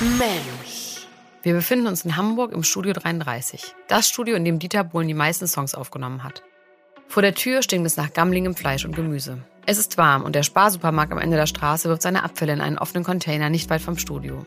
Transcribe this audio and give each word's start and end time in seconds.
Mensch. 0.00 1.08
Wir 1.42 1.54
befinden 1.54 1.88
uns 1.88 2.04
in 2.04 2.16
Hamburg 2.16 2.52
im 2.52 2.62
Studio 2.62 2.92
33. 2.92 3.74
Das 3.88 4.08
Studio, 4.08 4.36
in 4.36 4.44
dem 4.44 4.60
Dieter 4.60 4.84
Bohlen 4.84 5.08
die 5.08 5.14
meisten 5.14 5.48
Songs 5.48 5.74
aufgenommen 5.74 6.22
hat. 6.22 6.44
Vor 7.08 7.20
der 7.20 7.34
Tür 7.34 7.62
stinkt 7.62 7.84
es 7.84 7.96
nach 7.96 8.12
gammligem 8.12 8.54
Fleisch 8.54 8.84
und 8.84 8.94
Gemüse. 8.94 9.42
Es 9.66 9.76
ist 9.76 9.98
warm 9.98 10.22
und 10.22 10.36
der 10.36 10.44
Sparsupermarkt 10.44 11.10
am 11.10 11.18
Ende 11.18 11.36
der 11.36 11.46
Straße 11.46 11.88
wirft 11.88 12.02
seine 12.02 12.22
Abfälle 12.22 12.52
in 12.52 12.60
einen 12.60 12.78
offenen 12.78 13.02
Container 13.02 13.50
nicht 13.50 13.70
weit 13.70 13.82
vom 13.82 13.98
Studio. 13.98 14.46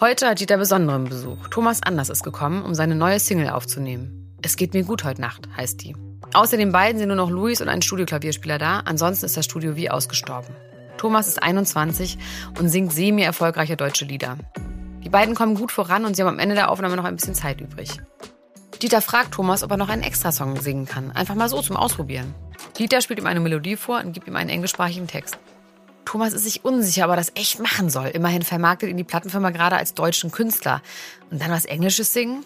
Heute 0.00 0.28
hat 0.28 0.38
Dieter 0.38 0.58
besonderen 0.58 1.06
Besuch. 1.06 1.48
Thomas 1.48 1.82
Anders 1.82 2.08
ist 2.08 2.22
gekommen, 2.22 2.62
um 2.62 2.76
seine 2.76 2.94
neue 2.94 3.18
Single 3.18 3.50
aufzunehmen. 3.50 4.32
Es 4.42 4.54
geht 4.54 4.74
mir 4.74 4.84
gut 4.84 5.02
heute 5.02 5.20
Nacht, 5.20 5.48
heißt 5.56 5.82
die. 5.82 5.96
Außer 6.34 6.56
den 6.56 6.70
beiden 6.70 7.00
sind 7.00 7.08
nur 7.08 7.16
noch 7.16 7.30
Luis 7.30 7.60
und 7.60 7.68
ein 7.68 7.82
Studioklavierspieler 7.82 8.58
da, 8.58 8.78
ansonsten 8.84 9.26
ist 9.26 9.36
das 9.36 9.44
Studio 9.44 9.74
wie 9.74 9.90
ausgestorben. 9.90 10.54
Thomas 10.98 11.26
ist 11.26 11.42
21 11.42 12.16
und 12.60 12.68
singt 12.68 12.92
semi-erfolgreiche 12.92 13.76
deutsche 13.76 14.04
Lieder. 14.04 14.38
Beiden 15.14 15.36
kommen 15.36 15.54
gut 15.54 15.70
voran 15.70 16.06
und 16.06 16.16
sie 16.16 16.22
haben 16.22 16.28
am 16.28 16.40
Ende 16.40 16.56
der 16.56 16.72
Aufnahme 16.72 16.96
noch 16.96 17.04
ein 17.04 17.14
bisschen 17.14 17.36
Zeit 17.36 17.60
übrig. 17.60 17.88
Dieter 18.82 19.00
fragt 19.00 19.30
Thomas, 19.30 19.62
ob 19.62 19.70
er 19.70 19.76
noch 19.76 19.88
einen 19.88 20.02
Extrasong 20.02 20.60
singen 20.60 20.86
kann. 20.86 21.12
Einfach 21.12 21.36
mal 21.36 21.48
so 21.48 21.62
zum 21.62 21.76
Ausprobieren. 21.76 22.34
Dieter 22.76 23.00
spielt 23.00 23.20
ihm 23.20 23.26
eine 23.28 23.38
Melodie 23.38 23.76
vor 23.76 24.00
und 24.00 24.12
gibt 24.12 24.26
ihm 24.26 24.34
einen 24.34 24.50
englischsprachigen 24.50 25.06
Text. 25.06 25.38
Thomas 26.04 26.32
ist 26.32 26.42
sich 26.42 26.64
unsicher, 26.64 27.04
ob 27.04 27.10
er 27.10 27.16
das 27.16 27.30
echt 27.36 27.60
machen 27.60 27.90
soll. 27.90 28.08
Immerhin 28.08 28.42
vermarktet 28.42 28.90
ihn 28.90 28.96
die 28.96 29.04
Plattenfirma 29.04 29.50
gerade 29.50 29.76
als 29.76 29.94
deutschen 29.94 30.32
Künstler. 30.32 30.82
Und 31.30 31.40
dann 31.40 31.52
was 31.52 31.64
Englisches 31.64 32.12
singen? 32.12 32.44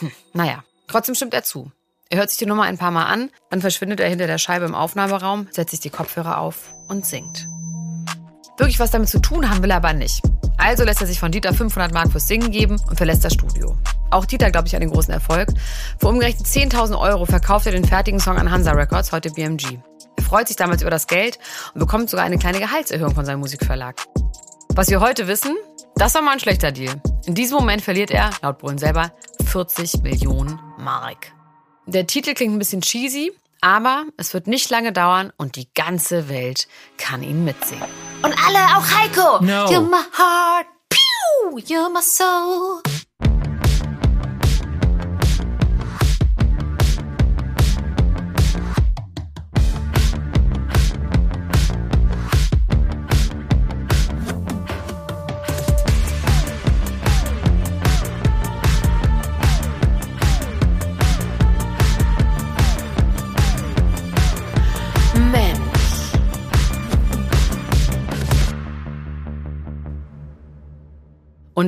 Hm, 0.00 0.12
naja, 0.34 0.64
trotzdem 0.88 1.14
stimmt 1.14 1.32
er 1.32 1.42
zu. 1.42 1.72
Er 2.10 2.18
hört 2.18 2.28
sich 2.28 2.38
die 2.38 2.44
Nummer 2.44 2.64
ein 2.64 2.76
paar 2.76 2.90
Mal 2.90 3.06
an, 3.06 3.30
dann 3.48 3.62
verschwindet 3.62 3.98
er 4.00 4.10
hinter 4.10 4.26
der 4.26 4.36
Scheibe 4.36 4.66
im 4.66 4.74
Aufnahmeraum, 4.74 5.48
setzt 5.50 5.70
sich 5.70 5.80
die 5.80 5.88
Kopfhörer 5.88 6.36
auf 6.36 6.70
und 6.88 7.06
singt. 7.06 7.48
Wirklich 8.58 8.78
was 8.78 8.90
damit 8.90 9.08
zu 9.08 9.20
tun 9.20 9.48
haben 9.48 9.62
will 9.62 9.70
er 9.70 9.76
aber 9.76 9.94
nicht. 9.94 10.20
Also 10.64 10.84
lässt 10.84 11.00
er 11.00 11.08
sich 11.08 11.18
von 11.18 11.32
Dieter 11.32 11.52
500 11.52 11.92
Mark 11.92 12.12
fürs 12.12 12.28
Singen 12.28 12.52
geben 12.52 12.80
und 12.88 12.96
verlässt 12.96 13.24
das 13.24 13.32
Studio. 13.32 13.76
Auch 14.12 14.24
Dieter 14.24 14.48
glaubt 14.52 14.68
sich 14.68 14.76
an 14.76 14.80
den 14.80 14.92
großen 14.92 15.12
Erfolg. 15.12 15.48
Für 15.98 16.06
umgerechnet 16.06 16.46
10.000 16.46 16.96
Euro 17.00 17.26
verkauft 17.26 17.66
er 17.66 17.72
den 17.72 17.84
fertigen 17.84 18.20
Song 18.20 18.38
an 18.38 18.48
Hansa 18.48 18.70
Records, 18.70 19.10
heute 19.10 19.32
BMG. 19.32 19.78
Er 20.16 20.22
freut 20.22 20.46
sich 20.46 20.56
damals 20.56 20.80
über 20.80 20.90
das 20.92 21.08
Geld 21.08 21.40
und 21.74 21.80
bekommt 21.80 22.10
sogar 22.10 22.24
eine 22.24 22.38
kleine 22.38 22.60
Gehaltserhöhung 22.60 23.12
von 23.12 23.24
seinem 23.24 23.40
Musikverlag. 23.40 23.96
Was 24.68 24.88
wir 24.88 25.00
heute 25.00 25.26
wissen, 25.26 25.56
das 25.96 26.14
war 26.14 26.22
mal 26.22 26.34
ein 26.34 26.40
schlechter 26.40 26.70
Deal. 26.70 26.94
In 27.26 27.34
diesem 27.34 27.58
Moment 27.58 27.82
verliert 27.82 28.12
er, 28.12 28.30
laut 28.40 28.58
Brüllen 28.58 28.78
selber, 28.78 29.10
40 29.44 30.02
Millionen 30.02 30.60
Mark. 30.78 31.32
Der 31.86 32.06
Titel 32.06 32.34
klingt 32.34 32.54
ein 32.54 32.60
bisschen 32.60 32.82
cheesy, 32.82 33.32
aber 33.62 34.06
es 34.18 34.34
wird 34.34 34.46
nicht 34.48 34.68
lange 34.70 34.92
dauern 34.92 35.32
und 35.38 35.56
die 35.56 35.72
ganze 35.72 36.28
Welt 36.28 36.68
kann 36.98 37.22
ihn 37.22 37.44
mitsingen. 37.44 37.88
Und 38.22 38.34
alle, 38.44 38.58
auch 38.76 38.84
Heiko. 38.84 39.42
No. 39.42 39.66
You're 39.70 39.80
my 39.88 40.02
heart. 40.12 40.66
Pew, 40.90 41.58
you're 41.58 41.88
my 41.88 42.02
soul. 42.02 42.82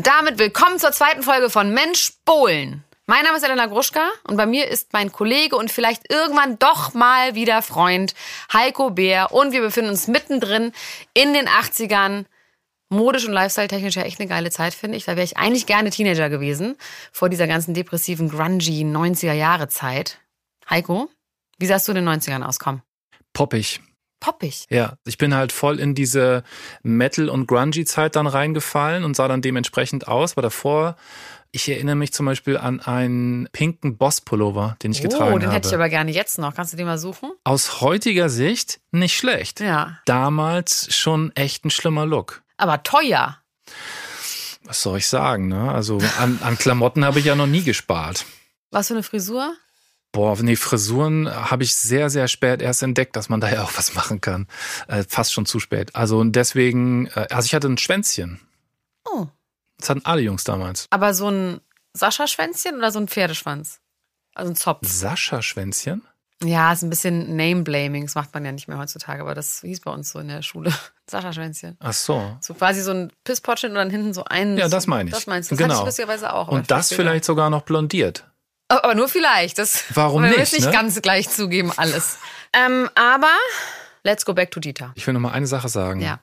Und 0.04 0.10
damit 0.10 0.38
willkommen 0.38 0.78
zur 0.78 0.92
zweiten 0.92 1.22
Folge 1.22 1.48
von 1.48 1.72
Mensch 1.72 2.12
Bohlen. 2.26 2.84
Mein 3.06 3.24
Name 3.24 3.38
ist 3.38 3.42
Elena 3.42 3.64
Gruschka 3.64 4.06
und 4.24 4.36
bei 4.36 4.44
mir 4.44 4.68
ist 4.68 4.92
mein 4.92 5.10
Kollege 5.10 5.56
und 5.56 5.72
vielleicht 5.72 6.12
irgendwann 6.12 6.58
doch 6.58 6.92
mal 6.92 7.34
wieder 7.34 7.62
Freund 7.62 8.12
Heiko 8.52 8.90
Bär 8.90 9.32
und 9.32 9.52
wir 9.52 9.62
befinden 9.62 9.88
uns 9.88 10.06
mittendrin 10.06 10.72
in 11.14 11.32
den 11.32 11.48
80ern. 11.48 12.26
Modisch 12.90 13.26
und 13.26 13.32
lifestyle-technisch 13.32 13.96
ja 13.96 14.02
echt 14.02 14.20
eine 14.20 14.28
geile 14.28 14.50
Zeit, 14.50 14.74
finde 14.74 14.98
ich. 14.98 15.06
Da 15.06 15.12
wäre 15.12 15.24
ich 15.24 15.38
eigentlich 15.38 15.64
gerne 15.64 15.88
Teenager 15.88 16.28
gewesen, 16.28 16.76
vor 17.10 17.30
dieser 17.30 17.46
ganzen 17.46 17.72
depressiven, 17.72 18.28
grungy 18.28 18.84
90er-Jahre-Zeit. 18.84 20.18
Heiko, 20.68 21.08
wie 21.56 21.66
sahst 21.66 21.88
du 21.88 21.92
in 21.92 22.04
den 22.04 22.08
90ern 22.10 22.42
aus? 22.42 22.58
Komm. 22.58 22.82
Poppig. 23.32 23.80
Poppig. 24.24 24.64
Ja, 24.70 24.94
ich 25.04 25.18
bin 25.18 25.34
halt 25.34 25.52
voll 25.52 25.78
in 25.78 25.94
diese 25.94 26.44
Metal- 26.82 27.28
und 27.28 27.46
Grungy-Zeit 27.46 28.16
dann 28.16 28.26
reingefallen 28.26 29.04
und 29.04 29.14
sah 29.14 29.28
dann 29.28 29.42
dementsprechend 29.42 30.08
aus. 30.08 30.32
Aber 30.32 30.40
davor, 30.40 30.96
ich 31.52 31.68
erinnere 31.68 31.94
mich 31.94 32.14
zum 32.14 32.24
Beispiel 32.24 32.56
an 32.56 32.80
einen 32.80 33.50
pinken 33.52 33.98
Boss-Pullover, 33.98 34.78
den 34.82 34.92
ich 34.92 35.02
getragen 35.02 35.34
oh, 35.34 35.38
den 35.38 35.48
habe. 35.48 35.56
hätte 35.56 35.68
ich 35.68 35.74
aber 35.74 35.90
gerne 35.90 36.10
jetzt 36.10 36.38
noch. 36.38 36.54
Kannst 36.54 36.72
du 36.72 36.78
den 36.78 36.86
mal 36.86 36.96
suchen? 36.96 37.32
Aus 37.44 37.82
heutiger 37.82 38.30
Sicht 38.30 38.80
nicht 38.92 39.14
schlecht. 39.14 39.60
Ja. 39.60 39.98
Damals 40.06 40.94
schon 40.94 41.30
echt 41.36 41.66
ein 41.66 41.70
schlimmer 41.70 42.06
Look. 42.06 42.42
Aber 42.56 42.82
teuer. 42.82 43.36
Was 44.62 44.80
soll 44.80 44.96
ich 44.96 45.06
sagen, 45.06 45.48
ne? 45.48 45.70
Also 45.70 45.98
an, 46.18 46.38
an 46.42 46.56
Klamotten 46.56 47.04
habe 47.04 47.18
ich 47.18 47.26
ja 47.26 47.34
noch 47.34 47.46
nie 47.46 47.62
gespart. 47.62 48.24
Was 48.70 48.88
für 48.88 48.94
eine 48.94 49.02
Frisur? 49.02 49.54
Boah, 50.14 50.40
nee, 50.40 50.54
Frisuren 50.54 51.28
habe 51.28 51.64
ich 51.64 51.74
sehr, 51.74 52.08
sehr 52.08 52.28
spät 52.28 52.62
erst 52.62 52.84
entdeckt, 52.84 53.16
dass 53.16 53.28
man 53.28 53.40
da 53.40 53.50
ja 53.50 53.64
auch 53.64 53.72
was 53.76 53.94
machen 53.96 54.20
kann. 54.20 54.46
Äh, 54.86 55.02
fast 55.08 55.32
schon 55.32 55.44
zu 55.44 55.58
spät. 55.58 55.90
Also 55.96 56.18
und 56.20 56.36
deswegen, 56.36 57.08
äh, 57.08 57.26
also 57.30 57.46
ich 57.46 57.52
hatte 57.54 57.66
ein 57.66 57.78
Schwänzchen. 57.78 58.40
Oh. 59.04 59.26
Das 59.76 59.90
hatten 59.90 60.02
alle 60.04 60.20
Jungs 60.22 60.44
damals. 60.44 60.86
Aber 60.90 61.14
so 61.14 61.28
ein 61.28 61.60
Sascha-Schwänzchen 61.94 62.76
oder 62.76 62.92
so 62.92 63.00
ein 63.00 63.08
Pferdeschwanz? 63.08 63.80
Also 64.36 64.52
ein 64.52 64.56
Zopf. 64.56 64.86
Sascha-Schwänzchen? 64.86 66.02
Ja, 66.44 66.72
ist 66.72 66.82
ein 66.82 66.90
bisschen 66.90 67.34
Name-Blaming. 67.36 68.04
Das 68.04 68.14
macht 68.14 68.32
man 68.34 68.44
ja 68.44 68.52
nicht 68.52 68.68
mehr 68.68 68.78
heutzutage, 68.78 69.20
aber 69.20 69.34
das 69.34 69.62
hieß 69.62 69.80
bei 69.80 69.90
uns 69.90 70.12
so 70.12 70.20
in 70.20 70.28
der 70.28 70.42
Schule. 70.42 70.72
Sascha-Schwänzchen. 71.10 71.76
Ach 71.80 71.92
so. 71.92 72.36
So 72.40 72.54
quasi 72.54 72.82
so 72.82 72.92
ein 72.92 73.12
Pisspotchen 73.24 73.70
und 73.70 73.76
dann 73.76 73.90
hinten 73.90 74.14
so 74.14 74.22
ein. 74.24 74.56
Ja, 74.58 74.68
das 74.68 74.86
meine 74.86 75.08
ich. 75.08 75.14
Das 75.14 75.26
meinst 75.26 75.50
du. 75.50 75.56
Das 75.56 75.58
Genau. 75.62 75.74
hatte 75.74 75.82
ich 75.82 75.86
lustigerweise 75.86 76.32
auch. 76.32 76.46
Und 76.46 76.70
das 76.70 76.92
vielleicht 76.92 77.24
sogar 77.24 77.50
noch 77.50 77.62
blondiert. 77.62 78.28
Aber 78.68 78.94
nur 78.94 79.08
vielleicht. 79.08 79.58
Das 79.58 79.84
Warum 79.94 80.22
wir 80.22 80.30
nicht, 80.30 80.38
müssen 80.38 80.56
nicht 80.56 80.66
ne? 80.66 80.72
ganz 80.72 81.00
gleich 81.02 81.28
zugeben, 81.28 81.72
alles. 81.76 82.18
ähm, 82.52 82.88
aber 82.94 83.32
let's 84.02 84.24
go 84.24 84.34
back 84.34 84.50
to 84.50 84.60
Dieter. 84.60 84.92
Ich 84.94 85.06
will 85.06 85.14
noch 85.14 85.20
mal 85.20 85.32
eine 85.32 85.46
Sache 85.46 85.68
sagen. 85.68 86.00
Ja. 86.00 86.20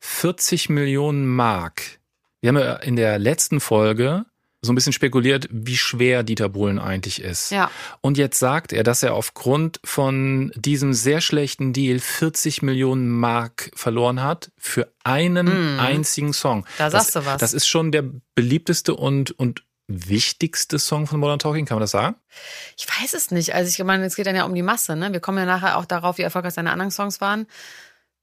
40 0.00 0.70
Millionen 0.70 1.26
Mark. 1.26 2.00
Wir 2.40 2.48
haben 2.48 2.58
ja 2.58 2.76
in 2.76 2.96
der 2.96 3.18
letzten 3.18 3.60
Folge 3.60 4.24
so 4.62 4.72
ein 4.72 4.74
bisschen 4.74 4.92
spekuliert, 4.92 5.48
wie 5.50 5.76
schwer 5.76 6.22
Dieter 6.22 6.50
Bohlen 6.50 6.78
eigentlich 6.78 7.22
ist. 7.22 7.50
Ja. 7.50 7.70
Und 8.02 8.18
jetzt 8.18 8.38
sagt 8.38 8.72
er, 8.72 8.82
dass 8.82 9.02
er 9.02 9.14
aufgrund 9.14 9.80
von 9.84 10.52
diesem 10.54 10.92
sehr 10.92 11.22
schlechten 11.22 11.72
Deal 11.72 11.98
40 11.98 12.60
Millionen 12.60 13.08
Mark 13.08 13.70
verloren 13.74 14.22
hat 14.22 14.52
für 14.58 14.92
einen 15.02 15.78
einzigen 15.78 16.34
Song. 16.34 16.66
Da 16.76 16.90
das, 16.90 17.04
sagst 17.04 17.16
du 17.16 17.26
was. 17.30 17.40
Das 17.40 17.54
ist 17.54 17.68
schon 17.68 17.90
der 17.90 18.04
beliebteste 18.34 18.94
und, 18.94 19.30
und 19.32 19.62
wichtigste 19.90 20.78
Song 20.78 21.06
von 21.06 21.20
Modern 21.20 21.38
Talking, 21.38 21.66
kann 21.66 21.76
man 21.76 21.82
das 21.82 21.90
sagen? 21.90 22.16
Ich 22.76 22.86
weiß 22.86 23.12
es 23.14 23.30
nicht. 23.30 23.54
Also 23.54 23.68
ich 23.68 23.84
meine, 23.84 24.04
es 24.04 24.16
geht 24.16 24.26
dann 24.26 24.36
ja 24.36 24.44
um 24.44 24.54
die 24.54 24.62
Masse. 24.62 24.96
Ne? 24.96 25.12
Wir 25.12 25.20
kommen 25.20 25.38
ja 25.38 25.44
nachher 25.44 25.76
auch 25.76 25.84
darauf, 25.84 26.18
wie 26.18 26.22
erfolgreich 26.22 26.54
seine 26.54 26.70
anderen 26.70 26.90
Songs 26.90 27.20
waren. 27.20 27.46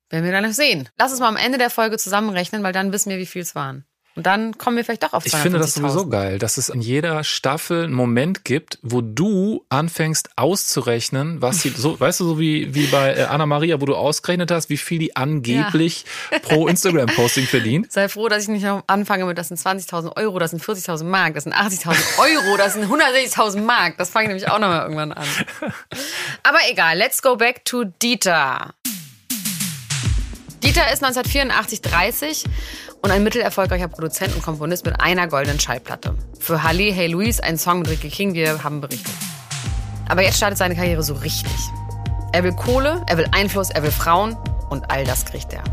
Werden 0.10 0.24
wir 0.24 0.32
dann 0.32 0.46
noch 0.46 0.54
sehen. 0.54 0.88
Lass 0.98 1.12
uns 1.12 1.20
mal 1.20 1.28
am 1.28 1.36
Ende 1.36 1.58
der 1.58 1.70
Folge 1.70 1.98
zusammenrechnen, 1.98 2.64
weil 2.64 2.74
dann 2.74 2.94
wissen 2.94 3.10
wir, 3.10 3.18
wie 3.18 3.26
viel 3.26 3.42
es 3.42 3.56
waren. 3.56 3.86
Und 4.18 4.26
dann 4.26 4.58
kommen 4.58 4.78
wir 4.78 4.84
vielleicht 4.84 5.04
doch 5.04 5.14
auf 5.14 5.28
Ich 5.28 5.36
finde 5.36 5.60
das 5.60 5.78
250.000. 5.78 5.82
sowieso 5.82 6.10
geil, 6.10 6.40
dass 6.40 6.58
es 6.58 6.70
in 6.70 6.82
jeder 6.82 7.24
Staffel 7.24 7.84
einen 7.84 7.94
Moment 7.94 8.44
gibt, 8.44 8.80
wo 8.82 9.02
du 9.02 9.64
anfängst 9.70 10.32
auszurechnen, 10.36 11.40
was 11.40 11.62
sie, 11.62 11.70
so, 11.70 12.00
weißt 12.00 12.22
du, 12.22 12.26
so 12.26 12.40
wie, 12.40 12.74
wie 12.74 12.88
bei 12.88 13.14
äh, 13.14 13.24
Anna 13.26 13.46
Maria, 13.46 13.80
wo 13.80 13.86
du 13.86 13.96
ausgerechnet 13.96 14.50
hast, 14.50 14.72
wie 14.72 14.78
viel 14.78 14.98
die 14.98 15.16
angeblich 15.16 16.06
pro 16.42 16.68
Instagram-Posting 16.68 17.46
verdient. 17.48 17.92
Sei 17.92 18.10
froh, 18.10 18.28
dass 18.28 18.42
ich 18.42 18.50
nicht 18.50 18.64
noch 18.64 18.84
anfange 18.88 19.26
mit, 19.26 19.38
das 19.38 19.50
sind 19.50 19.60
20.000 19.60 20.18
Euro, 20.18 20.40
das 20.40 20.50
sind 20.50 20.64
40.000 20.64 21.04
Mark, 21.04 21.36
das 21.36 21.44
sind 21.44 21.54
80.000 21.54 21.96
Euro, 22.18 22.58
das 22.58 22.74
sind 22.74 22.86
160.000 22.86 23.62
Mark. 23.62 24.00
Das 24.00 24.10
fange 24.10 24.26
ich 24.26 24.30
nämlich 24.30 24.50
auch 24.50 24.58
nochmal 24.58 24.82
irgendwann 24.82 25.12
an. 25.12 25.28
Aber 26.42 26.58
egal, 26.72 26.98
let's 26.98 27.22
go 27.22 27.36
back 27.36 27.64
to 27.66 27.84
Dieter. 27.84 28.74
Dieter 30.64 30.92
ist 30.92 31.04
1984 31.04 31.82
30 31.82 32.44
und 33.02 33.12
ein 33.12 33.24
mittelerfolgreicher 33.24 33.88
Produzent 33.88 34.36
und 34.36 34.44
Komponist 34.44 34.86
mit 34.86 35.00
einer 35.00 35.28
goldenen 35.28 35.60
Schallplatte. 35.60 36.16
Für 36.40 36.64
Halle 36.64 36.92
Hey 36.92 37.08
Louise 37.08 37.44
ein 37.44 37.58
Song 37.58 37.80
mit 37.80 37.90
Ricky 37.90 38.10
King, 38.10 38.34
wir 38.34 38.64
haben 38.64 38.82
berichtet. 38.82 39.14
Aber 40.10 40.24
jetzt 40.24 40.38
startet 40.38 40.58
seine 40.58 40.76
Karriere 40.76 41.04
so 41.04 41.14
richtig. 41.16 41.52
Er 42.34 42.44
will 42.44 42.54
Kohle, 42.54 43.04
er 43.08 43.18
will 43.18 43.28
Einfluss, 43.32 43.70
er 43.70 43.84
will 43.84 43.92
Frauen 43.92 44.38
und 44.70 44.90
all 44.92 45.06
das 45.06 45.26
kriegt 45.26 45.54
er. 45.54 45.64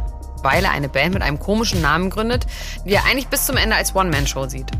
Weil 0.42 0.64
er 0.64 0.72
eine 0.72 0.88
Band 0.88 1.14
mit 1.14 1.22
einem 1.22 1.38
komischen 1.38 1.80
Namen 1.80 2.10
gründet, 2.10 2.46
die 2.84 2.94
er 2.94 3.04
eigentlich 3.04 3.28
bis 3.28 3.46
zum 3.46 3.56
Ende 3.56 3.76
als 3.76 3.94
One-Man-Show 3.94 4.48
sieht. 4.48 4.70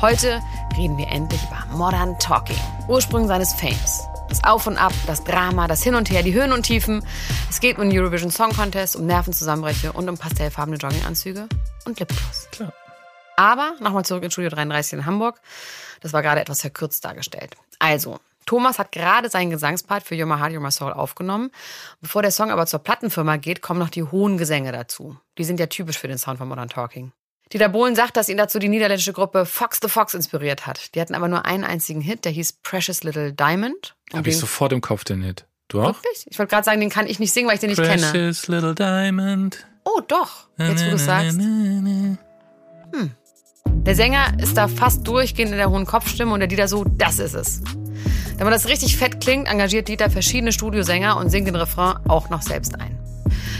Heute 0.00 0.40
reden 0.76 0.98
wir 0.98 1.08
endlich 1.08 1.40
über 1.44 1.76
Modern 1.76 2.18
Talking, 2.18 2.58
Ursprung 2.88 3.28
seines 3.28 3.52
Fames. 3.52 4.02
Das 4.32 4.44
Auf 4.44 4.66
und 4.66 4.78
Ab, 4.78 4.94
das 5.06 5.24
Drama, 5.24 5.68
das 5.68 5.82
Hin 5.82 5.94
und 5.94 6.08
Her, 6.08 6.22
die 6.22 6.32
Höhen 6.32 6.54
und 6.54 6.62
Tiefen. 6.62 7.04
Es 7.50 7.60
geht 7.60 7.76
um 7.76 7.90
den 7.90 7.98
Eurovision 7.98 8.30
Song 8.30 8.50
Contest, 8.50 8.96
um 8.96 9.04
Nervenzusammenbrüche 9.04 9.92
und 9.92 10.08
um 10.08 10.16
pastellfarbene 10.16 10.78
Jogginganzüge 10.78 11.50
und 11.84 12.00
Lipgloss. 12.00 12.48
Klar. 12.50 12.72
Aber 13.36 13.74
nochmal 13.80 14.06
zurück 14.06 14.22
ins 14.24 14.32
Studio 14.32 14.48
33 14.48 14.94
in 14.94 15.04
Hamburg. 15.04 15.38
Das 16.00 16.14
war 16.14 16.22
gerade 16.22 16.40
etwas 16.40 16.62
verkürzt 16.62 17.04
dargestellt. 17.04 17.56
Also, 17.78 18.20
Thomas 18.46 18.78
hat 18.78 18.90
gerade 18.90 19.28
seinen 19.28 19.50
Gesangspart 19.50 20.02
für 20.02 20.14
You're 20.14 20.24
My 20.24 20.38
Heart, 20.38 20.52
You're 20.52 20.60
My 20.60 20.72
Soul 20.72 20.94
aufgenommen. 20.94 21.50
Bevor 22.00 22.22
der 22.22 22.30
Song 22.30 22.50
aber 22.50 22.64
zur 22.64 22.80
Plattenfirma 22.80 23.36
geht, 23.36 23.60
kommen 23.60 23.80
noch 23.80 23.90
die 23.90 24.04
hohen 24.04 24.38
Gesänge 24.38 24.72
dazu. 24.72 25.14
Die 25.36 25.44
sind 25.44 25.60
ja 25.60 25.66
typisch 25.66 25.98
für 25.98 26.08
den 26.08 26.16
Sound 26.16 26.38
von 26.38 26.48
Modern 26.48 26.70
Talking. 26.70 27.12
Dieter 27.52 27.68
Bohlen 27.68 27.94
sagt, 27.94 28.16
dass 28.16 28.28
ihn 28.28 28.38
dazu 28.38 28.58
die 28.58 28.68
niederländische 28.68 29.12
Gruppe 29.12 29.44
Fox 29.44 29.78
the 29.82 29.88
Fox 29.88 30.14
inspiriert 30.14 30.66
hat. 30.66 30.94
Die 30.94 31.00
hatten 31.00 31.14
aber 31.14 31.28
nur 31.28 31.44
einen 31.44 31.64
einzigen 31.64 32.00
Hit, 32.00 32.24
der 32.24 32.32
hieß 32.32 32.54
Precious 32.62 33.02
Little 33.02 33.32
Diamond. 33.32 33.94
Habe 34.14 34.30
ich 34.30 34.38
sofort 34.38 34.72
im 34.72 34.80
Kopf 34.80 35.04
den 35.04 35.22
Hit. 35.22 35.44
Du 35.68 35.82
auch? 35.82 35.88
Wirklich? 35.88 36.26
Ich 36.30 36.38
wollte 36.38 36.50
gerade 36.50 36.64
sagen, 36.64 36.80
den 36.80 36.88
kann 36.88 37.06
ich 37.06 37.18
nicht 37.18 37.32
singen, 37.32 37.48
weil 37.48 37.54
ich 37.54 37.60
den 37.60 37.70
nicht 37.70 37.78
Precious 37.78 38.12
kenne. 38.12 38.12
Precious 38.12 38.48
Little 38.48 38.74
Diamond. 38.74 39.66
Oh, 39.84 40.00
doch. 40.06 40.48
Jetzt, 40.58 40.86
wo 40.86 40.90
du 40.90 40.98
sagst. 40.98 41.38
Hm. 41.38 42.18
Der 43.66 43.94
Sänger 43.94 44.38
ist 44.38 44.56
da 44.56 44.68
fast 44.68 45.06
durchgehend 45.06 45.52
in 45.52 45.58
der 45.58 45.70
hohen 45.70 45.86
Kopfstimme 45.86 46.32
und 46.32 46.40
der 46.40 46.48
Dieter 46.48 46.68
so, 46.68 46.84
das 46.84 47.18
ist 47.18 47.34
es. 47.34 47.60
Damit 48.38 48.54
das 48.54 48.68
richtig 48.68 48.96
fett 48.96 49.20
klingt, 49.20 49.48
engagiert 49.48 49.88
Dieter 49.88 50.08
verschiedene 50.08 50.52
Studiosänger 50.52 51.16
und 51.16 51.28
singt 51.28 51.48
den 51.48 51.56
Refrain 51.56 51.96
auch 52.08 52.30
noch 52.30 52.42
selbst 52.42 52.80
ein. 52.80 53.01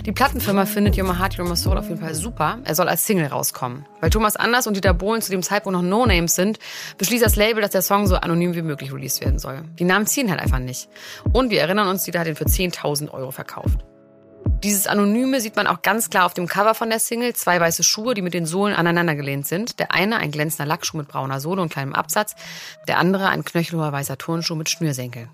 Die 0.05 0.13
Plattenfirma 0.13 0.67
findet 0.67 0.99
Your 0.99 1.19
Heart, 1.19 1.39
Your 1.39 1.57
Soul 1.57 1.79
auf 1.79 1.89
jeden 1.89 2.01
Fall 2.01 2.15
super. 2.15 2.59
Er 2.65 2.75
soll 2.75 2.89
als 2.89 3.07
Single 3.07 3.27
rauskommen. 3.27 3.87
Weil 4.01 4.11
Thomas 4.11 4.37
Anders 4.37 4.67
und 4.67 4.77
Dieter 4.77 4.95
Bohlen 4.95 5.23
zu 5.23 5.31
dem 5.31 5.43
Zeitpunkt 5.43 5.79
noch 5.79 5.83
No-Names 5.83 6.35
sind, 6.35 6.59
beschließt 6.99 7.25
das 7.25 7.37
Label, 7.37 7.63
dass 7.63 7.71
der 7.71 7.83
Song 7.83 8.07
so 8.07 8.17
anonym 8.17 8.55
wie 8.55 8.63
möglich 8.63 8.93
released 8.93 9.21
werden 9.21 9.39
soll. 9.39 9.63
Die 9.79 9.85
Namen 9.85 10.07
ziehen 10.07 10.31
halt 10.31 10.41
einfach 10.41 10.59
nicht. 10.59 10.89
Und 11.33 11.51
wir 11.51 11.61
erinnern 11.61 11.89
uns, 11.89 12.05
Dieter 12.05 12.21
hat 12.21 12.27
ihn 12.27 12.37
für 12.37 12.45
10.000 12.45 13.11
Euro 13.11 13.31
verkauft. 13.31 13.79
Dieses 14.63 14.87
Anonyme 14.87 15.41
sieht 15.41 15.57
man 15.57 15.67
auch 15.67 15.83
ganz 15.83 16.09
klar 16.09 16.25
auf 16.25 16.35
dem 16.35 16.47
Cover 16.47 16.75
von 16.75 16.89
der 16.89 17.01
Single. 17.01 17.35
Zwei 17.35 17.59
weiße 17.59 17.83
Schuhe, 17.83 18.15
die 18.15 18.23
mit 18.23 18.35
den 18.35 18.47
Sohlen 18.47 18.75
aneinandergelehnt 18.75 19.47
sind. 19.47 19.81
Der 19.81 19.93
eine 19.93 20.19
ein 20.19 20.31
glänzender 20.31 20.67
Lackschuh 20.67 20.97
mit 20.97 21.09
brauner 21.09 21.41
Sohle 21.41 21.63
und 21.63 21.73
kleinem 21.73 21.95
Absatz. 21.95 22.37
Der 22.87 22.99
andere 22.99 23.29
ein 23.29 23.45
knöchelhoher 23.45 23.93
weißer 23.93 24.19
Turnschuh 24.19 24.55
mit 24.55 24.71
Schnürsenkel. 24.71 25.29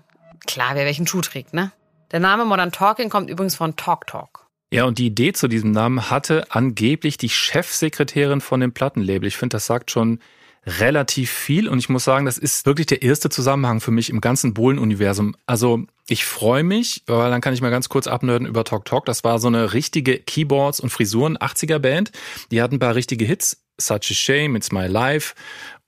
Klar, 0.47 0.71
wer 0.73 0.85
welchen 0.85 1.05
Schuh 1.05 1.21
trägt, 1.21 1.53
ne? 1.53 1.71
Der 2.11 2.19
Name 2.19 2.43
Modern 2.45 2.71
Talking 2.71 3.09
kommt 3.09 3.29
übrigens 3.29 3.55
von 3.55 3.75
Talk 3.75 4.07
Talk. 4.07 4.47
Ja, 4.71 4.85
und 4.85 4.97
die 4.97 5.07
Idee 5.07 5.33
zu 5.33 5.47
diesem 5.47 5.71
Namen 5.71 6.09
hatte 6.09 6.45
angeblich 6.49 7.17
die 7.17 7.29
Chefsekretärin 7.29 8.41
von 8.41 8.59
dem 8.59 8.71
Plattenlabel. 8.71 9.27
Ich 9.27 9.37
finde, 9.37 9.55
das 9.55 9.65
sagt 9.65 9.91
schon 9.91 10.19
relativ 10.65 11.31
viel 11.31 11.67
und 11.67 11.79
ich 11.79 11.89
muss 11.89 12.03
sagen, 12.03 12.25
das 12.25 12.37
ist 12.37 12.65
wirklich 12.65 12.87
der 12.87 13.01
erste 13.01 13.29
Zusammenhang 13.29 13.79
für 13.79 13.91
mich 13.91 14.09
im 14.09 14.21
ganzen 14.21 14.53
Bohlen-Universum. 14.53 15.35
Also 15.45 15.85
ich 16.07 16.25
freue 16.25 16.63
mich, 16.63 17.03
weil 17.07 17.29
dann 17.29 17.41
kann 17.41 17.53
ich 17.53 17.61
mal 17.61 17.71
ganz 17.71 17.89
kurz 17.89 18.07
abnörden 18.07 18.47
über 18.47 18.63
Talk 18.63 18.85
Talk. 18.85 19.05
Das 19.05 19.23
war 19.23 19.39
so 19.39 19.47
eine 19.47 19.73
richtige 19.73 20.19
Keyboards- 20.19 20.79
und 20.79 20.89
Frisuren 20.89 21.37
80er-Band. 21.37 22.11
Die 22.51 22.61
hatten 22.61 22.75
ein 22.75 22.79
paar 22.79 22.95
richtige 22.95 23.25
Hits. 23.25 23.63
Such 23.81 24.11
a 24.11 24.13
Shame, 24.13 24.57
It's 24.57 24.71
My 24.71 24.87
Life 24.87 25.33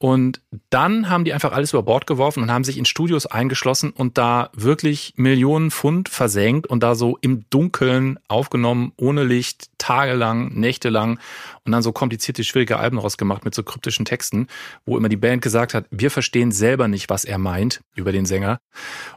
und 0.01 0.41
dann 0.71 1.11
haben 1.11 1.25
die 1.25 1.33
einfach 1.33 1.51
alles 1.51 1.73
über 1.73 1.83
Bord 1.83 2.07
geworfen 2.07 2.41
und 2.41 2.51
haben 2.51 2.63
sich 2.63 2.79
in 2.79 2.85
Studios 2.85 3.27
eingeschlossen 3.27 3.91
und 3.91 4.17
da 4.17 4.49
wirklich 4.53 5.13
Millionen 5.15 5.69
Pfund 5.69 6.09
versenkt 6.09 6.65
und 6.65 6.81
da 6.81 6.95
so 6.95 7.19
im 7.21 7.47
Dunkeln 7.51 8.17
aufgenommen, 8.27 8.93
ohne 8.97 9.23
Licht, 9.23 9.69
tagelang, 9.77 10.55
nächtelang 10.55 11.19
und 11.65 11.71
dann 11.71 11.83
so 11.83 11.91
komplizierte, 11.91 12.43
schwierige 12.43 12.77
Alben 12.77 12.97
rausgemacht 12.97 13.45
mit 13.45 13.53
so 13.53 13.61
kryptischen 13.61 14.03
Texten, 14.03 14.47
wo 14.87 14.97
immer 14.97 15.07
die 15.07 15.17
Band 15.17 15.43
gesagt 15.43 15.75
hat, 15.75 15.85
wir 15.91 16.09
verstehen 16.09 16.51
selber 16.51 16.87
nicht, 16.87 17.11
was 17.11 17.23
er 17.23 17.37
meint 17.37 17.81
über 17.93 18.11
den 18.11 18.25
Sänger. 18.25 18.57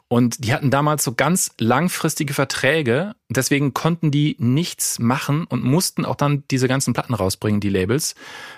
Und 0.08 0.44
die 0.44 0.52
hatten 0.52 0.70
damals 0.70 1.02
so 1.02 1.14
ganz 1.14 1.52
langfristige 1.58 2.34
Verträge, 2.34 3.14
deswegen 3.30 3.72
konnten 3.72 4.10
die 4.10 4.36
nichts 4.38 4.98
machen 4.98 5.46
und 5.46 5.64
mussten 5.64 6.04
auch 6.04 6.16
dann 6.16 6.44
diese 6.50 6.68
ganzen 6.68 6.92
Platten 6.92 7.14
rausbringen, 7.14 7.60
die 7.60 7.70
Labels. 7.70 8.14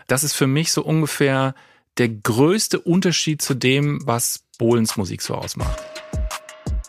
Das 0.08 0.24
ist 0.24 0.34
für 0.34 0.48
mich 0.48 0.72
so 0.72 0.82
ungefähr 0.82 1.54
der 1.98 2.08
größte 2.08 2.78
Unterschied 2.80 3.42
zu 3.42 3.54
dem, 3.54 4.00
was 4.06 4.40
Bohlens 4.58 4.96
Musik 4.96 5.22
so 5.22 5.34
ausmacht. 5.34 5.78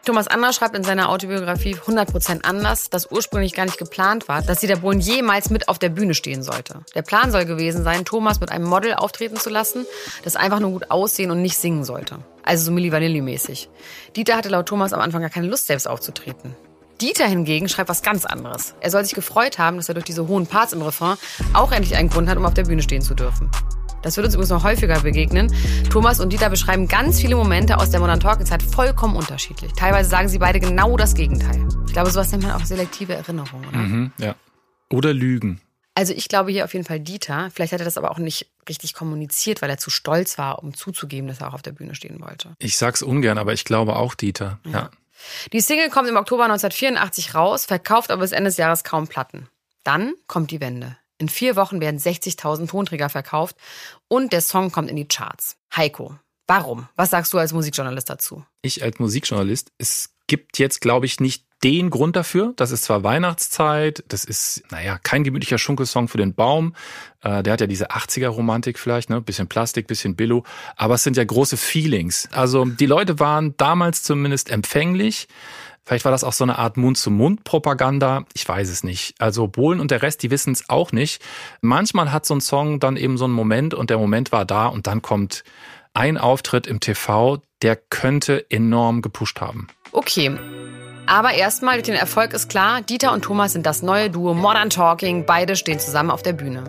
Thomas 0.08 0.30
Anders 0.30 0.56
schreibt 0.56 0.74
in 0.74 0.86
seiner 0.86 1.10
Autobiografie 1.10 1.76
100% 1.76 2.46
anders, 2.46 2.90
dass 2.90 3.12
ursprünglich 3.12 3.54
gar 3.54 3.66
nicht 3.66 3.78
geplant 3.78 4.30
war, 4.30 4.42
dass 4.42 4.62
Dieter 4.62 4.78
Bohlen 4.78 5.02
jemals 5.02 5.50
mit 5.50 5.68
auf 5.68 5.80
der 5.80 5.90
Bühne 5.90 6.14
stehen 6.14 6.44
sollte. 6.44 6.80
Der 6.96 7.02
Plan 7.02 7.30
soll 7.30 7.44
gewesen 7.44 7.84
sein, 7.84 8.06
Thomas 8.06 8.40
mit 8.40 8.50
einem 8.50 8.64
Model 8.64 8.94
auftreten 8.94 9.36
zu 9.36 9.50
lassen, 9.50 9.86
das 10.24 10.38
einfach 10.38 10.62
nur 10.62 10.72
gut 10.72 10.92
aussehen 10.92 11.30
und 11.30 11.42
nicht 11.42 11.58
singen 11.58 11.84
sollte. 11.84 12.20
Also 12.44 12.64
so 12.64 12.72
Milli 12.72 12.94
Vanilli 12.94 13.20
mäßig. 13.20 13.68
Dieter 14.16 14.38
hatte 14.38 14.48
laut 14.48 14.68
Thomas 14.68 14.94
am 14.94 15.02
Anfang 15.02 15.20
gar 15.20 15.30
keine 15.30 15.48
Lust, 15.48 15.68
selbst 15.68 15.90
aufzutreten. 15.90 16.56
Dieter 17.02 17.28
hingegen 17.28 17.68
schreibt 17.68 17.90
was 17.90 18.02
ganz 18.02 18.26
anderes. 18.26 18.76
Er 18.80 18.92
soll 18.92 19.04
sich 19.04 19.14
gefreut 19.14 19.60
haben, 19.60 19.76
dass 19.76 19.90
er 19.90 19.94
durch 19.94 20.06
diese 20.06 20.30
hohen 20.30 20.48
Parts 20.48 20.72
im 20.72 20.82
Refrain 20.82 21.18
auch 21.54 21.74
endlich 21.74 21.98
einen 21.98 22.10
Grund 22.10 22.30
hat, 22.30 22.38
um 22.38 22.46
auf 22.46 22.54
der 22.54 22.64
Bühne 22.64 22.82
stehen 22.82 23.02
zu 23.02 23.14
dürfen. 23.14 23.52
Das 24.08 24.16
wird 24.16 24.26
uns 24.26 24.36
übrigens 24.36 24.52
noch 24.52 24.64
häufiger 24.64 25.02
begegnen. 25.02 25.54
Thomas 25.90 26.22
und 26.22 26.32
Dieter 26.32 26.50
beschreiben 26.50 26.88
ganz 26.88 27.20
viele 27.20 27.36
Momente 27.36 27.78
aus 27.78 27.90
der 27.90 28.00
Modern 28.00 28.22
Talking 28.22 28.46
Zeit 28.46 28.64
vollkommen 28.64 29.18
unterschiedlich. 29.18 29.74
Teilweise 29.74 30.10
sagen 30.10 30.30
sie 30.30 30.38
beide 30.38 30.62
genau 30.62 30.96
das 30.96 31.14
Gegenteil. 31.14 31.68
Ich 31.86 31.92
glaube, 31.92 32.10
sowas 32.10 32.32
nennt 32.32 32.44
man 32.44 32.54
auch 32.54 32.64
selektive 32.64 33.16
Erinnerung, 33.16 33.66
oder? 33.68 33.78
Mhm, 33.78 34.14
ja. 34.18 34.36
Oder 34.90 35.14
Lügen. 35.14 35.60
Also 35.94 36.14
ich 36.14 36.30
glaube 36.30 36.52
hier 36.52 36.64
auf 36.64 36.72
jeden 36.72 36.86
Fall 36.86 37.02
Dieter. 37.02 37.52
Vielleicht 37.54 37.74
hat 37.74 37.82
er 37.82 37.86
das 37.86 37.98
aber 37.98 38.12
auch 38.12 38.18
nicht 38.18 38.50
richtig 38.70 38.94
kommuniziert, 38.94 39.62
weil 39.62 39.70
er 39.70 39.78
zu 39.78 39.90
stolz 39.90 40.38
war, 40.38 40.64
um 40.64 40.74
zuzugeben, 40.74 41.28
dass 41.28 41.42
er 41.42 41.50
auch 41.50 41.54
auf 41.54 41.64
der 41.64 41.74
Bühne 41.74 41.94
stehen 41.94 42.22
wollte. 42.22 42.56
Ich 42.60 42.78
sag's 42.78 43.02
ungern, 43.02 43.38
aber 43.38 43.52
ich 43.52 43.66
glaube 43.66 43.98
auch 43.98 44.16
Dieter. 44.16 44.60
Ja. 44.64 44.72
ja. 44.72 44.90
Die 45.52 45.60
Single 45.60 45.90
kommt 45.90 46.08
im 46.08 46.16
Oktober 46.16 46.46
1984 46.46 47.36
raus, 47.36 47.66
verkauft 47.66 48.10
aber 48.10 48.22
bis 48.22 48.32
Ende 48.32 48.50
des 48.50 48.56
Jahres 48.56 48.86
kaum 48.86 49.10
Platten. 49.10 49.50
Dann 49.84 50.14
kommt 50.28 50.52
die 50.52 50.62
Wende. 50.62 50.96
In 51.18 51.30
vier 51.30 51.56
Wochen 51.56 51.82
werden 51.82 52.00
60.000 52.00 52.70
Tonträger 52.70 53.10
verkauft 53.10 53.56
und 54.08 54.34
der 54.34 54.42
Song 54.42 54.72
kommt 54.72 54.90
in 54.90 54.96
die 54.96 55.08
Charts. 55.08 55.58
Heiko, 55.76 56.16
warum? 56.46 56.88
Was 56.96 57.10
sagst 57.10 57.34
du 57.34 57.40
als 57.40 57.54
Musikjournalist 57.54 58.10
dazu? 58.10 58.46
Ich 58.62 58.84
als 58.84 59.00
Musikjournalist, 59.00 59.72
es 59.78 60.14
gibt 60.28 60.60
jetzt, 60.60 60.82
glaube 60.82 61.06
ich, 61.06 61.20
nicht 61.20 61.48
den 61.64 61.90
Grund 61.90 62.16
dafür. 62.16 62.54
Das 62.56 62.72
ist 62.72 62.84
zwar 62.84 63.04
Weihnachtszeit, 63.04 64.04
das 64.10 64.24
ist, 64.24 64.64
naja, 64.70 65.00
kein 65.02 65.24
gemütlicher 65.24 65.58
Schunkelsong 65.58 66.08
für 66.08 66.20
den 66.20 66.36
Baum. 66.36 66.76
Äh, 67.24 67.42
der 67.42 67.54
hat 67.54 67.62
ja 67.62 67.68
diese 67.68 67.90
80er-Romantik 67.90 68.78
vielleicht, 68.78 69.10
ne? 69.10 69.22
Bisschen 69.22 69.48
Plastik, 69.48 69.88
bisschen 69.88 70.16
Billo. 70.16 70.44
Aber 70.76 70.96
es 70.96 71.04
sind 71.04 71.18
ja 71.18 71.24
große 71.24 71.58
Feelings. 71.58 72.30
Also 72.32 72.66
die 72.66 72.86
Leute 72.86 73.20
waren 73.20 73.56
damals 73.58 74.04
zumindest 74.04 74.52
empfänglich. 74.52 75.28
Vielleicht 75.88 76.04
war 76.04 76.12
das 76.12 76.26
auch 76.26 76.34
so 76.34 76.44
eine 76.44 76.60
Art 76.60 76.76
Mund-zu-Mund-Propaganda. 76.76 78.26
Ich 78.34 78.46
weiß 78.46 78.68
es 78.68 78.84
nicht. 78.84 79.16
Also 79.20 79.48
Bohlen 79.48 79.80
und 79.80 79.90
der 79.90 80.02
Rest, 80.02 80.22
die 80.22 80.30
wissen 80.32 80.52
es 80.52 80.70
auch 80.70 80.92
nicht. 80.92 81.24
Manchmal 81.62 82.12
hat 82.12 82.26
so 82.26 82.36
ein 82.36 82.42
Song 82.42 82.82
dann 82.82 82.98
eben 82.98 83.18
so 83.18 83.24
einen 83.24 83.34
Moment 83.34 83.74
und 83.74 83.90
der 83.90 83.98
Moment 83.98 84.34
war 84.34 84.44
da 84.44 84.66
und 84.68 84.86
dann 84.86 85.02
kommt 85.02 85.46
ein 85.94 86.18
Auftritt 86.18 86.68
im 86.68 86.82
TV, 86.82 87.42
der 87.62 87.78
könnte 87.78 88.46
enorm 88.52 89.02
gepusht 89.02 89.40
haben. 89.40 89.70
Okay. 89.92 90.38
Aber 91.06 91.34
erstmal 91.34 91.76
durch 91.76 91.86
den 91.86 91.96
Erfolg 91.96 92.34
ist 92.34 92.50
klar, 92.50 92.82
Dieter 92.82 93.14
und 93.14 93.22
Thomas 93.22 93.54
sind 93.54 93.66
das 93.66 93.82
neue 93.82 94.10
Duo 94.10 94.34
Modern 94.34 94.70
Talking. 94.70 95.26
Beide 95.26 95.56
stehen 95.56 95.80
zusammen 95.80 96.12
auf 96.12 96.22
der 96.22 96.34
Bühne. 96.34 96.66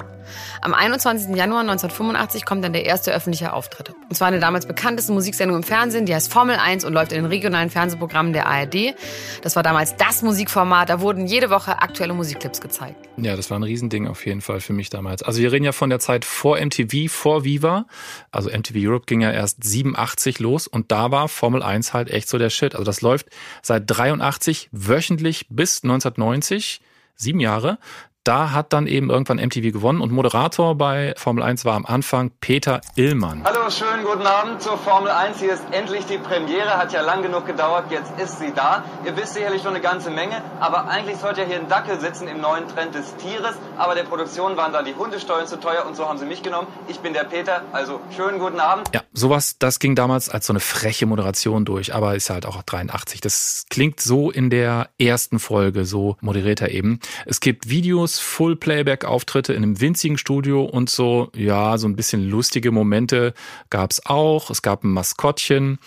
Am 0.60 0.75
21. 0.75 1.34
Januar 1.37 1.60
1985 1.60 2.44
kommt 2.44 2.64
dann 2.64 2.72
der 2.72 2.84
erste 2.84 3.12
öffentliche 3.12 3.52
Auftritt. 3.52 3.94
Und 4.08 4.14
zwar 4.14 4.28
eine 4.28 4.40
damals 4.40 4.66
bekannteste 4.66 5.12
Musiksendung 5.12 5.58
im 5.58 5.62
Fernsehen, 5.62 6.06
die 6.06 6.14
heißt 6.14 6.32
Formel 6.32 6.56
1 6.56 6.84
und 6.84 6.92
läuft 6.92 7.12
in 7.12 7.22
den 7.22 7.26
regionalen 7.26 7.70
Fernsehprogrammen 7.70 8.32
der 8.32 8.46
ARD. 8.46 8.94
Das 9.42 9.56
war 9.56 9.62
damals 9.62 9.96
das 9.96 10.22
Musikformat, 10.22 10.88
da 10.88 11.00
wurden 11.00 11.26
jede 11.26 11.50
Woche 11.50 11.80
aktuelle 11.80 12.14
Musikclips 12.14 12.60
gezeigt. 12.60 12.96
Ja, 13.16 13.37
das 13.37 13.50
war 13.50 13.58
ein 13.58 13.62
Riesending 13.62 14.06
auf 14.06 14.26
jeden 14.26 14.40
Fall 14.40 14.60
für 14.60 14.72
mich 14.72 14.90
damals. 14.90 15.22
Also 15.22 15.40
wir 15.40 15.52
reden 15.52 15.64
ja 15.64 15.72
von 15.72 15.90
der 15.90 15.98
Zeit 15.98 16.25
vor 16.25 16.58
MTV, 16.58 17.10
vor 17.10 17.44
Viva. 17.44 17.87
Also 18.30 18.50
MTV 18.50 18.76
Europe 18.76 19.06
ging 19.06 19.20
ja 19.20 19.30
erst 19.30 19.64
87 19.64 20.38
los 20.38 20.66
und 20.66 20.92
da 20.92 21.10
war 21.10 21.28
Formel 21.28 21.62
1 21.62 21.92
halt 21.92 22.10
echt 22.10 22.28
so 22.28 22.38
der 22.38 22.50
Shit. 22.50 22.75
Also 22.75 22.84
das 22.84 23.00
läuft 23.08 23.28
seit 23.62 23.84
83 23.86 24.68
wöchentlich 24.70 25.46
bis 25.48 25.82
1990 25.82 26.80
sieben 27.16 27.40
Jahre 27.40 27.78
da 28.25 28.52
hat 28.52 28.72
dann 28.72 28.87
eben 28.87 29.08
irgendwann 29.08 29.38
MTV 29.38 29.72
gewonnen 29.72 30.00
und 30.00 30.12
Moderator 30.12 30.75
bei 30.75 31.14
Formel 31.16 31.42
1 31.42 31.64
war 31.64 31.75
am 31.75 31.87
Anfang 31.87 32.30
Peter 32.40 32.80
Illmann. 32.94 33.42
Hallo, 33.44 33.70
schönen 33.70 34.04
guten 34.04 34.26
Abend 34.26 34.60
zur 34.60 34.76
Formel 34.76 35.10
1. 35.10 35.38
Hier 35.38 35.54
ist 35.54 35.64
endlich 35.70 36.04
die 36.04 36.18
Premiere, 36.18 36.76
hat 36.76 36.92
ja 36.92 37.00
lang 37.00 37.22
genug 37.22 37.46
gedauert, 37.46 37.90
jetzt 37.90 38.12
ist 38.20 38.38
sie 38.38 38.52
da. 38.54 38.84
Ihr 39.06 39.16
wisst 39.16 39.34
sicherlich 39.34 39.62
schon 39.62 39.70
eine 39.70 39.80
ganze 39.80 40.10
Menge, 40.10 40.42
aber 40.60 40.88
eigentlich 40.88 41.16
sollte 41.18 41.40
ja 41.42 41.46
hier 41.46 41.56
ein 41.56 41.68
Dackel 41.68 42.00
sitzen 42.00 42.28
im 42.28 42.40
neuen 42.40 42.68
Trend 42.68 42.94
des 42.94 43.16
Tieres, 43.16 43.56
aber 43.78 43.94
der 43.94 44.04
Produktion 44.04 44.56
waren 44.56 44.72
da 44.72 44.82
die 44.82 44.94
Hundesteuern 44.94 45.46
zu 45.46 45.58
teuer 45.58 45.87
und 45.87 45.96
so 45.96 46.06
haben 46.08 46.18
sie 46.18 46.26
mich 46.26 46.42
genommen. 46.42 46.68
Ich 46.88 47.00
bin 47.00 47.14
der 47.14 47.25
Peter, 47.25 47.62
also 47.72 48.00
schönen 48.14 48.38
guten 48.38 48.60
Abend. 48.60 48.90
Ja, 48.94 49.02
sowas, 49.12 49.56
das 49.58 49.78
ging 49.78 49.94
damals 49.94 50.28
als 50.28 50.46
so 50.46 50.52
eine 50.52 50.60
freche 50.60 51.06
Moderation 51.06 51.64
durch, 51.64 51.94
aber 51.94 52.14
ist 52.14 52.30
halt 52.30 52.46
auch 52.46 52.62
83. 52.62 53.20
Das 53.20 53.64
klingt 53.70 54.00
so 54.00 54.30
in 54.30 54.50
der 54.50 54.90
ersten 54.98 55.38
Folge, 55.38 55.84
so 55.84 56.16
moderiert 56.20 56.60
er 56.60 56.70
eben. 56.72 57.00
Es 57.25 57.40
gibt 57.40 57.70
Videos 57.70 58.07
Full-Playback-Auftritte 58.18 59.52
in 59.52 59.62
einem 59.62 59.80
winzigen 59.80 60.16
Studio 60.16 60.64
und 60.64 60.88
so, 60.88 61.30
ja, 61.34 61.76
so 61.76 61.86
ein 61.86 61.96
bisschen 61.96 62.30
lustige 62.30 62.70
Momente 62.72 63.34
gab's 63.68 64.00
auch. 64.06 64.50
Es 64.50 64.62
gab 64.62 64.84
ein 64.84 64.90
Maskottchen. 64.90 65.78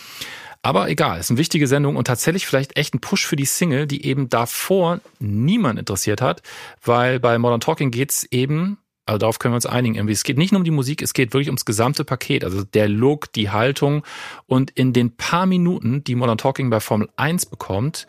Aber 0.62 0.90
egal, 0.90 1.20
ist 1.20 1.32
eine 1.32 1.40
wichtige 1.40 1.68
Sendung 1.68 1.96
und 1.96 2.06
tatsächlich 2.06 2.46
vielleicht 2.46 2.78
echt 2.78 2.94
ein 2.94 3.02
Push 3.02 3.26
für 3.26 3.36
die 3.36 3.46
Single, 3.46 3.88
die 3.88 4.06
eben 4.06 4.30
davor 4.30 5.00
niemand 5.20 5.80
interessiert 5.80 6.22
hat, 6.22 6.44
weil 6.84 7.20
bei 7.20 7.40
Modern 7.40 7.62
Talking 7.62 7.90
geht's 7.90 8.28
eben 8.30 8.78
Also 9.06 9.18
darauf 9.18 9.40
können 9.40 9.54
wir 9.54 9.58
uns 9.58 9.66
einigen. 9.66 9.96
Irgendwie. 9.96 10.14
Es 10.14 10.24
geht 10.24 10.38
nicht 10.38 10.52
nur 10.52 10.60
um 10.60 10.64
die 10.64 10.72
Musik, 10.72 11.02
es 11.02 11.14
geht 11.14 11.34
wirklich 11.34 11.48
ums 11.48 11.66
gesamte 11.66 12.06
Paket. 12.06 12.44
Also 12.44 12.64
der 12.64 12.88
Look, 12.88 13.34
die 13.34 13.50
Haltung. 13.50 14.04
Und 14.46 14.70
in 14.72 14.94
den 14.94 15.16
paar 15.16 15.48
Minuten, 15.48 16.04
die 16.04 16.16
Modern 16.16 16.38
Talking 16.38 16.70
bei 16.70 16.80
Formel 16.80 17.10
1 17.16 17.48
bekommt, 17.48 18.06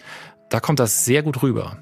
da 0.50 0.60
kommt 0.60 0.78
das 0.78 1.06
sehr 1.06 1.22
gut 1.22 1.42
rüber. 1.42 1.78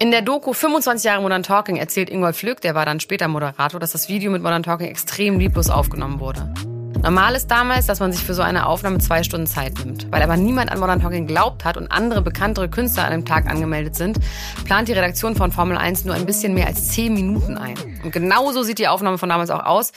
In 0.00 0.12
der 0.12 0.22
Doku 0.22 0.52
25 0.52 1.04
Jahre 1.04 1.22
Modern 1.22 1.42
Talking 1.42 1.74
erzählt 1.74 2.08
Ingolf 2.08 2.36
Flück, 2.36 2.60
der 2.60 2.76
war 2.76 2.86
dann 2.86 3.00
später 3.00 3.26
Moderator, 3.26 3.80
dass 3.80 3.90
das 3.90 4.08
Video 4.08 4.30
mit 4.30 4.44
Modern 4.44 4.62
Talking 4.62 4.86
extrem 4.86 5.40
lieblos 5.40 5.68
aufgenommen 5.70 6.20
wurde. 6.20 6.54
Normal 7.02 7.34
ist 7.34 7.48
damals, 7.48 7.86
dass 7.86 7.98
man 7.98 8.12
sich 8.12 8.22
für 8.22 8.32
so 8.32 8.42
eine 8.42 8.66
Aufnahme 8.66 8.98
zwei 8.98 9.24
Stunden 9.24 9.48
Zeit 9.48 9.76
nimmt. 9.84 10.06
Weil 10.12 10.22
aber 10.22 10.36
niemand 10.36 10.70
an 10.70 10.78
Modern 10.78 11.02
Talking 11.02 11.26
glaubt 11.26 11.64
hat 11.64 11.76
und 11.76 11.90
andere 11.90 12.22
bekanntere 12.22 12.68
Künstler 12.68 13.06
an 13.06 13.10
dem 13.10 13.24
Tag 13.24 13.50
angemeldet 13.50 13.96
sind, 13.96 14.20
plant 14.64 14.86
die 14.86 14.92
Redaktion 14.92 15.34
von 15.34 15.50
Formel 15.50 15.76
1 15.76 16.04
nur 16.04 16.14
ein 16.14 16.26
bisschen 16.26 16.54
mehr 16.54 16.68
als 16.68 16.90
zehn 16.90 17.12
Minuten 17.12 17.58
ein. 17.58 17.76
Und 18.04 18.12
genauso 18.12 18.62
sieht 18.62 18.78
die 18.78 18.86
Aufnahme 18.86 19.18
von 19.18 19.28
damals 19.28 19.50
auch 19.50 19.64
aus. 19.64 19.90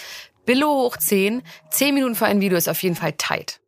Billo 0.47 0.67
hoch 0.67 0.97
10, 0.97 1.43
10 1.69 1.93
Minuten 1.93 2.15
für 2.15 2.25
ein 2.25 2.41
Video 2.41 2.57
ist 2.57 2.67
auf 2.67 2.81
jeden 2.81 2.95
Fall 2.95 3.13
tight. 3.13 3.60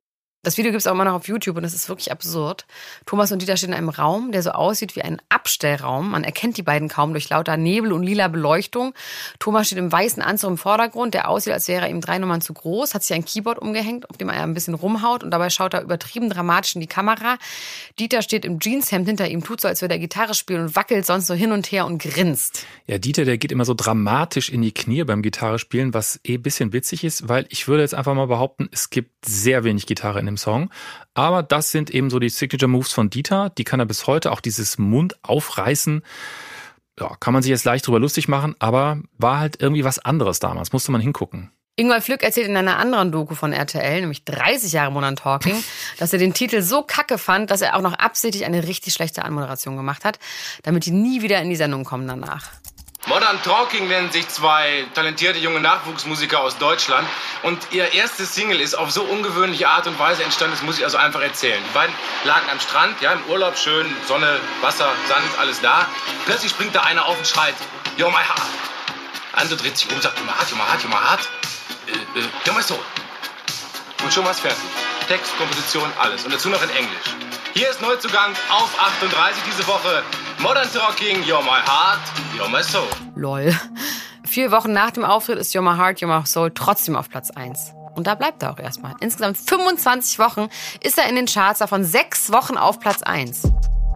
Das 0.46 0.58
Video 0.58 0.74
gibt 0.74 0.82
es 0.82 0.88
auch 0.88 0.92
immer 0.92 1.06
noch 1.06 1.14
auf 1.14 1.30
YouTube 1.30 1.56
und 1.56 1.64
es 1.64 1.74
ist 1.74 1.88
wirklich 1.88 2.12
absurd. 2.12 2.66
Thomas 3.06 3.32
und 3.32 3.42
Dieter 3.42 3.56
stehen 3.56 3.70
in 3.70 3.76
einem 3.76 3.88
Raum, 3.88 4.34
der 4.34 4.44
so 4.44 4.52
aussieht 4.52 4.94
wie 4.98 5.02
ein 5.02 5.22
Abstellraum. 5.30 6.12
Man 6.12 6.26
erkennt 6.26 6.58
die 6.58 6.64
beiden 6.64 6.90
kaum 6.90 7.14
durch 7.14 7.30
lauter 7.30 7.56
Nebel 7.56 7.94
und 7.94 8.04
lila 8.04 8.28
Beleuchtung. 8.28 8.94
Thomas 9.40 9.68
steht 9.68 9.78
im 9.78 9.90
weißen 9.90 10.22
Anzug 10.22 10.50
im 10.50 10.58
Vordergrund, 10.58 11.14
der 11.14 11.30
aussieht, 11.30 11.54
als 11.54 11.70
wäre 11.70 11.90
ihm 11.90 12.02
drei 12.02 12.18
Nummern 12.18 12.42
zu 12.42 12.54
groß, 12.54 12.94
hat 12.94 13.04
sich 13.04 13.16
ein 13.16 13.24
Keyboard 13.24 13.58
umgehängt, 13.58 14.10
auf 14.10 14.18
dem 14.18 14.28
er 14.28 14.44
ein 14.44 14.54
bisschen 14.54 14.74
rumhaut 14.74 15.24
und 15.24 15.32
dabei 15.32 15.50
schaut 15.50 15.74
er 15.74 15.82
übertrieben 15.82 16.30
dramatisch 16.30 16.76
in 16.76 16.82
die 16.82 16.88
Kamera. 16.88 17.38
Dieter 17.98 18.22
steht 18.22 18.44
im 18.44 18.60
Jeanshemd 18.60 19.08
hinter 19.08 19.30
ihm, 19.30 19.46
tut 19.46 19.62
so, 19.62 19.70
als 19.70 19.82
würde 19.82 19.94
er 19.94 20.00
Gitarre 20.00 20.34
spielen 20.34 20.64
und 20.64 20.76
wackelt 20.76 21.06
sonst 21.06 21.28
so 21.28 21.34
hin 21.34 21.54
und 21.54 21.72
her 21.72 21.86
und 21.86 22.02
grinst. 22.02 22.66
Ja, 22.86 22.98
Dieter, 22.98 23.24
der 23.24 23.38
geht 23.38 23.54
immer 23.54 23.64
so 23.64 23.76
dramatisch 23.76 24.50
in 24.50 24.62
die 24.62 24.74
Knie 24.74 25.06
beim 25.06 25.22
Gitarre 25.22 25.58
spielen, 25.58 25.94
was 25.94 26.20
eh 26.26 26.36
bisschen 26.36 26.74
witzig 26.74 27.06
ist, 27.06 27.30
weil 27.30 27.46
ich 27.48 27.70
würde 27.70 27.84
jetzt 27.84 27.96
einfach 27.96 28.14
mal 28.14 28.28
behaupten, 28.28 28.68
es 28.74 28.90
gibt 28.90 29.26
sehr 29.26 29.64
wenig 29.64 29.86
Gitarre 29.86 30.20
in 30.20 30.26
dem 30.26 30.33
Song. 30.38 30.70
Aber 31.13 31.44
das 31.44 31.72
sind 31.72 31.90
eben 31.90 32.10
so 32.10 32.20
die 32.20 32.30
Signature 32.30 32.70
Moves 32.70 32.92
von 32.92 33.10
Dieter. 33.10 33.52
Die 33.58 33.63
kann 33.63 33.80
er 33.80 33.86
bis 33.86 34.08
heute 34.08 34.32
auch 34.32 34.40
dieses 34.42 34.78
Mund 34.78 35.18
aufreißen. 35.24 36.04
Ja, 37.00 37.16
kann 37.20 37.34
man 37.34 37.42
sich 37.42 37.50
jetzt 37.50 37.66
leicht 37.66 37.88
drüber 37.88 38.00
lustig 38.00 38.28
machen, 38.28 38.56
aber 38.60 39.02
war 39.18 39.40
halt 39.40 39.62
irgendwie 39.62 39.84
was 39.84 40.00
anderes 40.00 40.40
damals. 40.40 40.74
Musste 40.74 40.92
man 40.92 41.02
hingucken. 41.02 41.52
Ingolf 41.75 42.06
Flück 42.06 42.22
erzählt 42.22 42.48
in 42.48 42.56
einer 42.56 42.78
anderen 42.78 43.12
Doku 43.12 43.34
von 43.34 43.52
RTL, 43.52 44.02
nämlich 44.02 44.25
30 44.25 44.74
Jahre 44.74 44.92
Modern 44.92 45.16
Talking, 45.16 45.56
dass 45.98 46.13
er 46.13 46.20
den 46.20 46.36
Titel 46.36 46.62
so 46.62 46.84
kacke 46.84 47.18
fand, 47.18 47.50
dass 47.50 47.62
er 47.62 47.75
auch 47.75 47.82
noch 47.82 47.94
absichtlich 47.94 48.46
eine 48.46 48.68
richtig 48.68 48.94
schlechte 48.94 49.25
Anmoderation 49.25 49.75
gemacht 49.75 50.06
hat, 50.06 50.20
damit 50.62 50.86
die 50.86 50.92
nie 50.92 51.24
wieder 51.24 51.42
in 51.42 51.50
die 51.50 51.56
Sendung 51.56 51.84
kommen 51.84 52.08
danach. 52.08 52.52
Modern 53.05 53.41
Talking 53.43 53.89
nennen 53.89 54.12
sich 54.13 54.29
zwei 54.29 54.86
talentierte 54.93 55.38
junge 55.38 55.60
Nachwuchsmusiker 55.60 56.39
aus 56.39 56.57
Deutschland 56.57 57.05
und 57.41 57.60
ihr 57.72 57.93
erstes 57.93 58.33
Single 58.33 58.62
ist 58.62 58.75
auf 58.75 58.91
so 58.91 59.03
ungewöhnliche 59.03 59.67
Art 59.67 59.88
und 59.88 60.00
Weise 60.00 60.24
entstanden, 60.24 60.55
das 60.55 60.63
muss 60.63 60.77
ich 60.77 60.86
also 60.86 60.95
einfach 60.95 61.22
erzählen. 61.22 61.62
Die 61.67 61.74
beiden 61.74 61.93
lagen 62.24 62.50
am 62.50 62.62
Strand, 62.62 63.01
ja, 63.01 63.12
im 63.12 63.22
Urlaub, 63.25 63.57
schön, 63.57 63.93
Sonne, 64.07 64.39
Wasser, 64.62 64.89
Sand, 65.10 65.25
alles 65.38 65.60
da. 65.60 65.86
Plötzlich 66.25 66.51
springt 66.51 66.75
da 66.75 66.81
einer 66.81 67.05
auf 67.05 67.17
und 67.17 67.27
schreit, 67.27 67.55
Yo, 67.98 68.10
my 68.10 68.15
heart. 68.15 68.41
Andere 69.33 69.57
dreht 69.57 69.77
sich 69.77 69.91
um, 69.91 70.00
sagt, 70.00 70.17
Yo, 70.17 70.24
my 70.24 70.31
heart, 70.31 70.50
yo, 70.50 70.55
my 70.55 70.63
heart, 70.63 70.83
yo, 70.83 70.88
my 70.88 70.95
heart. 70.95 71.29
Äh, 71.88 72.19
äh, 72.19 72.24
yo, 72.45 72.53
my 72.53 72.63
soul. 72.63 72.79
Und 74.01 74.13
schon 74.13 74.24
war's 74.24 74.39
fertig. 74.39 74.63
Text, 75.10 75.38
Komposition, 75.38 75.91
alles. 76.00 76.24
Und 76.24 76.33
dazu 76.33 76.48
noch 76.48 76.63
in 76.63 76.69
Englisch. 76.69 77.43
Hier 77.55 77.69
ist 77.69 77.83
Neuzugang 77.83 78.31
auf 78.50 78.75
38 78.79 79.43
diese 79.45 79.67
Woche. 79.67 80.01
Modern 80.41 80.67
Talking, 80.74 81.22
You're 81.22 81.43
My 81.43 81.62
Heart, 81.63 82.00
You're 82.36 82.50
My 82.50 82.63
Soul. 82.63 82.88
Lol. 83.15 83.53
Vier 84.25 84.50
Wochen 84.51 84.74
nach 84.74 84.89
dem 84.89 85.05
Auftritt 85.05 85.38
ist 85.38 85.53
You're 85.53 85.62
My 85.62 85.77
Heart, 85.77 86.00
You're 86.00 86.07
My 86.07 86.25
Soul 86.25 86.50
trotzdem 86.50 86.95
auf 86.95 87.10
Platz 87.10 87.29
1. 87.29 87.74
Und 87.93 88.07
da 88.07 88.15
bleibt 88.15 88.41
er 88.41 88.53
auch 88.53 88.57
erstmal. 88.57 88.95
Insgesamt 89.01 89.38
25 89.38 90.17
Wochen 90.17 90.48
ist 90.81 90.98
er 90.98 91.07
in 91.07 91.15
den 91.15 91.27
Charts, 91.27 91.60
davon 91.60 91.83
sechs 91.83 92.31
Wochen 92.31 92.57
auf 92.57 92.79
Platz 92.79 93.03
1. 93.03 93.43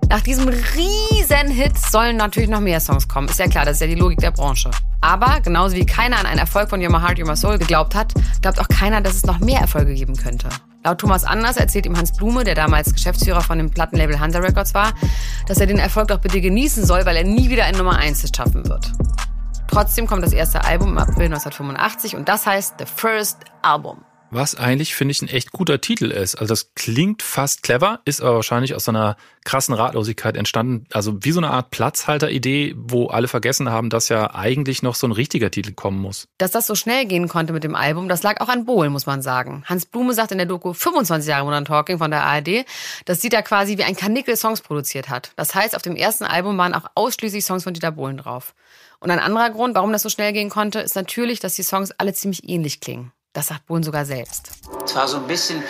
Nach 0.08 0.22
diesem 0.22 0.48
riesen 0.50 1.50
Hit 1.50 1.80
sollen 1.80 2.16
natürlich 2.16 2.50
noch 2.50 2.60
mehr 2.60 2.80
Songs 2.80 3.08
kommen. 3.08 3.28
Ist 3.28 3.40
ja 3.40 3.48
klar, 3.48 3.66
das 3.66 3.78
ist 3.78 3.82
ja 3.82 3.88
die 3.88 3.96
Logik 3.96 4.20
der 4.20 4.32
Branche. 4.32 4.70
Aber 5.02 5.42
genauso 5.42 5.76
wie 5.76 5.86
keiner 5.86 6.20
an 6.20 6.28
einen 6.28 6.40
Erfolg 6.40 6.70
von 6.70 6.80
You're 6.80 6.92
My 6.92 7.00
Heart, 7.00 7.18
You're 7.18 7.28
My 7.28 7.36
Soul 7.36 7.58
geglaubt 7.58 7.96
hat, 7.96 8.14
glaubt 8.44 8.60
auch 8.60 8.68
keiner, 8.68 9.02
dass 9.02 9.16
es 9.16 9.26
noch 9.26 9.40
mehr 9.40 9.62
Erfolge 9.62 9.96
geben 9.96 10.16
könnte. 10.16 10.50
Laut 10.84 11.00
Thomas 11.00 11.24
Anders 11.24 11.58
erzählt 11.58 11.86
ihm 11.86 11.98
Hans 11.98 12.16
Blume, 12.16 12.44
der 12.44 12.56
damals 12.56 12.94
Geschäftsführer 12.94 13.42
von 13.42 13.58
dem 13.58 13.70
Plattenlabel 13.70 14.20
Hansa 14.20 14.40
Records 14.40 14.74
war, 14.74 14.94
dass 15.48 15.60
er 15.60 15.68
den 15.68 15.80
Erfolg 15.80 16.08
doch 16.08 16.20
bitte 16.20 16.40
genießen 16.42 16.86
soll, 16.86 17.06
weil 17.06 17.18
er 17.18 17.24
nie 17.24 17.50
wieder 17.50 17.66
ein 17.66 17.76
Nummer 17.76 17.98
1 17.98 18.22
Hit 18.22 18.38
schaffen 18.38 18.68
wird. 18.68 18.92
Trotzdem 19.68 20.08
kommt 20.08 20.24
das 20.24 20.34
erste 20.34 20.64
Album 20.64 20.90
im 20.90 20.98
April 20.98 21.26
1985 21.26 22.16
und 22.16 22.30
das 22.30 22.46
heißt 22.46 22.76
The 22.80 22.86
First 22.86 23.40
Album. 23.62 24.07
Was 24.30 24.56
eigentlich, 24.56 24.96
finde 24.96 25.14
ich, 25.14 25.22
ein 25.22 25.30
echt 25.30 25.52
guter 25.52 25.80
Titel 25.80 26.12
ist. 26.12 26.36
Also 26.36 26.52
das 26.52 26.74
klingt 26.76 27.22
fast 27.22 27.64
clever, 27.64 28.02
ist 28.04 28.22
aber 28.22 28.36
wahrscheinlich 28.36 28.76
aus 28.76 28.86
so 28.86 28.92
einer 28.92 29.16
krassen 29.46 29.74
Ratlosigkeit 29.74 30.36
entstanden. 30.36 30.86
Also 30.92 31.24
wie 31.24 31.32
so 31.32 31.40
eine 31.40 31.52
Art 31.52 31.72
Platzhalter-Idee, 31.72 32.76
wo 32.78 33.08
alle 33.08 33.30
vergessen 33.30 33.70
haben, 33.70 33.90
dass 33.90 34.10
ja 34.10 34.36
eigentlich 34.36 34.84
noch 34.84 34.96
so 34.96 35.08
ein 35.08 35.14
richtiger 35.14 35.50
Titel 35.50 35.72
kommen 35.72 36.02
muss. 36.02 36.28
Dass 36.38 36.52
das 36.52 36.68
so 36.68 36.76
schnell 36.76 37.06
gehen 37.06 37.30
konnte 37.30 37.54
mit 37.54 37.64
dem 37.64 37.76
Album, 37.76 38.10
das 38.10 38.24
lag 38.24 38.42
auch 38.42 38.50
an 38.50 38.66
Bohlen, 38.66 38.92
muss 38.92 39.06
man 39.06 39.22
sagen. 39.22 39.64
Hans 39.66 39.86
Blume 39.86 40.14
sagt 40.14 40.32
in 40.32 40.38
der 40.38 40.48
Doku 40.48 40.74
25 40.74 41.30
Jahre 41.30 41.46
Modern 41.46 41.66
Talking 41.66 41.98
von 41.98 42.12
der 42.12 42.24
ARD, 42.24 42.66
dass 43.06 43.20
Dieter 43.20 43.42
quasi 43.44 43.78
wie 43.78 43.84
ein 43.86 43.96
Kanickel 43.96 44.36
Songs 44.36 44.62
produziert 44.62 45.08
hat. 45.08 45.32
Das 45.38 45.56
heißt, 45.56 45.76
auf 45.76 45.82
dem 45.82 45.96
ersten 45.96 46.26
Album 46.26 46.58
waren 46.58 46.74
auch 46.74 46.86
ausschließlich 46.96 47.46
Songs 47.46 47.64
von 47.64 47.74
Dieter 47.74 47.92
Bohlen 47.92 48.18
drauf. 48.18 48.54
Und 49.00 49.12
ein 49.12 49.20
anderer 49.20 49.52
Grund, 49.52 49.76
warum 49.76 49.94
das 49.94 50.02
so 50.02 50.10
schnell 50.10 50.34
gehen 50.34 50.50
konnte, 50.50 50.80
ist 50.80 50.96
natürlich, 50.96 51.40
dass 51.40 51.56
die 51.56 51.64
Songs 51.64 51.92
alle 51.92 52.14
ziemlich 52.14 52.50
ähnlich 52.50 52.82
klingen. 52.82 53.12
Das 53.38 53.46
sagt 53.46 53.68
Bohlen 53.68 53.84
sogar 53.84 54.04
selbst. 54.04 54.50
Es 54.84 54.96
war 54.96 55.08
so 55.08 55.18
ein 55.18 55.28
bisschen, 55.28 55.62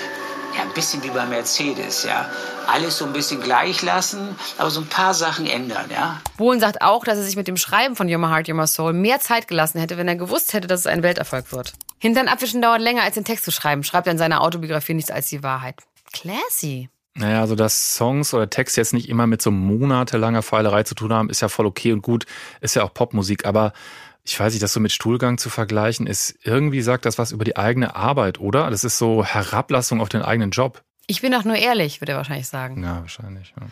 ja, 0.55 0.61
ein 0.61 0.71
bisschen 0.73 1.03
wie 1.03 1.09
bei 1.09 1.25
Mercedes, 1.25 2.05
ja. 2.05 2.29
Alles 2.65 2.97
so 2.97 3.03
ein 3.03 3.11
bisschen 3.11 3.41
gleich 3.41 3.81
lassen, 3.81 4.37
aber 4.57 4.69
so 4.69 4.79
ein 4.79 4.87
paar 4.87 5.13
Sachen 5.13 5.45
ändern, 5.45 5.89
ja. 5.91 6.21
Bohlen 6.37 6.61
sagt 6.61 6.81
auch, 6.81 7.03
dass 7.03 7.17
er 7.17 7.25
sich 7.25 7.35
mit 7.35 7.49
dem 7.49 7.57
Schreiben 7.57 7.97
von 7.97 8.07
You're 8.07 8.19
My 8.19 8.27
Heart, 8.27 8.47
You're 8.47 8.53
My 8.53 8.67
Soul 8.67 8.93
mehr 8.93 9.19
Zeit 9.19 9.49
gelassen 9.49 9.81
hätte, 9.81 9.97
wenn 9.97 10.07
er 10.07 10.15
gewusst 10.15 10.53
hätte, 10.53 10.69
dass 10.69 10.79
es 10.79 10.87
ein 10.87 11.03
Welterfolg 11.03 11.51
wird. 11.51 11.73
Hintern 11.99 12.29
abwischen 12.29 12.61
dauert 12.61 12.79
länger, 12.79 13.03
als 13.03 13.15
den 13.15 13.25
Text 13.25 13.43
zu 13.43 13.51
schreiben, 13.51 13.83
schreibt 13.83 14.07
er 14.07 14.13
in 14.13 14.17
seiner 14.17 14.39
Autobiografie 14.39 14.93
nichts 14.93 15.11
als 15.11 15.27
die 15.27 15.43
Wahrheit. 15.43 15.75
Classy. 16.13 16.87
Naja, 17.15 17.41
also 17.41 17.55
dass 17.55 17.95
Songs 17.95 18.33
oder 18.33 18.49
Text 18.49 18.77
jetzt 18.77 18.93
nicht 18.93 19.09
immer 19.09 19.27
mit 19.27 19.41
so 19.41 19.51
monatelanger 19.51 20.41
Feilerei 20.41 20.83
zu 20.83 20.95
tun 20.95 21.11
haben, 21.11 21.29
ist 21.29 21.41
ja 21.41 21.49
voll 21.49 21.65
okay 21.65 21.91
und 21.91 22.01
gut, 22.01 22.27
ist 22.61 22.75
ja 22.75 22.83
auch 22.83 22.93
Popmusik, 22.93 23.45
aber 23.45 23.73
ich 24.27 24.39
weiß 24.39 24.53
nicht, 24.53 24.61
das 24.61 24.73
so 24.73 24.79
mit 24.79 24.91
Stuhlgang 24.91 25.37
zu 25.37 25.49
vergleichen, 25.49 26.05
ist 26.05 26.35
irgendwie 26.43 26.81
sagt 26.81 27.05
das 27.05 27.17
was 27.17 27.31
über 27.31 27.45
die 27.45 27.55
eigene 27.55 27.95
Arbeit, 27.95 28.39
oder? 28.39 28.69
Das 28.69 28.83
ist 28.83 28.97
so 28.97 29.23
Herablassung 29.23 30.01
auf 30.01 30.09
den 30.09 30.21
eigenen 30.21 30.51
Job. 30.51 30.83
Ich 31.09 31.21
bin 31.21 31.31
doch 31.31 31.45
nur 31.45 31.55
ehrlich, 31.55 32.01
würde 32.01 32.11
er 32.11 32.17
wahrscheinlich 32.17 32.49
sagen. 32.49 32.83
Ja, 32.83 32.99
wahrscheinlich. 32.99 33.53
Ja. 33.57 33.65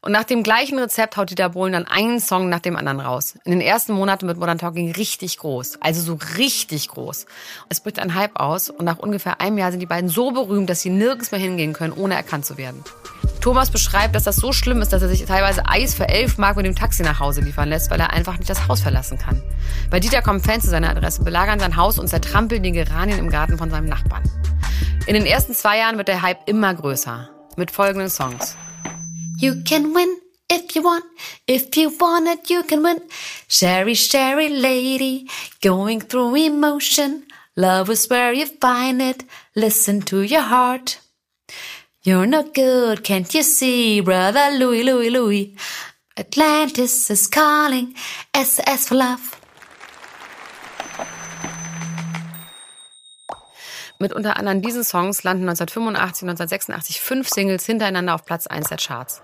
Und 0.00 0.12
nach 0.12 0.24
dem 0.24 0.42
gleichen 0.42 0.78
Rezept 0.78 1.18
haut 1.18 1.28
Dieter 1.28 1.50
Bohlen 1.50 1.74
dann 1.74 1.86
einen 1.86 2.18
Song 2.18 2.48
nach 2.48 2.60
dem 2.60 2.76
anderen 2.76 3.00
raus. 3.00 3.38
In 3.44 3.52
den 3.52 3.60
ersten 3.60 3.92
Monaten 3.92 4.26
wird 4.26 4.38
Modern 4.38 4.56
Talking 4.56 4.92
richtig 4.92 5.36
groß. 5.36 5.82
Also 5.82 6.00
so 6.00 6.18
richtig 6.38 6.88
groß. 6.88 7.26
Es 7.68 7.80
bricht 7.80 7.98
ein 7.98 8.14
Hype 8.14 8.40
aus 8.40 8.70
und 8.70 8.86
nach 8.86 8.98
ungefähr 8.98 9.42
einem 9.42 9.58
Jahr 9.58 9.70
sind 9.70 9.80
die 9.80 9.86
beiden 9.86 10.08
so 10.08 10.30
berühmt, 10.30 10.70
dass 10.70 10.80
sie 10.80 10.88
nirgends 10.88 11.30
mehr 11.30 11.40
hingehen 11.40 11.74
können, 11.74 11.92
ohne 11.92 12.14
erkannt 12.14 12.46
zu 12.46 12.56
werden. 12.56 12.82
Thomas 13.40 13.70
beschreibt, 13.70 14.14
dass 14.14 14.24
das 14.24 14.36
so 14.36 14.52
schlimm 14.52 14.82
ist, 14.82 14.92
dass 14.92 15.02
er 15.02 15.08
sich 15.08 15.24
teilweise 15.24 15.66
Eis 15.66 15.94
für 15.94 16.08
elf 16.08 16.38
Mark 16.38 16.56
mit 16.56 16.66
dem 16.66 16.74
Taxi 16.74 17.02
nach 17.02 17.20
Hause 17.20 17.40
liefern 17.40 17.68
lässt, 17.68 17.90
weil 17.90 18.00
er 18.00 18.10
einfach 18.10 18.38
nicht 18.38 18.50
das 18.50 18.68
Haus 18.68 18.80
verlassen 18.80 19.18
kann. 19.18 19.42
Bei 19.90 20.00
Dieter 20.00 20.22
kommen 20.22 20.40
Fans 20.40 20.64
zu 20.64 20.70
seiner 20.70 20.90
Adresse, 20.90 21.22
belagern 21.22 21.60
sein 21.60 21.76
Haus 21.76 21.98
und 21.98 22.08
zertrampeln 22.08 22.62
die 22.62 22.72
Geranien 22.72 23.18
im 23.18 23.30
Garten 23.30 23.58
von 23.58 23.70
seinem 23.70 23.86
Nachbarn. 23.86 24.22
In 25.06 25.14
den 25.14 25.26
ersten 25.26 25.54
zwei 25.54 25.78
Jahren 25.78 25.96
wird 25.96 26.08
der 26.08 26.22
Hype 26.22 26.46
immer 26.46 26.74
größer. 26.74 27.30
Mit 27.56 27.70
folgenden 27.70 28.10
Songs. 28.10 28.56
You 29.38 29.54
can 29.64 29.94
win 29.94 30.08
if 30.52 30.74
you 30.74 30.82
want. 30.82 31.04
If 31.48 31.74
you 31.76 31.90
want 31.98 32.28
it, 32.28 32.50
you 32.50 32.62
can 32.62 32.82
win. 32.82 33.00
Sherry, 33.48 33.94
Sherry 33.94 34.48
lady, 34.48 35.28
going 35.62 36.00
through 36.00 36.36
emotion. 36.36 37.24
Love 37.56 37.90
is 37.90 38.08
where 38.10 38.32
you 38.32 38.46
find 38.60 39.00
it. 39.00 39.24
Listen 39.54 40.02
to 40.02 40.22
your 40.22 40.42
heart. 40.42 40.98
You're 42.08 42.24
no 42.24 42.42
good, 42.42 43.04
can't 43.04 43.34
you 43.34 43.42
see, 43.42 44.00
brother 44.00 44.48
Louis, 44.52 44.82
Louis, 44.82 45.10
Louis? 45.10 45.54
Atlantis 46.16 47.10
is 47.10 47.26
calling, 47.26 47.94
SS 48.32 48.88
for 48.88 48.94
love. 48.94 49.37
Mit 54.00 54.12
unter 54.12 54.36
anderem 54.36 54.62
diesen 54.62 54.84
Songs 54.84 55.24
landen 55.24 55.48
1985 55.48 56.22
und 56.22 56.28
1986 56.30 57.00
fünf 57.00 57.28
Singles 57.28 57.66
hintereinander 57.66 58.14
auf 58.14 58.24
Platz 58.24 58.46
1 58.46 58.68
der 58.68 58.78
Charts. 58.78 59.22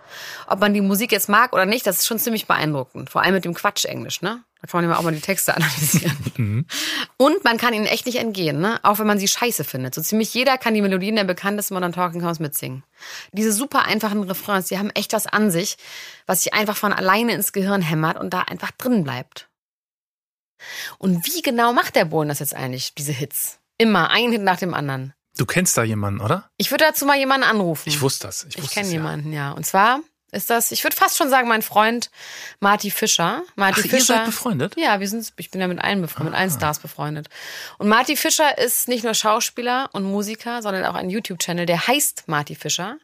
Ob 0.49 0.59
man 0.59 0.75
die 0.75 0.81
Musik 0.81 1.13
jetzt 1.13 1.29
mag 1.29 1.53
oder 1.53 1.65
nicht, 1.65 1.87
das 1.87 2.01
ist 2.01 2.07
schon 2.07 2.19
ziemlich 2.19 2.49
beeindruckend. 2.49 3.09
Vor 3.09 3.23
allem 3.23 3.35
mit 3.35 3.45
dem 3.45 3.55
Quatsch-Englisch, 3.55 4.21
ne? 4.21 4.43
Da 4.61 4.67
kann 4.67 4.83
man 4.83 4.91
ja 4.91 4.99
auch 4.99 5.03
mal 5.03 5.15
die 5.15 5.21
Texte 5.21 5.55
analysieren. 5.57 6.67
Und 7.19 7.45
man 7.45 7.57
kann 7.57 7.73
ihnen 7.73 7.87
echt 7.87 8.07
nicht 8.07 8.19
entgehen, 8.19 8.61
ne? 8.61 8.81
Auch 8.83 8.99
wenn 8.99 9.07
man 9.07 9.21
sie 9.21 9.29
scheiße 9.29 9.63
findet. 9.63 9.95
So 9.95 10.03
ziemlich 10.03 10.35
jeder 10.35 10.59
kann 10.59 10.75
die 10.75 10.83
Melodien 10.83 11.15
der 11.15 11.25
bekanntesten 11.25 11.75
Modern 11.75 11.93
Talking 11.93 12.21
Songs 12.21 12.41
mitsingen. 12.41 12.83
Diese 13.31 13.53
super 13.53 13.85
einfachen 13.85 14.25
Refrains, 14.25 14.67
die 14.67 14.79
haben 14.79 14.91
echt 14.91 15.13
was 15.13 15.29
an 15.29 15.53
sich, 15.53 15.77
was 16.27 16.43
sich 16.43 16.53
einfach 16.53 16.77
von 16.77 16.93
alleine 16.93 17.33
ins 17.33 17.53
Gehirn 17.53 17.81
hämmert 17.81 18.19
und 18.19 18.35
da 18.35 18.41
einfach 18.41 18.73
drin 18.73 19.05
bleibt. 19.05 19.49
Und 20.99 21.27
wie 21.27 21.43
genau 21.43 21.73
macht 21.73 21.95
der 21.95 22.07
Bohlen 22.07 22.29
das 22.29 22.41
jetzt 22.41 22.57
eigentlich, 22.57 22.95
diese 22.95 23.13
Hits? 23.13 23.61
Immer, 23.79 24.11
ein 24.11 24.31
Hit 24.33 24.43
nach 24.43 24.59
dem 24.59 24.75
anderen. 24.75 25.15
Du 25.37 25.47
kennst 25.47 25.77
da 25.77 25.83
jemanden, 25.83 26.21
oder? 26.21 26.49
Ich 26.57 26.71
würde 26.71 26.85
dazu 26.85 27.07
mal 27.07 27.17
jemanden 27.19 27.45
anrufen. 27.47 27.89
Ich 27.89 28.01
wusste 28.01 28.29
das. 28.29 28.45
Ich, 28.49 28.57
Ich 28.59 28.71
kenne 28.71 28.87
ja. 28.87 28.93
jemanden, 28.95 29.33
ja. 29.33 29.51
Und 29.51 29.67
zwar 29.67 30.01
ist 30.31 30.51
das, 30.51 30.73
ich 30.73 30.83
würde 30.85 30.97
fast 30.97 31.17
schon 31.17 31.29
sagen, 31.31 31.47
mein 31.49 31.63
Freund 31.63 32.11
Marty 32.61 32.91
Fischer. 32.91 33.43
Marty 33.55 33.81
Ach, 33.81 33.85
ihr 33.85 33.91
Fischer. 33.91 34.15
seid 34.17 34.25
befreundet? 34.27 34.75
Ja, 34.77 34.99
wir 34.99 35.09
sind, 35.09 35.33
ich 35.37 35.51
bin 35.51 35.61
ja 35.61 35.69
mit 35.69 35.81
allen 35.81 36.01
befreundet, 36.03 36.33
mit 36.33 36.41
allen 36.41 36.51
Ah. 36.51 36.55
Stars 36.57 36.79
befreundet. 36.81 37.29
Und 37.79 37.89
Marty 37.89 38.17
Fischer 38.17 38.59
ist 38.59 38.89
nicht 38.89 39.05
nur 39.05 39.15
Schauspieler 39.15 39.91
und 39.93 40.03
Musiker, 40.05 40.61
sondern 40.63 40.85
auch 40.87 40.95
ein 40.95 41.09
YouTube-Channel, 41.11 41.67
der 41.67 41.87
heißt 41.87 42.25
Marty 42.27 42.55
Fischer. 42.57 42.97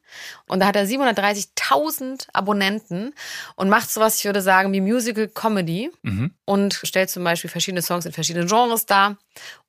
Und 0.48 0.58
da 0.60 0.66
hat 0.66 0.74
er 0.76 0.86
730.000 0.86 2.28
Abonnenten 2.32 3.14
und 3.56 3.68
macht 3.68 3.90
sowas, 3.90 4.18
ich 4.18 4.24
würde 4.24 4.42
sagen, 4.42 4.72
wie 4.72 4.80
Musical 4.80 5.28
Comedy 5.28 5.90
Mhm. 6.02 6.34
und 6.44 6.80
stellt 6.82 7.10
zum 7.10 7.24
Beispiel 7.24 7.50
verschiedene 7.50 7.82
Songs 7.82 8.06
in 8.06 8.12
verschiedenen 8.12 8.48
Genres 8.48 8.86
dar 8.86 9.16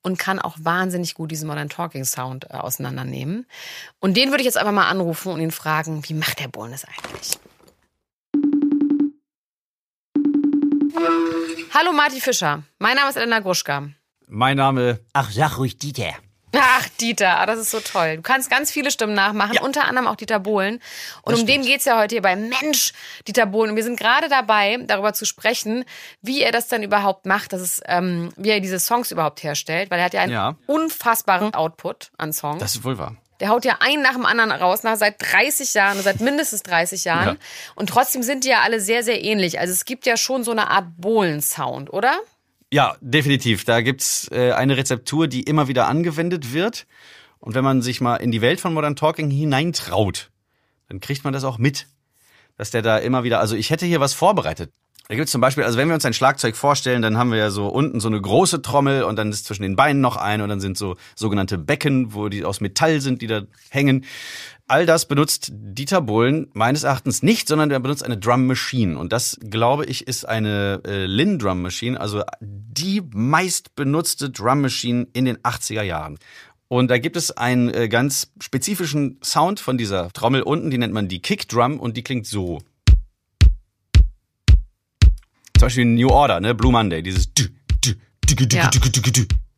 und 0.01 0.17
kann 0.17 0.39
auch 0.39 0.57
wahnsinnig 0.59 1.13
gut 1.13 1.31
diesen 1.31 1.47
Modern 1.47 1.69
Talking 1.69 2.05
Sound 2.05 2.45
äh, 2.49 2.53
auseinandernehmen. 2.53 3.45
Und 3.99 4.17
den 4.17 4.29
würde 4.29 4.41
ich 4.41 4.45
jetzt 4.45 4.57
einfach 4.57 4.73
mal 4.73 4.89
anrufen 4.89 5.31
und 5.31 5.39
ihn 5.39 5.51
fragen, 5.51 6.03
wie 6.07 6.13
macht 6.13 6.39
der 6.39 6.47
Bohlen 6.47 6.71
das 6.71 6.85
eigentlich? 6.85 7.37
Hallo 11.73 11.93
Marty 11.93 12.19
Fischer, 12.19 12.63
mein 12.79 12.95
Name 12.95 13.09
ist 13.09 13.15
Elena 13.15 13.39
Gruschka. 13.39 13.89
Mein 14.27 14.57
Name. 14.57 14.99
Ach, 15.13 15.29
sag 15.29 15.57
ruhig 15.57 15.77
Dieter. 15.77 16.13
Ach, 16.55 16.88
Dieter, 17.00 17.43
das 17.46 17.60
ist 17.60 17.72
so 17.72 17.79
toll. 17.79 18.17
Du 18.17 18.22
kannst 18.22 18.50
ganz 18.50 18.72
viele 18.72 18.91
Stimmen 18.91 19.13
nachmachen, 19.13 19.58
unter 19.60 19.86
anderem 19.86 20.08
auch 20.08 20.15
Dieter 20.15 20.39
Bohlen. 20.39 20.81
Und 21.22 21.36
um 21.36 21.46
den 21.46 21.62
geht's 21.62 21.86
ja 21.86 21.98
heute 21.98 22.15
hier 22.15 22.22
bei 22.22 22.36
Mensch, 22.36 22.91
Dieter 23.27 23.46
Bohlen. 23.46 23.72
Und 23.72 23.75
wir 23.77 23.84
sind 23.84 23.98
gerade 24.00 24.27
dabei, 24.27 24.77
darüber 24.86 25.13
zu 25.13 25.25
sprechen, 25.25 25.86
wie 26.22 26.41
er 26.41 26.51
das 26.51 26.67
dann 26.67 26.84
überhaupt 26.84 27.25
macht, 27.25 27.53
dass 27.53 27.62
es, 27.62 27.81
ähm, 27.86 28.34
wie 28.36 28.50
er 28.50 28.60
diese 28.60 28.79
Songs 28.79 29.12
überhaupt 29.12 29.43
herstellt, 29.43 29.91
weil 29.91 30.00
er 30.00 30.05
hat 30.05 30.13
ja 30.13 30.22
einen 30.22 30.34
Ja. 30.34 30.55
unfassbaren 30.67 31.53
Output 31.53 32.12
an 32.17 32.34
Songs. 32.34 32.60
Das 32.60 32.75
ist 32.75 32.84
wohl 32.84 32.98
wahr. 32.98 33.15
Der 33.39 33.50
haut 33.50 33.65
ja 33.65 33.77
einen 33.79 34.03
nach 34.03 34.13
dem 34.13 34.25
anderen 34.27 34.51
raus, 34.51 34.84
nach 34.84 34.98
seit 34.98 35.15
30 35.20 35.74
Jahren, 35.74 36.00
seit 36.01 36.20
mindestens 36.20 36.62
30 36.62 37.05
Jahren. 37.05 37.27
Ja. 37.27 37.36
Und 37.74 37.89
trotzdem 37.89 38.22
sind 38.22 38.43
die 38.43 38.50
ja 38.50 38.62
alle 38.62 38.79
sehr, 38.79 39.03
sehr 39.03 39.24
ähnlich. 39.24 39.60
Also 39.60 39.74
es 39.74 39.86
gibt 39.86 40.05
ja 40.05 40.15
schon 40.15 40.43
so 40.43 40.51
eine 40.51 40.70
Art 40.70 40.86
Bohlen-Sound, 40.98 41.91
oder? 41.91 42.20
Ja, 42.73 42.95
definitiv. 43.01 43.65
Da 43.65 43.81
gibt's 43.81 44.29
äh, 44.31 44.53
eine 44.53 44.77
Rezeptur, 44.77 45.27
die 45.27 45.43
immer 45.43 45.67
wieder 45.67 45.87
angewendet 45.87 46.53
wird. 46.53 46.87
Und 47.39 47.53
wenn 47.53 47.63
man 47.63 47.81
sich 47.81 47.99
mal 47.99 48.17
in 48.17 48.31
die 48.31 48.41
Welt 48.41 48.61
von 48.61 48.73
Modern 48.73 48.95
Talking 48.95 49.29
hineintraut, 49.29 50.31
dann 50.87 50.99
kriegt 50.99 51.23
man 51.23 51.33
das 51.33 51.43
auch 51.43 51.57
mit. 51.57 51.87
Dass 52.55 52.71
der 52.71 52.81
da 52.81 52.97
immer 52.97 53.23
wieder, 53.23 53.39
also 53.39 53.55
ich 53.55 53.71
hätte 53.71 53.85
hier 53.85 53.99
was 53.99 54.13
vorbereitet. 54.13 54.71
Da 55.08 55.15
gibt's 55.15 55.31
zum 55.31 55.41
Beispiel, 55.41 55.63
also 55.63 55.77
wenn 55.77 55.88
wir 55.88 55.96
uns 55.96 56.05
ein 56.05 56.13
Schlagzeug 56.13 56.55
vorstellen, 56.55 57.01
dann 57.01 57.17
haben 57.17 57.31
wir 57.31 57.38
ja 57.38 57.50
so 57.50 57.67
unten 57.67 58.00
so 58.00 58.08
eine 58.08 58.22
große 58.22 58.62
Trommel 58.62 59.03
und 59.03 59.17
dann 59.17 59.29
ist 59.29 59.46
zwischen 59.46 59.63
den 59.63 59.75
Beinen 59.75 60.01
noch 60.01 60.15
eine 60.15 60.43
und 60.43 60.50
dann 60.50 60.62
sind 60.62 60.77
so 60.77 60.96
sogenannte 61.15 61.58
Becken, 61.58 62.13
wo 62.13 62.29
die 62.29 62.46
aus 62.46 62.62
Metall 62.62 63.01
sind, 63.01 63.22
die 63.22 63.27
da 63.27 63.41
hängen. 63.70 64.05
All 64.67 64.86
das 64.86 65.05
benutzt 65.05 65.51
Dieter 65.51 66.00
Bohlen 66.01 66.48
meines 66.53 66.84
Erachtens 66.84 67.24
nicht, 67.24 67.50
sondern 67.50 67.72
er 67.72 67.81
benutzt 67.81 68.05
eine 68.05 68.17
Drum 68.17 68.48
Machine. 68.48 68.98
Und 68.98 69.12
das, 69.12 69.38
glaube 69.41 69.84
ich, 69.84 70.08
ist 70.08 70.25
eine 70.25 70.81
äh, 70.88 71.05
Lin 71.08 71.39
Drum 71.39 71.62
Machine, 71.62 72.00
also 72.00 72.24
die 72.39 73.01
meist 73.13 73.75
benutzte 73.75 74.29
Drum 74.29 74.62
Machine 74.62 75.08
in 75.12 75.25
den 75.25 75.39
80er 75.39 75.81
Jahren. 75.81 76.20
Und 76.70 76.89
da 76.89 77.00
gibt 77.00 77.17
es 77.17 77.31
einen 77.31 77.67
äh, 77.74 77.89
ganz 77.89 78.31
spezifischen 78.39 79.20
Sound 79.22 79.60
von 79.60 79.77
dieser 79.77 80.10
Trommel 80.13 80.41
unten, 80.41 80.72
die 80.72 80.77
nennt 80.77 80.93
man 80.93 81.10
die 81.10 81.22
Kick 81.22 81.50
Drum 81.50 81.77
und 81.77 81.98
die 81.98 82.03
klingt 82.03 82.25
so. 82.25 82.60
Zum 85.62 85.68
Beispiel 85.68 85.86
New 85.86 86.10
Order, 86.10 86.39
ne? 86.39 86.56
Blue 86.56 86.72
Monday, 86.72 87.03
dieses 87.03 87.32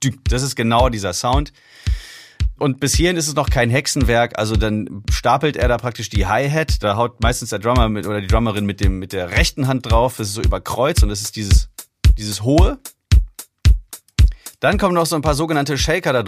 Ja. 0.04 0.12
Das 0.28 0.44
ist 0.44 0.58
genau 0.58 0.90
dieser 0.90 1.14
Sound. 1.14 1.54
Und 2.60 2.82
bis 2.82 2.94
hierhin 2.94 3.16
ist 3.16 3.30
es 3.30 3.36
noch 3.36 3.50
kein 3.50 3.70
Hexenwerk, 3.70 4.38
also 4.38 4.58
dann 4.58 5.06
stapelt 5.10 5.56
er 5.56 5.70
da 5.70 5.78
praktisch 5.78 6.10
die 6.10 6.26
Hi-Hat, 6.26 6.84
da 6.84 6.98
haut 6.98 7.22
meistens 7.22 7.52
der 7.52 7.60
Drummer 7.60 7.88
mit 7.88 8.06
oder 8.06 8.20
die 8.20 8.28
Drummerin 8.28 8.66
mit 8.66 8.82
dem 8.82 9.00
mit 9.00 9.13
der 9.13 9.32
rechten 9.32 9.68
Hand 9.68 9.89
drauf, 9.89 10.18
das 10.18 10.28
ist 10.28 10.34
so 10.34 10.42
über 10.42 10.60
Kreuz 10.60 11.02
und 11.04 11.08
das 11.08 11.22
ist 11.22 11.38
dieses 11.38 11.70
dieses 12.18 12.44
hohe. 12.44 12.80
Dann 14.60 14.78
kommen 14.78 14.96
noch 14.96 15.06
so 15.06 15.16
ein 15.16 15.22
paar 15.22 15.36
sogenannte 15.36 15.78
Shaker 15.78 16.12
da 16.12 16.22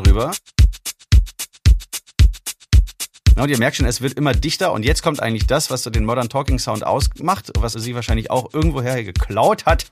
Ja, 3.36 3.44
und 3.44 3.50
ihr 3.50 3.58
merkt 3.58 3.76
schon, 3.76 3.86
es 3.86 4.00
wird 4.00 4.14
immer 4.14 4.34
dichter 4.34 4.72
und 4.72 4.86
jetzt 4.86 5.04
kommt 5.04 5.20
eigentlich 5.22 5.46
das, 5.46 5.70
was 5.70 5.84
so 5.84 5.90
den 5.90 6.06
Modern 6.06 6.30
Talking 6.30 6.58
Sound 6.58 6.86
ausmacht, 6.86 7.52
was 7.58 7.74
sie 7.74 7.94
wahrscheinlich 7.94 8.32
auch 8.32 8.54
irgendwoher 8.54 9.04
geklaut 9.04 9.66
hat, 9.66 9.88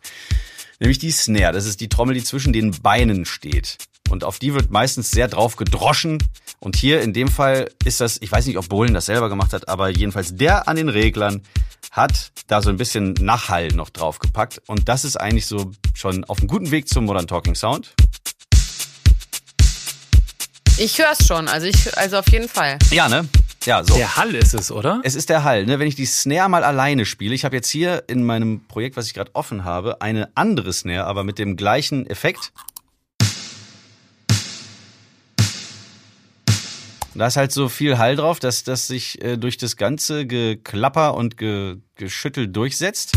nämlich 0.79 0.97
die 0.97 1.11
Snare. 1.11 1.51
Das 1.51 1.65
ist 1.65 1.81
die 1.81 1.89
Trommel, 1.89 2.15
die 2.15 2.23
zwischen 2.23 2.53
den 2.53 2.71
Beinen 2.71 3.25
steht. 3.25 3.77
Und 4.09 4.23
auf 4.23 4.39
die 4.39 4.53
wird 4.53 4.71
meistens 4.71 5.11
sehr 5.11 5.27
drauf 5.27 5.57
gedroschen. 5.57 6.19
Und 6.59 6.77
hier 6.77 7.01
in 7.01 7.11
dem 7.11 7.27
Fall 7.27 7.69
ist 7.83 7.99
das, 7.99 8.21
ich 8.21 8.31
weiß 8.31 8.45
nicht, 8.45 8.57
ob 8.57 8.69
Bohlen 8.69 8.93
das 8.93 9.07
selber 9.07 9.27
gemacht 9.27 9.51
hat, 9.51 9.67
aber 9.67 9.89
jedenfalls 9.89 10.35
der 10.35 10.69
an 10.69 10.77
den 10.77 10.87
Reglern 10.87 11.41
hat 11.91 12.31
da 12.47 12.61
so 12.61 12.69
ein 12.69 12.77
bisschen 12.77 13.13
Nachhall 13.19 13.69
noch 13.69 13.89
draufgepackt. 13.89 14.61
Und 14.67 14.87
das 14.87 15.03
ist 15.03 15.17
eigentlich 15.17 15.47
so 15.47 15.71
schon 15.93 16.23
auf 16.25 16.39
einem 16.39 16.47
guten 16.47 16.71
Weg 16.71 16.87
zum 16.87 17.05
Modern 17.05 17.27
Talking 17.27 17.55
Sound. 17.55 17.93
Ich 20.79 20.97
höre 20.97 21.11
es 21.11 21.27
schon, 21.27 21.47
also 21.47 21.67
ich, 21.67 21.95
also 21.97 22.17
auf 22.17 22.27
jeden 22.31 22.49
Fall. 22.49 22.79
Ja, 22.89 23.07
ne? 23.07 23.29
Ja, 23.63 23.83
so. 23.83 23.95
Der 23.95 24.17
Hall 24.17 24.33
ist 24.33 24.55
es, 24.55 24.71
oder? 24.71 25.01
Es 25.03 25.13
ist 25.13 25.29
der 25.29 25.43
Hall, 25.43 25.65
ne? 25.65 25.77
Wenn 25.77 25.87
ich 25.87 25.95
die 25.95 26.07
Snare 26.07 26.49
mal 26.49 26.63
alleine 26.63 27.05
spiele, 27.05 27.35
ich 27.35 27.45
habe 27.45 27.55
jetzt 27.55 27.69
hier 27.69 28.03
in 28.07 28.23
meinem 28.23 28.65
Projekt, 28.67 28.97
was 28.97 29.05
ich 29.05 29.13
gerade 29.13 29.29
offen 29.35 29.65
habe, 29.65 30.01
eine 30.01 30.29
andere 30.35 30.73
Snare, 30.73 31.05
aber 31.05 31.23
mit 31.23 31.37
dem 31.37 31.57
gleichen 31.57 32.07
Effekt. 32.07 32.51
Da 37.13 37.27
ist 37.27 37.37
halt 37.37 37.51
so 37.51 37.69
viel 37.69 37.99
Hall 37.99 38.15
drauf, 38.15 38.39
dass 38.39 38.63
das 38.63 38.87
sich 38.87 39.23
äh, 39.23 39.37
durch 39.37 39.57
das 39.57 39.77
ganze 39.77 40.25
Geklapper 40.25 41.13
und 41.13 41.37
ge 41.37 41.77
Geschüttel 41.95 42.47
durchsetzt. 42.47 43.13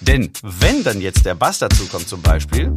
Denn 0.00 0.30
wenn 0.42 0.82
dann 0.82 1.00
jetzt 1.00 1.26
der 1.26 1.34
Bass 1.34 1.58
dazu 1.58 1.86
kommt 1.86 2.08
zum 2.08 2.22
Beispiel, 2.22 2.72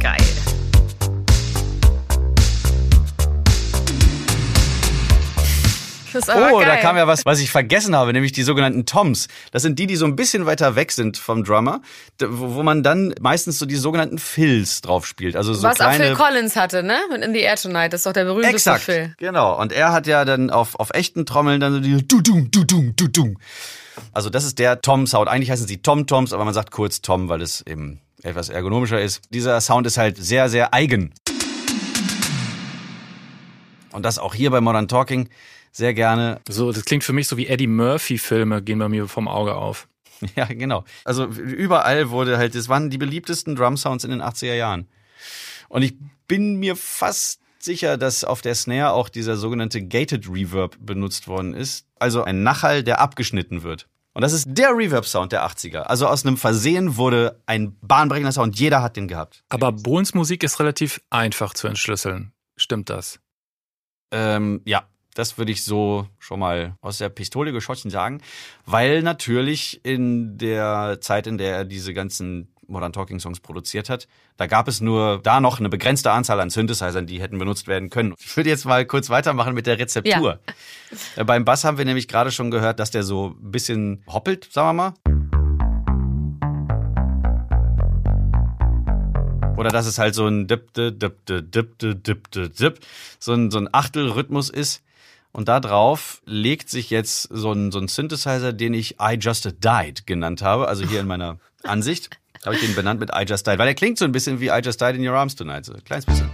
Geil. 0.00 0.31
Oh, 6.14 6.58
geil. 6.58 6.66
da 6.66 6.76
kam 6.76 6.96
ja 6.96 7.06
was, 7.06 7.24
was 7.24 7.40
ich 7.40 7.50
vergessen 7.50 7.96
habe, 7.96 8.12
nämlich 8.12 8.32
die 8.32 8.42
sogenannten 8.42 8.86
Toms. 8.86 9.28
Das 9.50 9.62
sind 9.62 9.78
die, 9.78 9.86
die 9.86 9.96
so 9.96 10.04
ein 10.04 10.16
bisschen 10.16 10.46
weiter 10.46 10.76
weg 10.76 10.92
sind 10.92 11.16
vom 11.16 11.44
Drummer, 11.44 11.80
wo 12.20 12.62
man 12.62 12.82
dann 12.82 13.14
meistens 13.20 13.58
so 13.58 13.66
die 13.66 13.76
sogenannten 13.76 14.18
Fills 14.18 14.80
drauf 14.80 15.06
spielt. 15.06 15.36
Also 15.36 15.54
so 15.54 15.62
Was 15.62 15.80
auch 15.80 15.86
kleine. 15.86 16.04
Phil 16.04 16.14
Collins 16.16 16.56
hatte, 16.56 16.82
ne? 16.82 16.98
Mit 17.10 17.22
In 17.24 17.32
the 17.32 17.40
Air 17.40 17.56
Tonight, 17.56 17.92
das 17.92 18.00
ist 18.00 18.06
doch 18.06 18.12
der 18.12 18.24
berühmteste 18.24 18.56
Exakt, 18.56 18.82
Phil. 18.82 19.14
genau. 19.18 19.58
Und 19.60 19.72
er 19.72 19.92
hat 19.92 20.06
ja 20.06 20.24
dann 20.24 20.50
auf, 20.50 20.78
auf 20.78 20.90
echten 20.94 21.26
Trommeln 21.26 21.60
dann 21.60 21.72
so 21.72 21.80
die 21.80 22.06
du-dung, 22.06 22.50
du-dung, 22.50 22.94
du-dung. 22.96 23.38
Also 24.12 24.30
das 24.30 24.44
ist 24.44 24.58
der 24.58 24.80
Tom-Sound. 24.80 25.28
Eigentlich 25.28 25.50
heißen 25.50 25.66
sie 25.66 25.82
Tom-Toms, 25.82 26.32
aber 26.32 26.44
man 26.44 26.54
sagt 26.54 26.70
kurz 26.70 27.02
Tom, 27.02 27.28
weil 27.28 27.42
es 27.42 27.60
eben 27.66 28.00
etwas 28.22 28.48
ergonomischer 28.48 29.00
ist. 29.00 29.22
Dieser 29.30 29.60
Sound 29.60 29.86
ist 29.86 29.98
halt 29.98 30.16
sehr, 30.16 30.48
sehr 30.48 30.72
eigen. 30.72 31.12
Und 33.92 34.04
das 34.04 34.18
auch 34.18 34.34
hier 34.34 34.50
bei 34.50 34.60
Modern 34.60 34.88
Talking 34.88 35.28
sehr 35.72 35.94
gerne 35.94 36.40
So, 36.48 36.70
das 36.70 36.84
klingt 36.84 37.02
für 37.02 37.12
mich 37.12 37.26
so 37.26 37.36
wie 37.36 37.46
Eddie 37.46 37.66
Murphy-Filme 37.66 38.62
gehen 38.62 38.78
bei 38.78 38.88
mir 38.88 39.08
vom 39.08 39.28
Auge 39.28 39.54
auf. 39.54 39.88
Ja, 40.36 40.44
genau. 40.44 40.84
Also 41.04 41.24
überall 41.26 42.10
wurde 42.10 42.38
halt, 42.38 42.54
das 42.54 42.68
waren 42.68 42.90
die 42.90 42.98
beliebtesten 42.98 43.56
Drum-Sounds 43.56 44.04
in 44.04 44.12
den 44.12 44.22
80er 44.22 44.54
Jahren. 44.54 44.86
Und 45.68 45.82
ich 45.82 45.96
bin 46.28 46.56
mir 46.60 46.76
fast 46.76 47.40
sicher, 47.58 47.96
dass 47.96 48.22
auf 48.22 48.40
der 48.40 48.54
Snare 48.54 48.92
auch 48.92 49.08
dieser 49.08 49.36
sogenannte 49.36 49.82
Gated 49.82 50.28
Reverb 50.28 50.76
benutzt 50.80 51.26
worden 51.26 51.54
ist. 51.54 51.86
Also 51.98 52.22
ein 52.22 52.42
Nachhall, 52.42 52.82
der 52.82 53.00
abgeschnitten 53.00 53.64
wird. 53.64 53.88
Und 54.14 54.22
das 54.22 54.32
ist 54.32 54.46
der 54.48 54.76
Reverb-Sound 54.76 55.32
der 55.32 55.46
80er. 55.46 55.80
Also 55.80 56.06
aus 56.06 56.26
einem 56.26 56.36
Versehen 56.36 56.96
wurde 56.96 57.40
ein 57.46 57.76
bahnbrechender 57.80 58.32
Sound. 58.32 58.58
Jeder 58.58 58.82
hat 58.82 58.96
den 58.96 59.08
gehabt. 59.08 59.42
Aber 59.48 59.72
Bohlens 59.72 60.12
Musik 60.12 60.42
ist 60.42 60.60
relativ 60.60 61.00
einfach 61.08 61.54
zu 61.54 61.66
entschlüsseln. 61.66 62.32
Stimmt 62.56 62.90
das? 62.90 63.20
Ähm, 64.10 64.60
ja, 64.66 64.86
das 65.14 65.36
würde 65.36 65.52
ich 65.52 65.62
so 65.62 66.06
schon 66.18 66.40
mal 66.40 66.76
aus 66.80 66.98
der 66.98 67.10
Pistole 67.10 67.52
geschossen 67.52 67.90
sagen, 67.90 68.22
weil 68.64 69.02
natürlich 69.02 69.84
in 69.84 70.38
der 70.38 70.98
Zeit, 71.00 71.26
in 71.26 71.36
der 71.36 71.54
er 71.56 71.64
diese 71.66 71.92
ganzen 71.92 72.48
Modern 72.66 72.94
Talking 72.94 73.20
Songs 73.20 73.40
produziert 73.40 73.90
hat, 73.90 74.08
da 74.38 74.46
gab 74.46 74.68
es 74.68 74.80
nur 74.80 75.20
da 75.22 75.40
noch 75.40 75.58
eine 75.58 75.68
begrenzte 75.68 76.10
Anzahl 76.10 76.40
an 76.40 76.48
Synthesizern, 76.48 77.06
die 77.06 77.20
hätten 77.20 77.38
benutzt 77.38 77.66
werden 77.66 77.90
können. 77.90 78.14
Ich 78.18 78.34
würde 78.36 78.48
jetzt 78.48 78.64
mal 78.64 78.86
kurz 78.86 79.10
weitermachen 79.10 79.54
mit 79.54 79.66
der 79.66 79.78
Rezeptur. 79.78 80.40
Ja. 81.16 81.22
Äh, 81.22 81.24
beim 81.24 81.44
Bass 81.44 81.64
haben 81.64 81.76
wir 81.76 81.84
nämlich 81.84 82.08
gerade 82.08 82.30
schon 82.30 82.50
gehört, 82.50 82.80
dass 82.80 82.90
der 82.90 83.02
so 83.02 83.36
ein 83.38 83.50
bisschen 83.50 84.02
hoppelt, 84.06 84.48
sagen 84.50 84.68
wir 84.68 84.72
mal. 84.72 84.94
Oder 89.58 89.68
dass 89.68 89.86
es 89.86 89.98
halt 89.98 90.14
so 90.14 90.26
ein 90.26 90.46
dip, 90.46 90.72
dip, 90.72 90.98
dip, 90.98 91.26
dip, 91.26 91.52
dip, 91.52 91.78
dip, 91.78 92.02
dip, 92.02 92.30
dip, 92.30 92.56
dip, 92.56 92.80
so 93.18 93.34
ein, 93.34 93.50
so 93.50 93.58
ein 93.58 93.68
Achtelrhythmus 93.70 94.48
ist. 94.48 94.82
Und 95.34 95.48
da 95.48 95.60
drauf 95.60 96.20
legt 96.26 96.68
sich 96.68 96.90
jetzt 96.90 97.22
so 97.22 97.52
ein, 97.52 97.72
so 97.72 97.78
ein 97.78 97.88
Synthesizer, 97.88 98.52
den 98.52 98.74
ich 98.74 98.96
I 99.00 99.16
Just 99.18 99.48
Died 99.64 100.06
genannt 100.06 100.42
habe. 100.42 100.68
Also 100.68 100.86
hier 100.86 101.00
in 101.00 101.06
meiner 101.06 101.38
Ansicht 101.62 102.10
habe 102.44 102.54
ich 102.56 102.60
den 102.60 102.74
benannt 102.74 103.00
mit 103.00 103.10
I 103.14 103.24
Just 103.26 103.46
Died, 103.46 103.58
weil 103.58 103.64
der 103.64 103.74
klingt 103.74 103.96
so 103.96 104.04
ein 104.04 104.12
bisschen 104.12 104.40
wie 104.40 104.48
I 104.48 104.60
Just 104.62 104.80
Died 104.82 104.94
in 104.94 105.08
Your 105.08 105.14
Arms 105.14 105.34
Tonight. 105.34 105.64
So 105.64 105.72
ein 105.72 105.82
kleines 105.84 106.04
bisschen. 106.04 106.28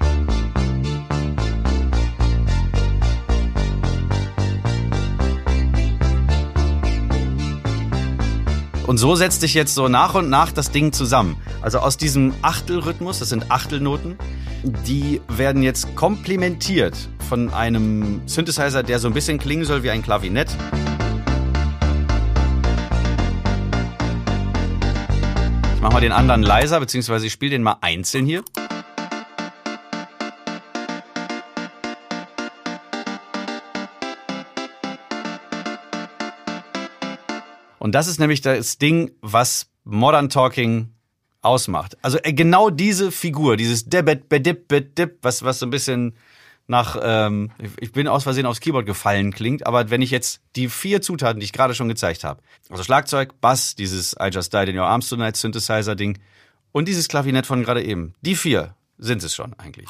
Und 8.89 8.97
so 8.97 9.15
setzt 9.15 9.43
sich 9.43 9.55
jetzt 9.55 9.75
so 9.75 9.87
nach 9.87 10.15
und 10.17 10.29
nach 10.29 10.51
das 10.51 10.73
Ding 10.73 10.93
zusammen. 10.93 11.41
Also 11.61 11.79
aus 11.79 11.99
diesem 11.99 12.35
Achtelrhythmus, 12.43 13.21
das 13.21 13.29
sind 13.29 13.53
Achtelnoten, 13.53 14.19
die 14.65 15.21
werden 15.29 15.63
jetzt 15.63 15.95
komplementiert 15.95 16.97
von 17.29 17.53
einem 17.53 18.23
Synthesizer, 18.27 18.83
der 18.83 18.99
so 18.99 19.07
ein 19.07 19.13
bisschen 19.13 19.39
klingen 19.39 19.67
soll 19.67 19.83
wie 19.83 19.91
ein 19.91 20.03
Klavinett. 20.03 20.49
Ich 25.75 25.83
mache 25.83 25.93
mal 25.93 26.01
den 26.01 26.13
anderen 26.13 26.43
leiser, 26.43 26.81
beziehungsweise 26.81 27.27
ich 27.27 27.33
spiele 27.33 27.51
den 27.51 27.63
mal 27.63 27.77
einzeln 27.83 28.25
hier. 28.25 28.43
Und 37.79 37.95
das 37.95 38.07
ist 38.07 38.19
nämlich 38.19 38.41
das 38.41 38.79
Ding, 38.79 39.11
was 39.21 39.67
Modern 39.85 40.31
Talking 40.31 40.95
ausmacht. 41.43 41.99
Also 42.01 42.19
äh, 42.23 42.33
genau 42.33 42.71
diese 42.71 43.13
Figur, 43.13 43.59
dieses 43.59 43.85
Debet, 43.85 44.31
Bedip, 44.31 44.67
Bedip, 44.69 45.19
was, 45.21 45.43
was 45.43 45.59
so 45.59 45.67
ein 45.67 45.71
bisschen 45.71 46.15
nach, 46.69 46.99
ähm, 47.03 47.51
ich 47.81 47.93
bin 47.93 48.07
aus 48.07 48.25
Versehen 48.25 48.45
aufs 48.45 48.61
Keyboard 48.61 48.85
gefallen 48.85 49.33
klingt, 49.33 49.67
aber 49.67 49.91
wenn 49.91 50.03
ich 50.03 50.11
jetzt 50.11 50.43
die 50.55 50.69
vier 50.69 51.01
Zutaten, 51.01 51.41
die 51.41 51.45
ich 51.45 51.53
gerade 51.53 51.75
schon 51.75 51.89
gezeigt 51.89 52.25
habe, 52.25 52.43
also 52.69 52.85
Schlagzeug, 52.85 53.41
Bass, 53.41 53.75
dieses 53.75 54.15
I 54.21 54.29
Just 54.31 54.53
Died 54.53 54.69
in 54.69 54.79
Your 54.79 54.85
Arms 54.85 55.09
Tonight 55.09 55.37
Synthesizer 55.37 55.97
Ding 55.97 56.19
und 56.71 56.87
dieses 56.87 57.09
Klavinett 57.09 57.47
von 57.47 57.65
gerade 57.65 57.83
eben, 57.83 58.15
die 58.21 58.37
vier 58.37 58.75
sind 58.99 59.23
es 59.25 59.35
schon 59.35 59.55
eigentlich. 59.59 59.89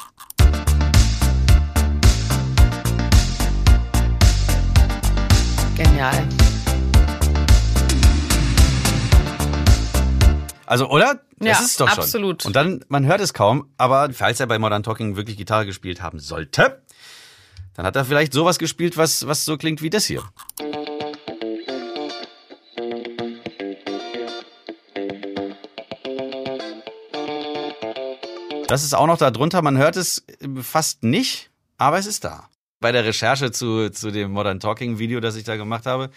Genial. 5.75 6.27
Also, 10.65 10.89
oder? 10.89 11.19
Das 11.39 11.47
Ja, 11.47 11.53
ist 11.63 11.71
es 11.71 11.77
doch 11.77 11.89
schon. 11.89 11.99
absolut. 12.03 12.45
Und 12.45 12.55
dann, 12.55 12.83
man 12.89 13.05
hört 13.05 13.21
es 13.21 13.33
kaum, 13.33 13.69
aber 13.77 14.11
falls 14.13 14.39
er 14.39 14.47
bei 14.47 14.59
Modern 14.59 14.83
Talking 14.83 15.15
wirklich 15.15 15.37
Gitarre 15.37 15.65
gespielt 15.65 16.01
haben 16.01 16.19
sollte, 16.19 16.81
dann 17.75 17.85
hat 17.85 17.95
er 17.95 18.03
vielleicht 18.05 18.33
sowas 18.33 18.59
gespielt, 18.59 18.97
was, 18.97 19.25
was 19.25 19.45
so 19.45 19.57
klingt 19.57 19.81
wie 19.81 19.89
das 19.89 20.05
hier. 20.05 20.23
Das 28.67 28.83
ist 28.83 28.93
auch 28.93 29.07
noch 29.07 29.17
da 29.17 29.31
drunter. 29.31 29.61
Man 29.61 29.77
hört 29.77 29.95
es 29.95 30.23
fast 30.61 31.03
nicht, 31.03 31.49
aber 31.77 31.97
es 31.97 32.05
ist 32.05 32.23
da. 32.23 32.49
Bei 32.79 32.91
der 32.91 33.03
Recherche 33.03 33.51
zu, 33.51 33.89
zu 33.89 34.11
dem 34.11 34.31
Modern 34.31 34.59
Talking 34.59 34.99
Video, 34.99 35.19
das 35.19 35.35
ich 35.35 35.43
da 35.43 35.55
gemacht 35.57 35.85
habe, 35.85 36.11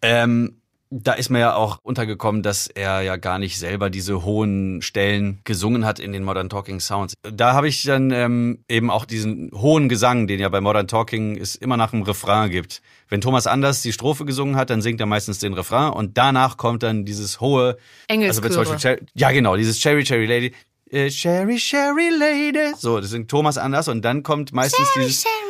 ähm, 0.00 0.60
da 0.90 1.12
ist 1.12 1.28
mir 1.28 1.38
ja 1.40 1.54
auch 1.54 1.78
untergekommen, 1.82 2.42
dass 2.42 2.66
er 2.66 3.02
ja 3.02 3.16
gar 3.16 3.38
nicht 3.38 3.58
selber 3.58 3.90
diese 3.90 4.24
hohen 4.24 4.80
Stellen 4.80 5.40
gesungen 5.44 5.84
hat 5.84 5.98
in 5.98 6.12
den 6.12 6.24
Modern 6.24 6.48
Talking 6.48 6.80
Sounds. 6.80 7.14
Da 7.22 7.52
habe 7.52 7.68
ich 7.68 7.82
dann 7.82 8.10
ähm, 8.10 8.64
eben 8.68 8.90
auch 8.90 9.04
diesen 9.04 9.50
hohen 9.54 9.88
Gesang, 9.88 10.26
den 10.26 10.40
ja 10.40 10.48
bei 10.48 10.60
Modern 10.60 10.88
Talking 10.88 11.36
es 11.36 11.56
immer 11.56 11.76
nach 11.76 11.90
dem 11.90 12.02
Refrain 12.02 12.50
gibt. 12.50 12.80
Wenn 13.08 13.20
Thomas 13.20 13.46
Anders 13.46 13.82
die 13.82 13.92
Strophe 13.92 14.24
gesungen 14.24 14.56
hat, 14.56 14.70
dann 14.70 14.82
singt 14.82 15.00
er 15.00 15.06
meistens 15.06 15.38
den 15.38 15.52
Refrain 15.52 15.92
und 15.92 16.16
danach 16.16 16.56
kommt 16.56 16.82
dann 16.82 17.04
dieses 17.04 17.40
hohe, 17.40 17.76
also 18.08 18.42
wenn 18.42 18.52
zum 18.52 18.62
Engelschöre. 18.62 18.64
Beispiel 18.64 19.06
ja 19.14 19.30
genau, 19.30 19.56
dieses 19.56 19.78
Cherry 19.78 20.04
Cherry 20.04 20.26
Lady, 20.26 20.54
äh, 20.90 21.10
Cherry 21.10 21.56
Cherry 21.56 22.10
Lady, 22.10 22.74
so 22.76 23.00
das 23.00 23.10
singt 23.10 23.30
Thomas 23.30 23.58
Anders 23.58 23.88
und 23.88 24.02
dann 24.02 24.22
kommt 24.22 24.52
meistens 24.52 24.88
dieses 24.94 25.22
Cherry, 25.22 25.47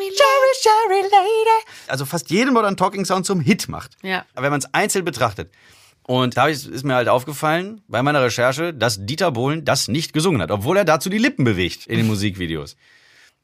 Cherry 0.62 1.02
Lady. 1.02 1.64
Also 1.86 2.04
fast 2.04 2.30
jeden 2.30 2.54
Modern 2.54 2.76
Talking 2.76 3.04
Sound 3.04 3.26
zum 3.26 3.40
Hit 3.40 3.68
macht. 3.68 3.96
Ja. 4.02 4.24
Aber 4.34 4.44
wenn 4.44 4.50
man 4.50 4.60
es 4.60 4.72
einzeln 4.72 5.04
betrachtet. 5.04 5.50
Und 6.02 6.38
da 6.38 6.48
ist 6.48 6.66
ist 6.66 6.84
mir 6.84 6.94
halt 6.94 7.08
aufgefallen 7.08 7.82
bei 7.86 8.02
meiner 8.02 8.22
Recherche, 8.22 8.72
dass 8.72 9.04
Dieter 9.04 9.30
Bohlen 9.30 9.66
das 9.66 9.88
nicht 9.88 10.14
gesungen 10.14 10.40
hat, 10.40 10.50
obwohl 10.50 10.78
er 10.78 10.86
dazu 10.86 11.10
die 11.10 11.18
Lippen 11.18 11.44
bewegt 11.44 11.86
in 11.86 11.98
den 11.98 12.06
Musikvideos. 12.08 12.76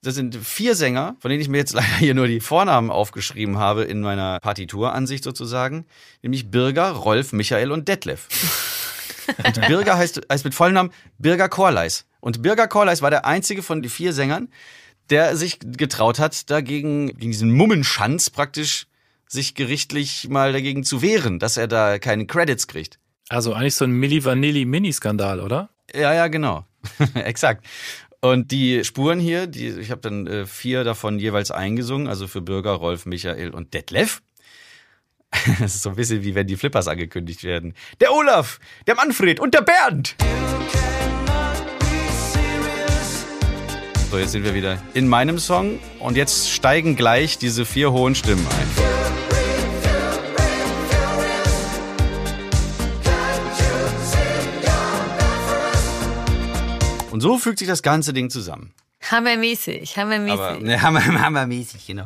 Das 0.04 0.14
sind 0.14 0.36
vier 0.36 0.74
Sänger, 0.74 1.16
von 1.18 1.30
denen 1.30 1.40
ich 1.40 1.48
mir 1.48 1.58
jetzt 1.58 1.72
leider 1.72 1.96
hier 1.98 2.14
nur 2.14 2.26
die 2.26 2.40
Vornamen 2.40 2.90
aufgeschrieben 2.90 3.58
habe 3.58 3.84
in 3.84 4.00
meiner 4.00 4.38
Partituransicht 4.40 5.24
sozusagen, 5.24 5.86
nämlich 6.22 6.50
Birger, 6.50 6.90
Rolf, 6.90 7.32
Michael 7.32 7.72
und 7.72 7.88
Detlef. 7.88 8.28
Und 9.42 9.58
Birger 9.66 9.96
heißt, 9.96 10.20
heißt 10.30 10.44
mit 10.44 10.54
vollem 10.54 10.74
Namen 10.74 10.90
Birger 11.16 11.48
Korleis. 11.48 12.04
Und 12.20 12.42
Birger 12.42 12.68
Korleis 12.68 13.00
war 13.00 13.08
der 13.08 13.24
einzige 13.24 13.62
von 13.62 13.80
den 13.80 13.90
vier 13.90 14.12
Sängern, 14.12 14.48
der 15.10 15.36
sich 15.36 15.58
getraut 15.60 16.18
hat, 16.18 16.50
dagegen, 16.50 17.08
gegen 17.08 17.30
diesen 17.32 17.52
Mummenschanz 17.52 18.30
praktisch, 18.30 18.86
sich 19.26 19.54
gerichtlich 19.54 20.28
mal 20.28 20.52
dagegen 20.52 20.84
zu 20.84 21.02
wehren, 21.02 21.38
dass 21.38 21.56
er 21.56 21.66
da 21.66 21.98
keine 21.98 22.26
Credits 22.26 22.66
kriegt. 22.66 22.98
Also 23.28 23.52
eigentlich 23.52 23.74
so 23.74 23.84
ein 23.84 23.92
Milli 23.92 24.24
Vanilli 24.24 24.64
Mini-Skandal, 24.64 25.40
oder? 25.40 25.70
Ja, 25.94 26.12
ja, 26.14 26.28
genau. 26.28 26.66
Exakt. 27.14 27.64
Und 28.20 28.52
die 28.52 28.84
Spuren 28.84 29.20
hier, 29.20 29.46
die, 29.46 29.68
ich 29.68 29.90
habe 29.90 30.00
dann 30.00 30.26
äh, 30.26 30.46
vier 30.46 30.84
davon 30.84 31.18
jeweils 31.18 31.50
eingesungen, 31.50 32.08
also 32.08 32.26
für 32.26 32.40
Bürger, 32.40 32.72
Rolf, 32.72 33.06
Michael 33.06 33.50
und 33.50 33.74
Detlef. 33.74 34.22
Das 35.58 35.74
ist 35.74 35.82
so 35.82 35.90
ein 35.90 35.96
bisschen 35.96 36.22
wie 36.22 36.34
wenn 36.34 36.46
die 36.46 36.56
Flippers 36.56 36.88
angekündigt 36.88 37.42
werden. 37.42 37.74
Der 38.00 38.12
Olaf, 38.12 38.60
der 38.86 38.94
Manfred 38.94 39.40
und 39.40 39.52
der 39.52 39.62
Bernd. 39.62 40.16
So, 44.14 44.20
jetzt 44.20 44.30
sind 44.30 44.44
wir 44.44 44.54
wieder 44.54 44.78
in 44.94 45.08
meinem 45.08 45.40
Song 45.40 45.80
und 45.98 46.16
jetzt 46.16 46.48
steigen 46.48 46.94
gleich 46.94 47.36
diese 47.36 47.64
vier 47.64 47.90
hohen 47.90 48.14
Stimmen 48.14 48.46
ein. 48.46 48.68
Und 57.10 57.22
so 57.22 57.38
fügt 57.38 57.58
sich 57.58 57.66
das 57.66 57.82
ganze 57.82 58.12
Ding 58.12 58.30
zusammen. 58.30 58.72
Hammermäßig, 59.10 59.96
hammermäßig. 59.96 60.40
Aber 60.40 60.58
ne, 60.60 60.80
hammer, 60.80 61.04
hammermäßig, 61.20 61.86
genau. 61.86 62.04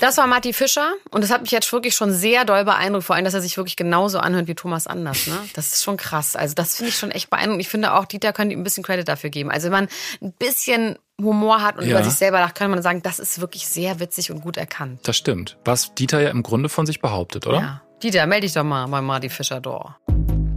Das 0.00 0.16
war 0.16 0.26
Matti 0.26 0.52
Fischer 0.52 0.92
und 1.10 1.22
das 1.22 1.30
hat 1.30 1.42
mich 1.42 1.50
jetzt 1.50 1.72
wirklich 1.72 1.94
schon 1.94 2.12
sehr 2.12 2.44
doll 2.44 2.64
beeindruckt, 2.64 3.04
vor 3.04 3.16
allem, 3.16 3.24
dass 3.24 3.34
er 3.34 3.40
sich 3.40 3.56
wirklich 3.56 3.76
genauso 3.76 4.18
anhört 4.18 4.48
wie 4.48 4.54
Thomas 4.54 4.86
Anders. 4.86 5.26
Ne? 5.26 5.36
Das 5.54 5.72
ist 5.72 5.84
schon 5.84 5.96
krass. 5.96 6.36
Also 6.36 6.54
das 6.54 6.76
finde 6.76 6.90
ich 6.90 6.96
schon 6.98 7.10
echt 7.10 7.30
beeindruckend. 7.30 7.60
Ich 7.60 7.68
finde 7.68 7.92
auch, 7.94 8.04
Dieter 8.06 8.32
könnte 8.32 8.54
ihm 8.54 8.60
ein 8.60 8.64
bisschen 8.64 8.82
Credit 8.82 9.06
dafür 9.06 9.30
geben. 9.30 9.50
Also 9.50 9.66
wenn 9.66 9.72
man 9.72 9.88
ein 10.22 10.32
bisschen 10.32 10.98
Humor 11.20 11.62
hat 11.62 11.76
und 11.76 11.84
Ja. 11.84 11.90
über 11.98 12.04
sich 12.04 12.14
selber 12.14 12.40
lacht, 12.40 12.54
kann 12.54 12.70
man 12.70 12.80
sagen, 12.82 13.02
das 13.02 13.18
ist 13.18 13.40
wirklich 13.40 13.66
sehr 13.68 14.00
witzig 14.00 14.30
und 14.30 14.40
gut 14.40 14.56
erkannt. 14.56 15.00
Das 15.04 15.16
stimmt. 15.18 15.58
Was 15.64 15.94
Dieter 15.94 16.20
ja 16.22 16.30
im 16.30 16.42
Grunde 16.42 16.68
von 16.70 16.86
sich 16.86 17.00
behauptet, 17.00 17.46
oder? 17.46 17.60
Ja. 17.60 17.82
Dieter, 18.02 18.26
melde 18.26 18.46
dich 18.46 18.54
doch 18.54 18.64
mal 18.64 18.86
bei 18.86 19.02
Marty 19.02 19.28
Fischer 19.28 19.60
Door. 19.60 19.98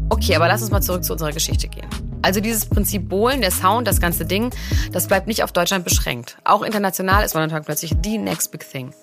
Okay, 0.09 0.35
aber 0.35 0.47
lass 0.47 0.61
uns 0.61 0.71
mal 0.71 0.81
zurück 0.81 1.03
zu 1.03 1.11
unserer 1.13 1.33
Geschichte 1.33 1.67
gehen. 1.67 1.89
Also 2.23 2.39
dieses 2.39 2.65
Prinzip 2.65 3.09
Bohlen, 3.09 3.41
der 3.41 3.51
Sound, 3.51 3.87
das 3.87 3.99
ganze 4.01 4.25
Ding, 4.25 4.49
das 4.91 5.07
bleibt 5.07 5.27
nicht 5.27 5.43
auf 5.43 5.51
Deutschland 5.51 5.83
beschränkt. 5.83 6.37
Auch 6.45 6.63
international 6.63 7.23
ist 7.23 7.35
Modern 7.35 7.63
plötzlich 7.63 7.91
die 7.97 8.17
next 8.17 8.51
big 8.51 8.67
thing. 8.67 8.93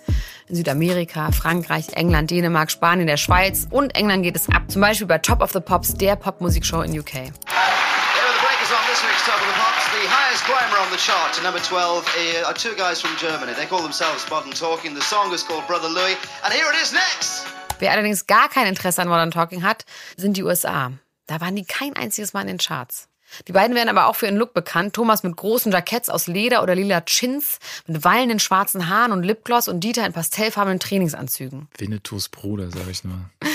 In 0.48 0.56
Südamerika, 0.56 1.30
Frankreich, 1.30 1.90
England, 1.92 2.30
Dänemark, 2.30 2.70
Spanien, 2.70 3.06
der 3.06 3.18
Schweiz 3.18 3.68
und 3.70 3.94
England 3.94 4.24
geht 4.24 4.34
es 4.36 4.48
ab. 4.48 4.62
Zum 4.68 4.80
Beispiel 4.80 5.06
bei 5.06 5.18
Top 5.18 5.42
of 5.42 5.52
the 5.52 5.60
Pops, 5.60 5.94
der 5.94 6.16
Popmusikshow 6.16 6.80
in 6.82 6.98
UK. 6.98 7.12
Here 7.12 7.22
are 7.22 7.30
the 7.30 8.40
breakers 8.42 8.72
on 8.72 8.82
this 8.88 9.02
week's 9.04 9.24
Top 9.26 9.38
of 9.38 9.46
the 9.46 9.54
Pops. 9.60 9.84
The 9.92 10.08
highest 10.08 10.44
climber 10.44 10.78
on 10.80 10.90
the 10.90 10.98
chart 10.98 11.34
to 11.34 11.42
number 11.42 11.60
12 11.60 12.04
are 12.46 12.54
two 12.54 12.74
guys 12.74 13.00
from 13.00 13.14
Germany. 13.18 13.52
They 13.54 13.66
call 13.66 13.82
themselves 13.82 14.24
Modern 14.30 14.52
Talking. 14.52 14.94
The 14.94 15.02
song 15.02 15.32
is 15.32 15.44
called 15.44 15.66
Brother 15.66 15.88
Louis. 15.88 16.16
And 16.42 16.52
here 16.52 16.66
it 16.72 16.82
is 16.82 16.92
next. 16.92 17.44
Wer 17.80 17.92
allerdings 17.92 18.26
gar 18.26 18.48
kein 18.48 18.66
Interesse 18.66 18.98
an 19.00 19.08
Modern 19.08 19.30
Talking 19.30 19.62
hat, 19.62 19.84
sind 20.16 20.36
die 20.36 20.42
USA. 20.42 20.92
Da 21.26 21.40
waren 21.40 21.54
die 21.54 21.64
kein 21.64 21.94
einziges 21.94 22.32
Mal 22.32 22.40
in 22.42 22.48
den 22.48 22.58
Charts. 22.58 23.09
Die 23.48 23.52
beiden 23.52 23.76
werden 23.76 23.88
aber 23.88 24.06
auch 24.06 24.16
für 24.16 24.26
ihren 24.26 24.36
Look 24.36 24.54
bekannt. 24.54 24.94
Thomas 24.94 25.22
mit 25.22 25.36
großen 25.36 25.72
Jacketts 25.72 26.08
aus 26.08 26.26
Leder 26.26 26.62
oder 26.62 26.74
lila 26.74 27.00
Chins, 27.02 27.58
mit 27.86 28.04
wallenden 28.04 28.38
schwarzen 28.38 28.88
Haaren 28.88 29.12
und 29.12 29.22
Lipgloss 29.22 29.68
und 29.68 29.80
Dieter 29.80 30.06
in 30.06 30.12
pastellfarbenen 30.12 30.80
Trainingsanzügen. 30.80 31.68
Winnetous 31.78 32.28
Bruder, 32.28 32.70
sag 32.70 32.88
ich 32.88 33.04
nur. 33.04 33.18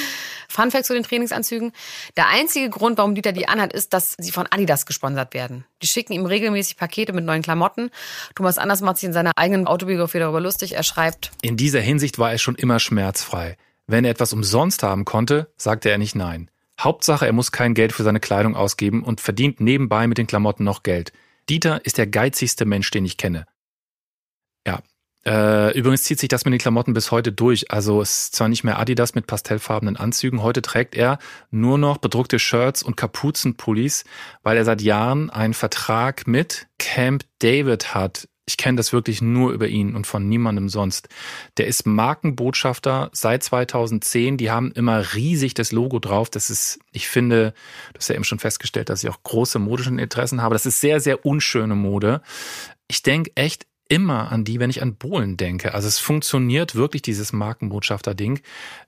Fun 0.48 0.72
Fact 0.72 0.86
zu 0.86 0.94
den 0.94 1.04
Trainingsanzügen. 1.04 1.74
Der 2.16 2.30
einzige 2.30 2.70
Grund, 2.70 2.98
warum 2.98 3.14
Dieter 3.14 3.34
die 3.34 3.48
anhat, 3.48 3.74
ist, 3.74 3.94
dass 3.94 4.16
sie 4.18 4.32
von 4.32 4.48
Adidas 4.50 4.86
gesponsert 4.86 5.34
werden. 5.34 5.66
Die 5.82 5.88
schicken 5.88 6.14
ihm 6.14 6.26
regelmäßig 6.26 6.78
Pakete 6.78 7.12
mit 7.12 7.26
neuen 7.26 7.42
Klamotten. 7.42 7.90
Thomas 8.36 8.58
Anders 8.58 8.82
macht 8.82 8.98
sich 8.98 9.08
in 9.08 9.14
seiner 9.14 9.32
eigenen 9.36 9.68
Autobiografie 9.68 10.20
darüber 10.20 10.40
lustig. 10.40 10.74
Er 10.74 10.84
schreibt, 10.84 11.32
In 11.42 11.58
dieser 11.58 11.82
Hinsicht 11.82 12.20
war 12.20 12.32
er 12.32 12.38
schon 12.38 12.56
immer 12.56 12.80
schmerzfrei. 12.80 13.58
Wenn 13.88 14.06
er 14.06 14.12
etwas 14.12 14.34
umsonst 14.34 14.82
haben 14.82 15.04
konnte, 15.06 15.52
sagte 15.58 15.90
er 15.90 15.98
nicht 15.98 16.16
nein. 16.16 16.50
Hauptsache, 16.80 17.26
er 17.26 17.34
muss 17.34 17.52
kein 17.52 17.74
Geld 17.74 17.94
für 17.94 18.04
seine 18.04 18.20
Kleidung 18.20 18.56
ausgeben 18.56 19.04
und 19.04 19.22
verdient 19.22 19.60
nebenbei 19.62 20.08
mit 20.08 20.18
den 20.18 20.28
Klamotten 20.28 20.64
noch 20.64 20.84
Geld. 20.84 21.14
Dieter 21.50 21.86
ist 21.86 21.98
der 21.98 22.08
geizigste 22.08 22.66
Mensch, 22.66 22.92
den 22.92 23.06
ich 23.06 23.18
kenne. 23.18 23.46
Ja, 24.68 24.82
Äh, 25.28 25.76
übrigens 25.76 26.04
zieht 26.04 26.20
sich 26.20 26.30
das 26.30 26.46
mit 26.46 26.54
den 26.54 26.60
Klamotten 26.60 26.94
bis 26.94 27.10
heute 27.10 27.32
durch. 27.32 27.72
Also 27.72 28.00
es 28.00 28.26
ist 28.26 28.36
zwar 28.36 28.48
nicht 28.48 28.64
mehr 28.64 28.78
Adidas 28.78 29.16
mit 29.16 29.26
pastellfarbenen 29.26 29.98
Anzügen, 29.98 30.44
heute 30.44 30.62
trägt 30.62 30.94
er 30.96 31.18
nur 31.50 31.80
noch 31.80 31.98
bedruckte 31.98 32.38
Shirts 32.38 32.84
und 32.84 32.96
Kapuzenpullis, 32.96 34.04
weil 34.44 34.56
er 34.56 34.66
seit 34.66 34.84
Jahren 34.84 35.32
einen 35.32 35.56
Vertrag 35.56 36.28
mit 36.28 36.68
Camp 36.78 37.24
David 37.40 37.96
hat. 37.96 38.28
Ich 38.48 38.58
kenne 38.58 38.78
das 38.78 38.94
wirklich 38.94 39.22
nur 39.22 39.52
über 39.52 39.68
ihn 39.68 39.96
und 39.96 40.06
von 40.06 40.30
niemandem 40.30 40.70
sonst. 40.70 41.10
Der 41.58 41.66
ist 41.66 41.88
Markenbotschafter 41.88 43.10
seit 43.12 43.44
2010. 43.44 44.38
Die 44.38 44.52
haben 44.52 44.72
immer 44.72 45.16
riesig 45.16 45.56
das 45.56 45.72
Logo 45.72 46.00
drauf. 46.00 46.30
Das 46.30 46.50
ist, 46.50 46.80
ich 46.92 47.08
finde, 47.08 47.54
du 47.94 47.98
hast 47.98 48.10
ja 48.10 48.16
eben 48.16 48.24
schon 48.24 48.40
festgestellt, 48.40 48.90
dass 48.90 49.04
ich 49.04 49.10
auch 49.10 49.24
große 49.24 49.58
modische 49.58 49.90
Interessen 49.90 50.42
habe. 50.44 50.54
Das 50.54 50.68
ist 50.68 50.80
sehr, 50.80 51.00
sehr 51.00 51.26
unschöne 51.26 51.76
Mode. 51.76 52.22
Ich 52.88 53.02
denke 53.02 53.32
echt 53.36 53.66
immer 53.88 54.32
an 54.32 54.44
die, 54.44 54.60
wenn 54.60 54.70
ich 54.70 54.82
an 54.82 54.96
Bohlen 54.96 55.38
denke. 55.38 55.74
Also 55.74 55.88
es 55.88 56.00
funktioniert 56.00 56.76
wirklich, 56.76 57.02
dieses 57.02 57.34
Markenbotschafter-Ding. 57.34 58.40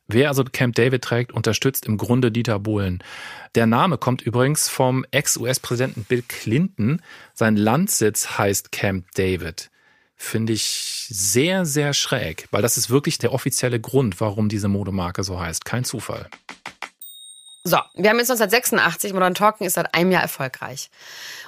Wer 0.08 0.30
also 0.30 0.44
Camp 0.44 0.76
David 0.76 1.04
trägt, 1.04 1.32
unterstützt 1.32 1.86
im 1.86 1.98
Grunde 1.98 2.32
Dieter 2.32 2.60
Bohlen. 2.60 3.04
Der 3.56 3.68
Name 3.68 3.98
kommt 3.98 4.22
übrigens 4.22 4.70
vom 4.70 5.06
Ex-US-Präsidenten 5.12 6.04
Bill 6.04 6.24
Clinton. 6.28 7.02
Sein 7.34 7.56
Landsitz 7.56 8.38
heißt 8.38 8.72
Camp 8.72 9.06
David. 9.16 9.70
Finde 10.16 10.54
ich 10.54 11.06
sehr, 11.10 11.66
sehr 11.66 11.94
schräg, 11.94 12.48
weil 12.50 12.64
das 12.64 12.78
ist 12.78 12.90
wirklich 12.90 13.20
der 13.20 13.34
offizielle 13.34 13.80
Grund, 13.80 14.20
warum 14.20 14.50
diese 14.50 14.68
Modemarke 14.68 15.24
so 15.24 15.40
heißt. 15.40 15.64
Kein 15.64 15.84
Zufall. 15.84 16.28
So, 17.68 17.80
wir 17.96 18.10
haben 18.10 18.18
jetzt 18.18 18.32
1986, 18.32 19.12
Modern 19.12 19.34
Talking 19.34 19.68
ist 19.68 19.74
seit 19.74 19.94
einem 19.94 20.10
Jahr 20.10 20.22
erfolgreich. 20.22 20.90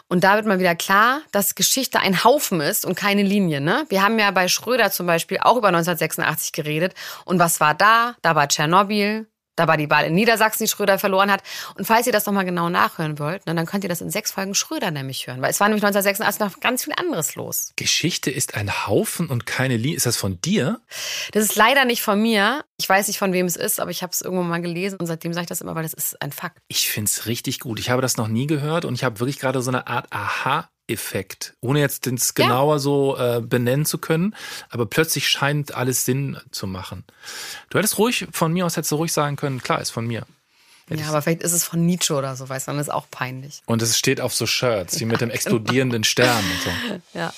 Und 0.10 0.25
da 0.25 0.36
wird 0.36 0.47
mal 0.47 0.60
wieder 0.60 0.75
klar, 0.75 1.21
dass 1.32 1.55
Geschichte 1.55 2.01
ein 2.01 2.25
Haufen 2.25 2.60
ist 2.60 2.86
und 2.86 2.95
keine 2.95 3.23
Linie. 3.23 3.62
Ne? 3.62 3.86
Wir 3.88 4.03
haben 4.03 4.19
ja 4.19 4.29
bei 4.32 4.49
Schröder 4.49 4.91
zum 4.91 5.08
Beispiel 5.08 5.38
auch 5.41 5.55
über 5.55 5.69
1986 5.69 6.51
geredet. 6.51 6.93
Und 7.23 7.39
was 7.39 7.62
war 7.62 7.73
da? 7.73 8.15
Da 8.21 8.36
war 8.36 8.49
Tschernobyl, 8.49 9.27
da 9.59 9.67
war 9.67 9.77
die 9.77 9.89
Wahl 9.89 10.05
in 10.05 10.13
Niedersachsen, 10.13 10.63
die 10.63 10.69
Schröder 10.69 10.97
verloren 10.97 11.29
hat. 11.29 11.43
Und 11.77 11.85
falls 11.85 12.07
ihr 12.07 12.13
das 12.13 12.25
nochmal 12.25 12.45
genau 12.45 12.69
nachhören 12.69 13.19
wollt, 13.19 13.45
ne, 13.45 13.53
dann 13.53 13.65
könnt 13.65 13.83
ihr 13.83 13.89
das 13.89 13.99
in 13.99 14.09
sechs 14.09 14.31
Folgen 14.31 14.55
Schröder 14.55 14.89
nämlich 14.89 15.27
hören. 15.27 15.41
Weil 15.41 15.51
es 15.51 15.59
war 15.59 15.67
nämlich 15.67 15.83
1986 15.83 16.39
noch 16.39 16.61
ganz 16.61 16.85
viel 16.85 16.93
anderes 16.95 17.35
los. 17.35 17.73
Geschichte 17.75 18.31
ist 18.31 18.55
ein 18.55 18.87
Haufen 18.87 19.27
und 19.27 19.45
keine 19.45 19.75
Linie. 19.75 19.97
Ist 19.97 20.05
das 20.05 20.17
von 20.17 20.39
dir? 20.39 20.79
Das 21.33 21.43
ist 21.43 21.55
leider 21.55 21.83
nicht 21.83 22.01
von 22.01 22.21
mir. 22.21 22.63
Ich 22.77 22.87
weiß 22.87 23.07
nicht, 23.07 23.19
von 23.19 23.33
wem 23.33 23.45
es 23.45 23.57
ist, 23.57 23.81
aber 23.81 23.91
ich 23.91 24.01
habe 24.01 24.11
es 24.13 24.21
irgendwo 24.21 24.43
mal 24.43 24.61
gelesen 24.61 24.97
und 24.99 25.05
seitdem 25.05 25.33
sage 25.33 25.43
ich 25.43 25.49
das 25.49 25.59
immer, 25.59 25.75
weil 25.75 25.83
das 25.83 25.93
ist 25.93 26.21
ein 26.21 26.31
Fakt. 26.31 26.59
Ich 26.69 26.89
finde 26.89 27.09
es 27.09 27.25
richtig 27.25 27.59
gut. 27.59 27.79
Ich 27.79 27.89
habe 27.89 28.01
das 28.01 28.15
noch 28.15 28.29
nie 28.29 28.47
gehört 28.47 28.85
und 28.85 28.95
ich 28.95 29.03
habe 29.03 29.19
wirklich 29.19 29.39
gerade 29.39 29.61
so 29.61 29.71
eine 29.71 29.87
Art 29.87 30.07
Aha 30.11 30.69
Effekt, 30.89 31.54
ohne 31.62 31.80
jetzt 31.80 32.08
das 32.08 32.34
genauer 32.34 32.75
ja. 32.75 32.80
so 32.80 33.17
äh, 33.17 33.41
benennen 33.41 33.86
zu 33.86 33.97
können, 33.97 34.36
aber 34.69 34.86
plötzlich 34.86 35.28
scheint 35.28 35.73
alles 35.73 36.06
Sinn 36.06 36.38
zu 36.52 36.67
machen. 36.67 37.04
Du 37.69 37.78
hättest 37.78 37.97
ruhig, 37.97 38.28
von 38.32 38.52
mir 38.52 38.65
aus 38.65 38.78
hättest 38.78 38.91
du 38.91 38.95
ruhig 38.95 39.13
sagen 39.13 39.36
können, 39.36 39.62
klar, 39.62 39.82
ist 39.82 39.91
von 39.91 40.06
mir. 40.06 40.25
Hätte 40.88 41.02
ja, 41.02 41.10
aber 41.10 41.21
vielleicht 41.21 41.43
ist 41.43 41.54
es 41.54 41.63
von 41.63 41.86
Nietzsche 41.86 42.15
oder 42.15 42.36
so, 42.36 42.49
weißt 42.49 42.67
du, 42.67 42.71
dann 42.71 42.82
ist 42.82 42.91
auch 42.91 43.06
peinlich. 43.12 43.62
Und 43.67 43.82
es 43.82 43.97
steht 43.97 44.19
auf 44.21 44.34
so 44.34 44.47
Shirts, 44.47 44.99
wie 44.99 45.06
mit 45.06 45.21
dem 45.21 45.30
explodierenden 45.30 46.04
Stern 46.04 46.43
und 46.43 46.62
so. 46.63 46.99
Ja. 47.19 47.34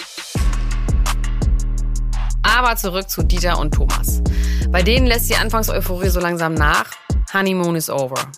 Aber 2.44 2.76
zurück 2.76 3.10
zu 3.10 3.24
Dieter 3.24 3.60
und 3.60 3.74
Thomas. 3.74 4.22
Bei 4.70 4.82
denen 4.82 5.06
lässt 5.06 5.30
die 5.30 5.36
Anfangseuphorie 5.36 6.10
so 6.10 6.20
langsam 6.20 6.54
nach. 6.54 6.86
Honeymoon 7.34 7.76
is 7.76 7.90
over. 7.90 8.32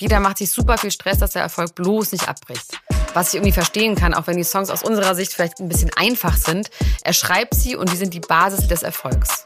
Dieter 0.00 0.20
macht 0.20 0.38
sich 0.38 0.50
super 0.50 0.78
viel 0.78 0.90
Stress, 0.90 1.18
dass 1.18 1.32
der 1.32 1.42
Erfolg 1.42 1.74
bloß 1.74 2.12
nicht 2.12 2.28
abbricht 2.28 2.80
was 3.14 3.28
ich 3.28 3.34
irgendwie 3.34 3.52
verstehen 3.52 3.94
kann, 3.94 4.14
auch 4.14 4.26
wenn 4.26 4.36
die 4.36 4.44
Songs 4.44 4.70
aus 4.70 4.82
unserer 4.82 5.14
Sicht 5.14 5.32
vielleicht 5.32 5.60
ein 5.60 5.68
bisschen 5.68 5.90
einfach 5.96 6.36
sind. 6.36 6.70
Er 7.02 7.12
schreibt 7.12 7.54
sie 7.54 7.76
und 7.76 7.90
die 7.92 7.96
sind 7.96 8.14
die 8.14 8.20
Basis 8.20 8.68
des 8.68 8.82
Erfolgs. 8.82 9.44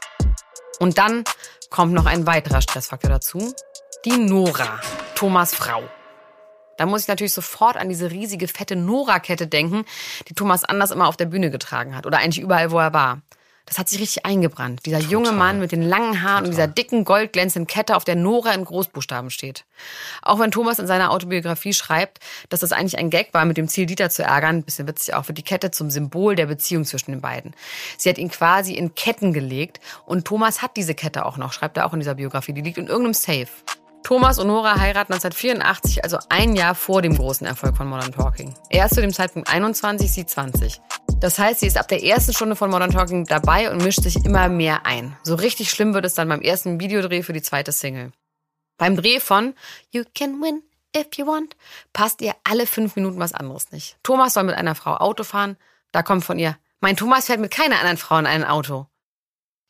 Und 0.79 0.97
dann 0.97 1.23
kommt 1.69 1.93
noch 1.93 2.05
ein 2.05 2.27
weiterer 2.27 2.61
Stressfaktor 2.61 3.09
dazu. 3.09 3.53
Die 4.03 4.17
Nora, 4.17 4.79
Thomas 5.15 5.53
Frau. 5.55 5.83
Da 6.77 6.85
muss 6.85 7.03
ich 7.03 7.07
natürlich 7.07 7.33
sofort 7.33 7.77
an 7.77 7.87
diese 7.87 8.11
riesige, 8.11 8.47
fette 8.47 8.75
Nora-Kette 8.75 9.47
denken, 9.47 9.85
die 10.27 10.33
Thomas 10.33 10.65
Anders 10.65 10.91
immer 10.91 11.07
auf 11.07 11.15
der 11.15 11.25
Bühne 11.25 11.49
getragen 11.49 11.95
hat 11.95 12.05
oder 12.05 12.17
eigentlich 12.17 12.43
überall, 12.43 12.71
wo 12.71 12.79
er 12.79 12.93
war. 12.93 13.21
Das 13.65 13.79
hat 13.79 13.89
sich 13.89 13.99
richtig 13.99 14.25
eingebrannt. 14.25 14.85
Dieser 14.85 14.99
Total. 14.99 15.11
junge 15.11 15.31
Mann 15.31 15.59
mit 15.59 15.71
den 15.71 15.81
langen 15.81 16.21
Haaren 16.21 16.43
Total. 16.43 16.43
und 16.43 16.51
dieser 16.51 16.67
dicken, 16.67 17.03
goldglänzenden 17.03 17.67
Kette, 17.67 17.95
auf 17.95 18.03
der 18.03 18.15
Nora 18.15 18.53
in 18.53 18.63
Großbuchstaben 18.63 19.31
steht. 19.31 19.65
Auch 20.21 20.39
wenn 20.39 20.51
Thomas 20.51 20.77
in 20.77 20.85
seiner 20.85 21.11
Autobiografie 21.11 21.73
schreibt, 21.73 22.19
dass 22.49 22.59
das 22.59 22.71
eigentlich 22.71 22.97
ein 22.97 23.09
Gag 23.09 23.33
war, 23.33 23.45
mit 23.45 23.57
dem 23.57 23.67
Ziel, 23.67 23.87
Dieter 23.87 24.09
zu 24.09 24.23
ärgern, 24.23 24.63
bisschen 24.63 24.87
witzig 24.87 25.15
auch, 25.15 25.27
wird 25.27 25.37
die 25.37 25.43
Kette 25.43 25.71
zum 25.71 25.89
Symbol 25.89 26.35
der 26.35 26.45
Beziehung 26.45 26.85
zwischen 26.85 27.11
den 27.11 27.21
beiden. 27.21 27.55
Sie 27.97 28.09
hat 28.09 28.17
ihn 28.17 28.29
quasi 28.29 28.73
in 28.73 28.93
Ketten 28.93 29.33
gelegt 29.33 29.79
und 30.05 30.25
Thomas 30.25 30.61
hat 30.61 30.77
diese 30.77 30.93
Kette 30.93 31.25
auch 31.25 31.37
noch, 31.37 31.51
schreibt 31.51 31.77
er 31.77 31.87
auch 31.87 31.93
in 31.93 31.99
dieser 31.99 32.15
Biografie. 32.15 32.53
Die 32.53 32.61
liegt 32.61 32.77
in 32.77 32.87
irgendeinem 32.87 33.13
Safe. 33.13 33.47
Thomas 34.03 34.37
und 34.37 34.45
Nora 34.45 34.79
heiraten 34.79 35.13
1984, 35.13 36.03
also 36.03 36.19
ein 36.29 36.55
Jahr 36.55 36.75
vor 36.75 37.01
dem 37.01 37.15
großen 37.17 37.47
Erfolg 37.47 37.75
von 37.75 37.87
Modern 37.87 38.11
Talking. 38.11 38.53
Er 38.69 38.85
ist 38.85 38.93
zu 38.93 39.01
dem 39.01 39.11
Zeitpunkt 39.11 39.49
21, 39.49 40.11
sie 40.11 40.27
20. 40.27 40.79
Das 41.19 41.39
heißt, 41.39 41.61
sie 41.61 41.67
ist 41.67 41.77
ab 41.77 41.87
der 41.87 42.03
ersten 42.03 42.33
Stunde 42.33 42.55
von 42.55 42.69
Modern 42.69 42.91
Talking 42.91 43.25
dabei 43.25 43.71
und 43.71 43.81
mischt 43.81 44.03
sich 44.03 44.17
immer 44.25 44.47
mehr 44.49 44.85
ein. 44.85 45.17
So 45.23 45.35
richtig 45.35 45.69
schlimm 45.69 45.93
wird 45.93 46.05
es 46.05 46.13
dann 46.13 46.29
beim 46.29 46.41
ersten 46.41 46.79
Videodreh 46.79 47.23
für 47.23 47.33
die 47.33 47.41
zweite 47.41 47.71
Single. 47.71 48.11
Beim 48.77 48.95
Dreh 48.95 49.19
von 49.19 49.53
You 49.91 50.03
Can 50.13 50.41
Win 50.41 50.61
If 50.95 51.07
You 51.15 51.27
Want 51.27 51.55
passt 51.93 52.21
ihr 52.21 52.33
alle 52.43 52.67
fünf 52.67 52.95
Minuten 52.95 53.19
was 53.19 53.33
anderes 53.33 53.71
nicht. 53.71 53.97
Thomas 54.03 54.33
soll 54.33 54.43
mit 54.43 54.55
einer 54.55 54.75
Frau 54.75 54.95
Auto 54.95 55.23
fahren. 55.23 55.57
Da 55.91 56.03
kommt 56.03 56.23
von 56.23 56.39
ihr, 56.39 56.57
mein 56.79 56.97
Thomas 56.97 57.25
fährt 57.25 57.39
mit 57.39 57.51
keiner 57.51 57.75
anderen 57.79 57.97
Frau 57.97 58.17
in 58.17 58.25
ein 58.25 58.43
Auto. 58.43 58.87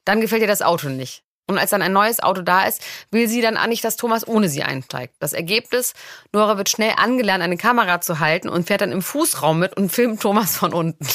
Dann 0.05 0.21
gefällt 0.21 0.41
ihr 0.41 0.47
das 0.47 0.61
Auto 0.61 0.89
nicht. 0.89 1.24
Und 1.47 1.59
als 1.59 1.69
dann 1.69 1.81
ein 1.81 1.93
neues 1.93 2.19
Auto 2.21 2.41
da 2.41 2.65
ist, 2.65 2.81
will 3.11 3.27
sie 3.27 3.41
dann 3.41 3.57
an 3.57 3.69
nicht, 3.69 3.83
dass 3.83 3.97
Thomas 3.97 4.27
ohne 4.27 4.49
sie 4.49 4.63
einsteigt. 4.63 5.13
Das 5.19 5.33
Ergebnis, 5.33 5.93
Nora 6.31 6.57
wird 6.57 6.69
schnell 6.69 6.93
angelernt, 6.97 7.43
eine 7.43 7.57
Kamera 7.57 8.01
zu 8.01 8.19
halten 8.19 8.49
und 8.49 8.65
fährt 8.65 8.81
dann 8.81 8.91
im 8.91 9.01
Fußraum 9.01 9.59
mit 9.59 9.77
und 9.77 9.91
filmt 9.91 10.21
Thomas 10.21 10.57
von 10.57 10.73
unten. 10.73 11.07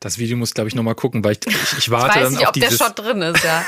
Das 0.00 0.18
Video 0.18 0.36
muss, 0.36 0.52
glaube 0.52 0.68
ich, 0.68 0.74
nochmal 0.74 0.96
gucken, 0.96 1.22
weil 1.22 1.32
ich, 1.32 1.46
ich, 1.46 1.78
ich 1.78 1.90
warte 1.90 2.18
ich 2.18 2.24
weiß 2.24 2.24
dann 2.24 2.32
nicht, 2.32 2.42
auf 2.42 2.48
ob 2.48 2.54
dieses... 2.54 2.78
der 2.78 2.86
Shot 2.86 2.98
drin 2.98 3.22
ist, 3.22 3.44
ja. 3.44 3.64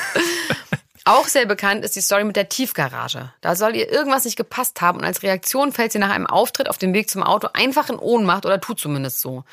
Auch 1.06 1.28
sehr 1.28 1.44
bekannt 1.44 1.84
ist 1.84 1.96
die 1.96 2.00
Story 2.00 2.24
mit 2.24 2.34
der 2.34 2.48
Tiefgarage. 2.48 3.30
Da 3.42 3.56
soll 3.56 3.76
ihr 3.76 3.92
irgendwas 3.92 4.24
nicht 4.24 4.38
gepasst 4.38 4.80
haben 4.80 5.00
und 5.00 5.04
als 5.04 5.22
Reaktion 5.22 5.70
fällt 5.70 5.92
sie 5.92 5.98
nach 5.98 6.08
einem 6.08 6.26
Auftritt 6.26 6.70
auf 6.70 6.78
dem 6.78 6.94
Weg 6.94 7.10
zum 7.10 7.22
Auto 7.22 7.48
einfach 7.52 7.90
in 7.90 7.98
Ohnmacht 7.98 8.46
oder 8.46 8.58
tut 8.58 8.80
zumindest 8.80 9.20
so. 9.20 9.44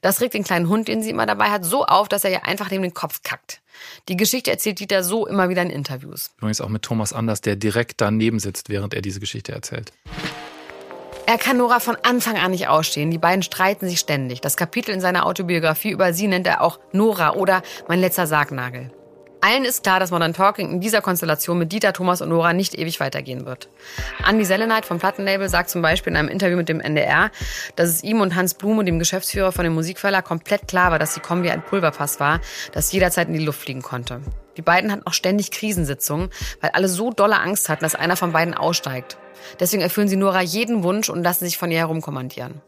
Das 0.00 0.22
regt 0.22 0.32
den 0.32 0.44
kleinen 0.44 0.66
Hund, 0.70 0.88
den 0.88 1.02
sie 1.02 1.10
immer 1.10 1.26
dabei 1.26 1.50
hat, 1.50 1.62
so 1.62 1.84
auf, 1.84 2.08
dass 2.08 2.24
er 2.24 2.30
ihr 2.30 2.46
einfach 2.46 2.70
neben 2.70 2.84
den 2.84 2.94
Kopf 2.94 3.22
kackt. 3.22 3.60
Die 4.08 4.16
Geschichte 4.16 4.50
erzählt 4.50 4.80
Dieter 4.80 5.04
so 5.04 5.26
immer 5.26 5.50
wieder 5.50 5.60
in 5.60 5.68
Interviews. 5.68 6.30
Übrigens 6.38 6.62
auch 6.62 6.70
mit 6.70 6.80
Thomas 6.80 7.12
Anders, 7.12 7.42
der 7.42 7.56
direkt 7.56 8.00
daneben 8.00 8.38
sitzt, 8.38 8.70
während 8.70 8.94
er 8.94 9.02
diese 9.02 9.20
Geschichte 9.20 9.52
erzählt. 9.52 9.92
Er 11.26 11.36
kann 11.36 11.58
Nora 11.58 11.80
von 11.80 11.96
Anfang 12.02 12.38
an 12.38 12.52
nicht 12.52 12.68
ausstehen. 12.68 13.10
Die 13.10 13.18
beiden 13.18 13.42
streiten 13.42 13.86
sich 13.88 14.00
ständig. 14.00 14.40
Das 14.40 14.56
Kapitel 14.56 14.92
in 14.94 15.02
seiner 15.02 15.26
Autobiografie 15.26 15.90
über 15.90 16.14
sie 16.14 16.28
nennt 16.28 16.46
er 16.46 16.62
auch 16.62 16.78
Nora 16.92 17.34
oder 17.34 17.62
mein 17.88 18.00
letzter 18.00 18.26
Sargnagel. 18.26 18.90
Allen 19.44 19.66
ist 19.66 19.82
klar, 19.82 20.00
dass 20.00 20.10
Modern 20.10 20.32
Talking 20.32 20.70
in 20.70 20.80
dieser 20.80 21.02
Konstellation 21.02 21.58
mit 21.58 21.70
Dieter, 21.70 21.92
Thomas 21.92 22.22
und 22.22 22.30
Nora 22.30 22.54
nicht 22.54 22.78
ewig 22.78 22.98
weitergehen 22.98 23.44
wird. 23.44 23.68
Andy 24.26 24.42
Selenite 24.42 24.86
vom 24.86 24.98
Plattenlabel 24.98 25.50
sagt 25.50 25.68
zum 25.68 25.82
Beispiel 25.82 26.12
in 26.12 26.16
einem 26.16 26.30
Interview 26.30 26.56
mit 26.56 26.70
dem 26.70 26.80
NDR, 26.80 27.30
dass 27.76 27.90
es 27.90 28.02
ihm 28.02 28.22
und 28.22 28.36
Hans 28.36 28.54
Blume, 28.54 28.86
dem 28.86 28.98
Geschäftsführer 28.98 29.52
von 29.52 29.64
dem 29.64 29.74
Musikverlag, 29.74 30.24
komplett 30.24 30.66
klar 30.66 30.92
war, 30.92 30.98
dass 30.98 31.12
die 31.12 31.20
Kombi 31.20 31.50
ein 31.50 31.62
Pulverfass 31.62 32.20
war, 32.20 32.40
das 32.72 32.90
jederzeit 32.90 33.28
in 33.28 33.34
die 33.34 33.44
Luft 33.44 33.60
fliegen 33.60 33.82
konnte. 33.82 34.22
Die 34.56 34.62
beiden 34.62 34.90
hatten 34.90 35.06
auch 35.06 35.12
ständig 35.12 35.50
Krisensitzungen, 35.50 36.30
weil 36.62 36.70
alle 36.70 36.88
so 36.88 37.10
dolle 37.10 37.38
Angst 37.38 37.68
hatten, 37.68 37.84
dass 37.84 37.94
einer 37.94 38.16
von 38.16 38.32
beiden 38.32 38.54
aussteigt. 38.54 39.18
Deswegen 39.60 39.82
erfüllen 39.82 40.08
sie 40.08 40.16
Nora 40.16 40.40
jeden 40.40 40.82
Wunsch 40.84 41.10
und 41.10 41.22
lassen 41.22 41.44
sich 41.44 41.58
von 41.58 41.70
ihr 41.70 41.80
herumkommandieren. 41.80 42.62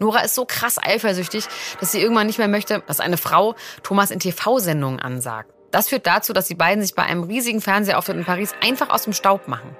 Nora 0.00 0.22
ist 0.22 0.34
so 0.34 0.44
krass 0.44 0.76
eifersüchtig, 0.82 1.44
dass 1.78 1.92
sie 1.92 2.00
irgendwann 2.00 2.26
nicht 2.26 2.38
mehr 2.38 2.48
möchte, 2.48 2.82
dass 2.88 2.98
eine 2.98 3.16
Frau 3.16 3.54
Thomas 3.84 4.10
in 4.10 4.18
TV-Sendungen 4.18 4.98
ansagt. 4.98 5.54
Das 5.70 5.88
führt 5.88 6.06
dazu, 6.06 6.32
dass 6.32 6.48
die 6.48 6.54
beiden 6.54 6.82
sich 6.82 6.94
bei 6.94 7.04
einem 7.04 7.22
riesigen 7.22 7.60
Fernsehauftritt 7.60 8.16
in 8.16 8.24
Paris 8.24 8.54
einfach 8.60 8.90
aus 8.90 9.04
dem 9.04 9.12
Staub 9.12 9.48
machen. 9.48 9.76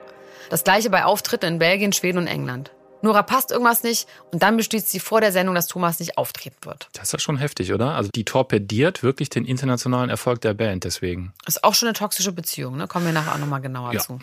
Das 0.48 0.64
gleiche 0.64 0.90
bei 0.90 1.04
Auftritten 1.04 1.46
in 1.46 1.58
Belgien, 1.58 1.92
Schweden 1.92 2.18
und 2.18 2.26
England. 2.26 2.70
Nora 3.02 3.22
passt 3.22 3.50
irgendwas 3.50 3.82
nicht 3.82 4.06
und 4.30 4.42
dann 4.42 4.56
beschließt 4.56 4.90
sie 4.90 5.00
vor 5.00 5.20
der 5.20 5.32
Sendung, 5.32 5.54
dass 5.54 5.66
Thomas 5.66 6.00
nicht 6.00 6.18
auftreten 6.18 6.58
wird. 6.64 6.88
Das 6.92 7.04
ist 7.04 7.12
ja 7.12 7.18
schon 7.18 7.38
heftig, 7.38 7.72
oder? 7.72 7.94
Also 7.94 8.10
die 8.14 8.24
torpediert 8.24 9.02
wirklich 9.02 9.30
den 9.30 9.46
internationalen 9.46 10.10
Erfolg 10.10 10.40
der 10.42 10.54
Band 10.54 10.84
deswegen. 10.84 11.32
Ist 11.46 11.64
auch 11.64 11.74
schon 11.74 11.88
eine 11.88 11.94
toxische 11.94 12.32
Beziehung, 12.32 12.76
ne? 12.76 12.86
Kommen 12.86 13.06
wir 13.06 13.12
nachher 13.12 13.34
auch 13.34 13.38
nochmal 13.38 13.62
genauer 13.62 13.94
ja. 13.94 14.00
zu. 14.00 14.18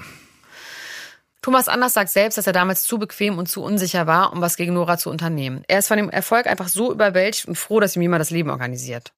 Thomas 1.42 1.70
Anders 1.70 1.94
sagt 1.94 2.10
selbst, 2.10 2.38
dass 2.38 2.46
er 2.46 2.54
damals 2.54 2.84
zu 2.84 3.00
bequem 3.00 3.38
und 3.38 3.48
zu 3.48 3.64
unsicher 3.64 4.06
war, 4.06 4.34
um 4.34 4.42
was 4.42 4.58
gegen 4.58 4.74
Nora 4.74 4.98
zu 4.98 5.10
unternehmen. 5.10 5.64
Er 5.68 5.80
ist 5.80 5.88
von 5.88 5.98
dem 5.98 6.10
Erfolg 6.10 6.46
einfach 6.46 6.68
so 6.68 6.92
überwältigt 6.92 7.48
und 7.48 7.56
froh, 7.56 7.80
dass 7.80 7.96
ihm 7.96 8.02
jemand 8.02 8.22
das 8.22 8.32
Leben 8.32 8.50
organisiert. 8.50 9.14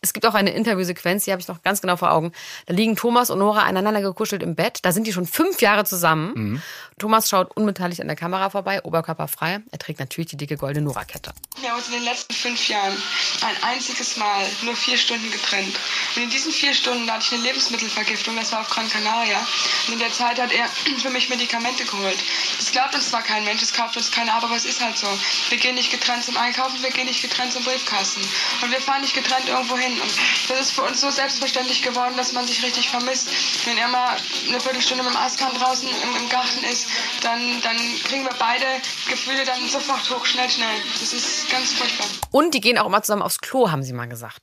Es 0.00 0.12
gibt 0.12 0.26
auch 0.26 0.34
eine 0.34 0.50
Interviewsequenz, 0.50 1.24
die 1.24 1.32
habe 1.32 1.40
ich 1.40 1.48
noch 1.48 1.62
ganz 1.62 1.80
genau 1.80 1.96
vor 1.96 2.12
Augen. 2.12 2.32
Da 2.66 2.74
liegen 2.74 2.96
Thomas 2.96 3.30
und 3.30 3.38
Nora 3.38 3.62
aneinander 3.62 4.00
gekuschelt 4.00 4.42
im 4.42 4.54
Bett. 4.54 4.80
Da 4.82 4.92
sind 4.92 5.06
die 5.06 5.12
schon 5.12 5.26
fünf 5.26 5.60
Jahre 5.60 5.84
zusammen. 5.84 6.32
Mhm. 6.34 6.62
Thomas 6.98 7.28
schaut 7.28 7.56
unbeteiligt 7.56 8.00
an 8.00 8.08
der 8.08 8.16
Kamera 8.16 8.50
vorbei, 8.50 8.82
oberkörperfrei. 8.82 9.60
Er 9.70 9.78
trägt 9.78 10.00
natürlich 10.00 10.30
die 10.30 10.36
dicke 10.36 10.56
goldene 10.56 10.86
Nora-Kette. 10.86 11.32
Wir 11.60 11.70
haben 11.70 11.78
uns 11.78 11.88
in 11.88 11.94
den 11.94 12.04
letzten 12.04 12.34
fünf 12.34 12.68
Jahren 12.68 12.94
ein 13.42 13.62
einziges 13.62 14.16
Mal 14.16 14.44
nur 14.62 14.74
vier 14.74 14.98
Stunden 14.98 15.30
getrennt. 15.30 15.74
Und 16.16 16.22
in 16.22 16.30
diesen 16.30 16.52
vier 16.52 16.74
Stunden 16.74 17.10
hatte 17.10 17.24
ich 17.26 17.32
eine 17.32 17.42
Lebensmittelvergiftung, 17.42 18.36
das 18.36 18.52
war 18.52 18.60
auf 18.60 18.70
Gran 18.70 18.88
Canaria. 18.88 19.38
Und 19.86 19.94
in 19.94 19.98
der 19.98 20.12
Zeit 20.12 20.40
hat 20.40 20.52
er 20.52 20.66
für 21.02 21.10
mich 21.10 21.28
Medikamente 21.28 21.84
geholt. 21.84 22.18
Das 22.58 22.72
glaubt 22.72 22.94
uns 22.94 23.10
zwar 23.10 23.22
kein 23.22 23.44
Mensch, 23.44 23.62
es 23.62 23.72
kauft 23.72 23.96
uns 23.96 24.10
keiner 24.10 24.34
ab, 24.34 24.44
aber 24.44 24.56
es 24.56 24.64
ist 24.64 24.82
halt 24.82 24.96
so. 24.98 25.06
Wir 25.50 25.58
gehen 25.58 25.74
nicht 25.74 25.90
getrennt 25.90 26.24
zum 26.24 26.36
Einkaufen, 26.36 26.82
wir 26.82 26.90
gehen 26.90 27.06
nicht 27.06 27.22
getrennt 27.22 27.52
zum 27.52 27.62
Briefkasten. 27.64 28.22
Und 28.62 28.70
wir 28.70 28.80
fahren 28.80 29.02
nicht 29.02 29.14
getrennt 29.14 29.48
irgendwo 29.48 29.57
hin. 29.76 29.92
Und 30.00 30.10
das 30.48 30.60
ist 30.60 30.70
für 30.72 30.82
uns 30.82 31.00
so 31.00 31.10
selbstverständlich 31.10 31.82
geworden, 31.82 32.14
dass 32.16 32.32
man 32.32 32.46
sich 32.46 32.62
richtig 32.62 32.88
vermisst. 32.90 33.28
Wenn 33.66 33.78
er 33.78 33.88
mal 33.88 34.16
eine 34.48 34.60
Viertelstunde 34.60 35.04
mit 35.04 35.12
dem 35.12 35.18
Eiskann 35.18 35.52
draußen 35.54 35.88
im, 35.88 36.22
im 36.22 36.28
Garten 36.28 36.64
ist, 36.64 36.88
dann, 37.22 37.40
dann 37.62 37.76
kriegen 38.04 38.24
wir 38.24 38.34
beide 38.38 38.64
Gefühle 39.08 39.44
dann 39.44 39.68
sofort 39.68 40.08
hoch, 40.10 40.24
schnell, 40.24 40.48
schnell. 40.48 40.76
Das 41.00 41.12
ist 41.12 41.50
ganz 41.50 41.72
furchtbar. 41.72 42.06
Und 42.30 42.54
die 42.54 42.60
gehen 42.60 42.78
auch 42.78 42.86
immer 42.86 43.02
zusammen 43.02 43.22
aufs 43.22 43.38
Klo, 43.38 43.70
haben 43.70 43.82
sie 43.82 43.92
mal 43.92 44.08
gesagt. 44.08 44.40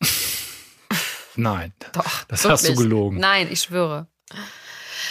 Nein. 1.35 1.73
Doch. 1.93 2.23
Das 2.27 2.43
wirklich. 2.43 2.51
hast 2.51 2.69
du 2.69 2.75
gelogen. 2.75 3.19
Nein, 3.19 3.47
ich 3.51 3.61
schwöre. 3.61 4.07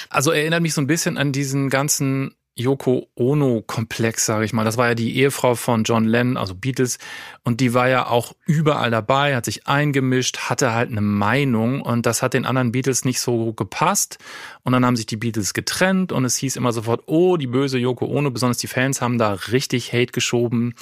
Also 0.09 0.31
erinnert 0.31 0.63
mich 0.63 0.75
so 0.75 0.81
ein 0.81 0.87
bisschen 0.87 1.19
an 1.19 1.33
diesen 1.33 1.71
ganzen 1.71 2.35
Yoko 2.57 3.09
Ono-Komplex, 3.17 4.27
sage 4.27 4.45
ich 4.45 4.53
mal. 4.53 4.65
Das 4.65 4.77
war 4.77 4.89
ja 4.89 4.95
die 4.95 5.17
Ehefrau 5.17 5.57
von 5.57 5.83
John 5.83 6.05
Lennon, 6.05 6.37
also 6.37 6.55
Beatles. 6.55 6.99
Und 7.43 7.61
die 7.61 7.75
war 7.75 7.89
ja 7.89 8.07
auch 8.07 8.33
überall 8.47 8.91
dabei, 8.91 9.35
hat 9.35 9.45
sich 9.45 9.67
eingemischt, 9.67 10.49
hatte 10.49 10.73
halt 10.73 10.91
eine 10.91 11.01
Meinung. 11.01 11.81
Und 11.81 12.07
das 12.07 12.23
hat 12.23 12.35
den 12.35 12.47
anderen 12.47 12.71
Beatles 12.71 13.05
nicht 13.05 13.21
so 13.21 13.53
gepasst. 13.53 14.19
Und 14.63 14.73
dann 14.73 14.87
haben 14.87 14.97
sich 14.97 15.07
die 15.07 15.17
Beatles 15.17 15.53
getrennt 15.53 16.13
und 16.13 16.25
es 16.25 16.37
hieß 16.37 16.57
immer 16.57 16.73
sofort, 16.73 17.03
oh, 17.07 17.37
die 17.37 17.49
böse 17.49 17.79
Yoko 17.79 18.07
Ono. 18.07 18.31
Besonders 18.31 18.59
die 18.59 18.69
Fans 18.69 19.01
haben 19.01 19.19
da 19.19 19.33
richtig 19.33 19.93
Hate 19.93 20.13
geschoben 20.13 20.75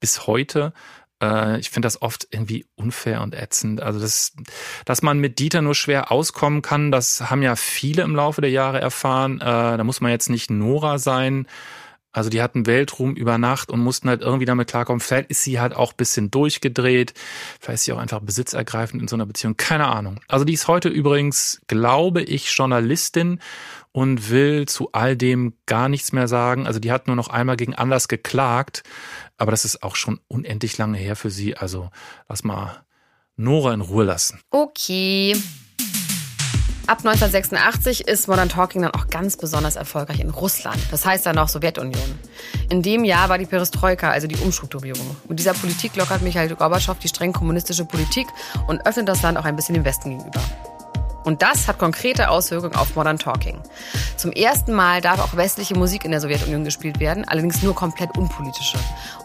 bis 0.00 0.26
heute. 0.26 0.72
Äh, 1.22 1.58
ich 1.58 1.70
finde 1.70 1.86
das 1.86 2.02
oft 2.02 2.28
irgendwie 2.30 2.66
unfair 2.74 3.22
und 3.22 3.34
ätzend. 3.34 3.82
Also 3.82 4.00
das, 4.00 4.32
dass 4.84 5.02
man 5.02 5.18
mit 5.18 5.38
Dieter 5.38 5.62
nur 5.62 5.74
schwer 5.74 6.12
auskommen 6.12 6.62
kann, 6.62 6.90
das 6.90 7.30
haben 7.30 7.42
ja 7.42 7.56
viele 7.56 8.02
im 8.02 8.14
Laufe 8.14 8.40
der 8.40 8.50
Jahre 8.50 8.80
erfahren. 8.80 9.40
Äh, 9.40 9.44
da 9.44 9.84
muss 9.84 10.00
man 10.00 10.10
jetzt 10.10 10.30
nicht 10.30 10.50
Nora 10.50 10.98
sein. 10.98 11.46
Also 12.10 12.30
die 12.30 12.40
hatten 12.40 12.66
Weltruhm 12.66 13.14
über 13.14 13.36
Nacht 13.36 13.70
und 13.70 13.80
mussten 13.80 14.08
halt 14.08 14.22
irgendwie 14.22 14.46
damit 14.46 14.68
klarkommen. 14.68 14.98
Vielleicht 14.98 15.30
ist 15.30 15.44
sie 15.44 15.60
halt 15.60 15.76
auch 15.76 15.92
bisschen 15.92 16.30
durchgedreht. 16.30 17.12
Vielleicht 17.60 17.74
ist 17.76 17.84
sie 17.84 17.92
auch 17.92 17.98
einfach 17.98 18.20
besitzergreifend 18.20 19.02
in 19.02 19.08
so 19.08 19.14
einer 19.14 19.26
Beziehung. 19.26 19.56
Keine 19.56 19.86
Ahnung. 19.86 20.18
Also 20.26 20.44
die 20.44 20.54
ist 20.54 20.68
heute 20.68 20.88
übrigens, 20.88 21.60
glaube 21.68 22.22
ich, 22.22 22.50
Journalistin 22.50 23.40
und 23.92 24.30
will 24.30 24.66
zu 24.66 24.90
all 24.92 25.16
dem 25.16 25.54
gar 25.66 25.88
nichts 25.88 26.12
mehr 26.12 26.28
sagen. 26.28 26.66
Also 26.66 26.80
die 26.80 26.92
hat 26.92 27.06
nur 27.06 27.16
noch 27.16 27.28
einmal 27.28 27.56
gegen 27.56 27.74
Anlass 27.74 28.08
geklagt. 28.08 28.82
Aber 29.38 29.52
das 29.52 29.64
ist 29.64 29.82
auch 29.82 29.96
schon 29.96 30.20
unendlich 30.28 30.76
lange 30.78 30.98
her 30.98 31.16
für 31.16 31.30
sie. 31.30 31.56
Also 31.56 31.90
lass 32.28 32.44
mal 32.44 32.82
Nora 33.36 33.72
in 33.72 33.80
Ruhe 33.80 34.04
lassen. 34.04 34.40
Okay. 34.50 35.34
Ab 36.88 37.00
1986 37.04 38.08
ist 38.08 38.28
Modern 38.28 38.48
Talking 38.48 38.80
dann 38.80 38.92
auch 38.92 39.08
ganz 39.08 39.36
besonders 39.36 39.76
erfolgreich 39.76 40.20
in 40.20 40.30
Russland. 40.30 40.78
Das 40.90 41.04
heißt 41.04 41.26
dann 41.26 41.36
auch 41.36 41.48
Sowjetunion. 41.48 42.18
In 42.70 42.82
dem 42.82 43.04
Jahr 43.04 43.28
war 43.28 43.36
die 43.36 43.44
Perestroika, 43.44 44.10
also 44.10 44.26
die 44.26 44.36
Umstrukturierung. 44.36 45.16
Mit 45.28 45.38
dieser 45.38 45.52
Politik 45.52 45.94
lockert 45.96 46.22
Michael 46.22 46.54
Gorbatschow 46.54 46.98
die 46.98 47.08
streng 47.08 47.34
kommunistische 47.34 47.84
Politik 47.84 48.26
und 48.68 48.86
öffnet 48.86 49.06
das 49.06 49.20
Land 49.20 49.36
auch 49.36 49.44
ein 49.44 49.54
bisschen 49.54 49.74
dem 49.74 49.84
Westen 49.84 50.16
gegenüber. 50.16 50.40
Und 51.28 51.42
das 51.42 51.68
hat 51.68 51.76
konkrete 51.76 52.30
Auswirkungen 52.30 52.74
auf 52.74 52.96
Modern 52.96 53.18
Talking. 53.18 53.60
Zum 54.16 54.32
ersten 54.32 54.72
Mal 54.72 55.02
darf 55.02 55.20
auch 55.20 55.36
westliche 55.36 55.74
Musik 55.74 56.06
in 56.06 56.10
der 56.10 56.22
Sowjetunion 56.22 56.64
gespielt 56.64 57.00
werden, 57.00 57.28
allerdings 57.28 57.62
nur 57.62 57.74
komplett 57.74 58.16
unpolitische. 58.16 58.78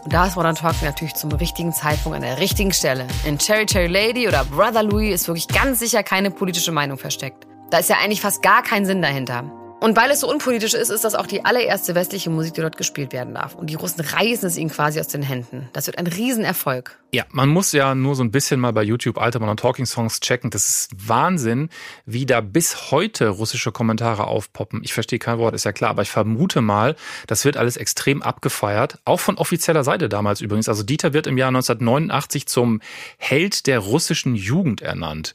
Und 0.04 0.12
da 0.12 0.26
ist 0.26 0.36
Modern 0.36 0.54
Talking 0.54 0.86
natürlich 0.86 1.14
zum 1.14 1.32
richtigen 1.32 1.72
Zeitpunkt 1.72 2.16
an 2.16 2.20
der 2.20 2.38
richtigen 2.38 2.74
Stelle. 2.74 3.06
In 3.24 3.38
Cherry 3.38 3.64
Cherry 3.64 3.86
Lady 3.86 4.28
oder 4.28 4.44
Brother 4.44 4.82
Louis 4.82 5.14
ist 5.14 5.28
wirklich 5.28 5.48
ganz 5.48 5.78
sicher 5.78 6.02
keine 6.02 6.30
politische 6.30 6.72
Meinung 6.72 6.98
versteckt. 6.98 7.46
Da 7.70 7.78
ist 7.78 7.88
ja 7.88 7.96
eigentlich 7.96 8.20
fast 8.20 8.42
gar 8.42 8.62
kein 8.62 8.84
Sinn 8.84 9.00
dahinter. 9.00 9.63
Und 9.84 9.96
weil 9.96 10.10
es 10.10 10.20
so 10.20 10.30
unpolitisch 10.30 10.72
ist, 10.72 10.88
ist 10.88 11.04
das 11.04 11.14
auch 11.14 11.26
die 11.26 11.44
allererste 11.44 11.94
westliche 11.94 12.30
Musik, 12.30 12.54
die 12.54 12.62
dort 12.62 12.78
gespielt 12.78 13.12
werden 13.12 13.34
darf. 13.34 13.54
Und 13.54 13.68
die 13.68 13.74
Russen 13.74 14.00
reißen 14.00 14.48
es 14.48 14.56
ihnen 14.56 14.70
quasi 14.70 14.98
aus 14.98 15.08
den 15.08 15.20
Händen. 15.20 15.68
Das 15.74 15.86
wird 15.86 15.98
ein 15.98 16.06
Riesenerfolg. 16.06 16.98
Ja, 17.12 17.24
man 17.32 17.50
muss 17.50 17.70
ja 17.72 17.94
nur 17.94 18.14
so 18.14 18.24
ein 18.24 18.30
bisschen 18.30 18.60
mal 18.60 18.72
bei 18.72 18.82
YouTube 18.82 19.18
alte 19.18 19.40
Modern 19.40 19.58
Talking 19.58 19.84
Songs 19.84 20.20
checken. 20.20 20.48
Das 20.48 20.70
ist 20.70 20.90
Wahnsinn, 21.06 21.68
wie 22.06 22.24
da 22.24 22.40
bis 22.40 22.92
heute 22.92 23.28
russische 23.28 23.72
Kommentare 23.72 24.26
aufpoppen. 24.26 24.80
Ich 24.82 24.94
verstehe 24.94 25.18
kein 25.18 25.36
Wort, 25.36 25.54
ist 25.54 25.64
ja 25.64 25.72
klar, 25.72 25.90
aber 25.90 26.00
ich 26.00 26.10
vermute 26.10 26.62
mal, 26.62 26.96
das 27.26 27.44
wird 27.44 27.58
alles 27.58 27.76
extrem 27.76 28.22
abgefeiert. 28.22 29.00
Auch 29.04 29.20
von 29.20 29.36
offizieller 29.36 29.84
Seite 29.84 30.08
damals 30.08 30.40
übrigens. 30.40 30.66
Also 30.66 30.82
Dieter 30.82 31.12
wird 31.12 31.26
im 31.26 31.36
Jahr 31.36 31.48
1989 31.48 32.46
zum 32.46 32.80
Held 33.18 33.66
der 33.66 33.80
russischen 33.80 34.34
Jugend 34.34 34.80
ernannt. 34.80 35.34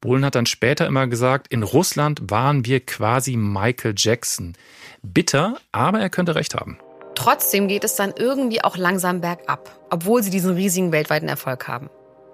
Bohlen 0.00 0.24
hat 0.24 0.34
dann 0.34 0.46
später 0.46 0.86
immer 0.86 1.06
gesagt, 1.06 1.48
in 1.48 1.62
Russland 1.62 2.30
waren 2.30 2.64
wir 2.64 2.80
quasi 2.80 3.36
Michael 3.36 3.94
Jackson. 3.96 4.54
Bitter, 5.02 5.56
aber 5.72 6.00
er 6.00 6.10
könnte 6.10 6.34
recht 6.34 6.54
haben. 6.54 6.78
Trotzdem 7.14 7.66
geht 7.66 7.82
es 7.82 7.96
dann 7.96 8.12
irgendwie 8.16 8.62
auch 8.62 8.76
langsam 8.76 9.22
bergab, 9.22 9.80
obwohl 9.90 10.22
sie 10.22 10.30
diesen 10.30 10.54
riesigen 10.54 10.92
weltweiten 10.92 11.28
Erfolg 11.28 11.66
haben. 11.66 11.88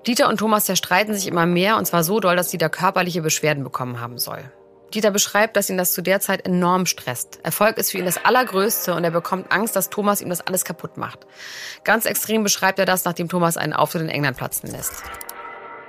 Dieter 0.06 0.28
und 0.28 0.38
Thomas 0.38 0.64
zerstreiten 0.64 1.14
sich 1.14 1.28
immer 1.28 1.46
mehr 1.46 1.76
und 1.76 1.86
zwar 1.86 2.02
so 2.02 2.18
doll, 2.18 2.34
dass 2.34 2.48
Dieter 2.48 2.68
körperliche 2.68 3.22
Beschwerden 3.22 3.62
bekommen 3.62 4.00
haben 4.00 4.18
soll. 4.18 4.42
Dieter 4.92 5.12
beschreibt, 5.12 5.56
dass 5.56 5.70
ihn 5.70 5.78
das 5.78 5.92
zu 5.92 6.02
der 6.02 6.20
Zeit 6.20 6.44
enorm 6.44 6.86
stresst. 6.86 7.38
Erfolg 7.44 7.78
ist 7.78 7.92
für 7.92 7.98
ihn 7.98 8.04
das 8.04 8.24
Allergrößte 8.24 8.94
und 8.94 9.04
er 9.04 9.12
bekommt 9.12 9.50
Angst, 9.52 9.76
dass 9.76 9.88
Thomas 9.88 10.20
ihm 10.20 10.28
das 10.28 10.40
alles 10.40 10.64
kaputt 10.64 10.96
macht. 10.96 11.20
Ganz 11.84 12.04
extrem 12.04 12.42
beschreibt 12.42 12.78
er 12.80 12.84
das, 12.84 13.04
nachdem 13.04 13.28
Thomas 13.28 13.56
einen 13.56 13.72
Auftritt 13.72 14.02
in 14.02 14.08
England 14.08 14.36
platzen 14.36 14.70
lässt. 14.70 15.02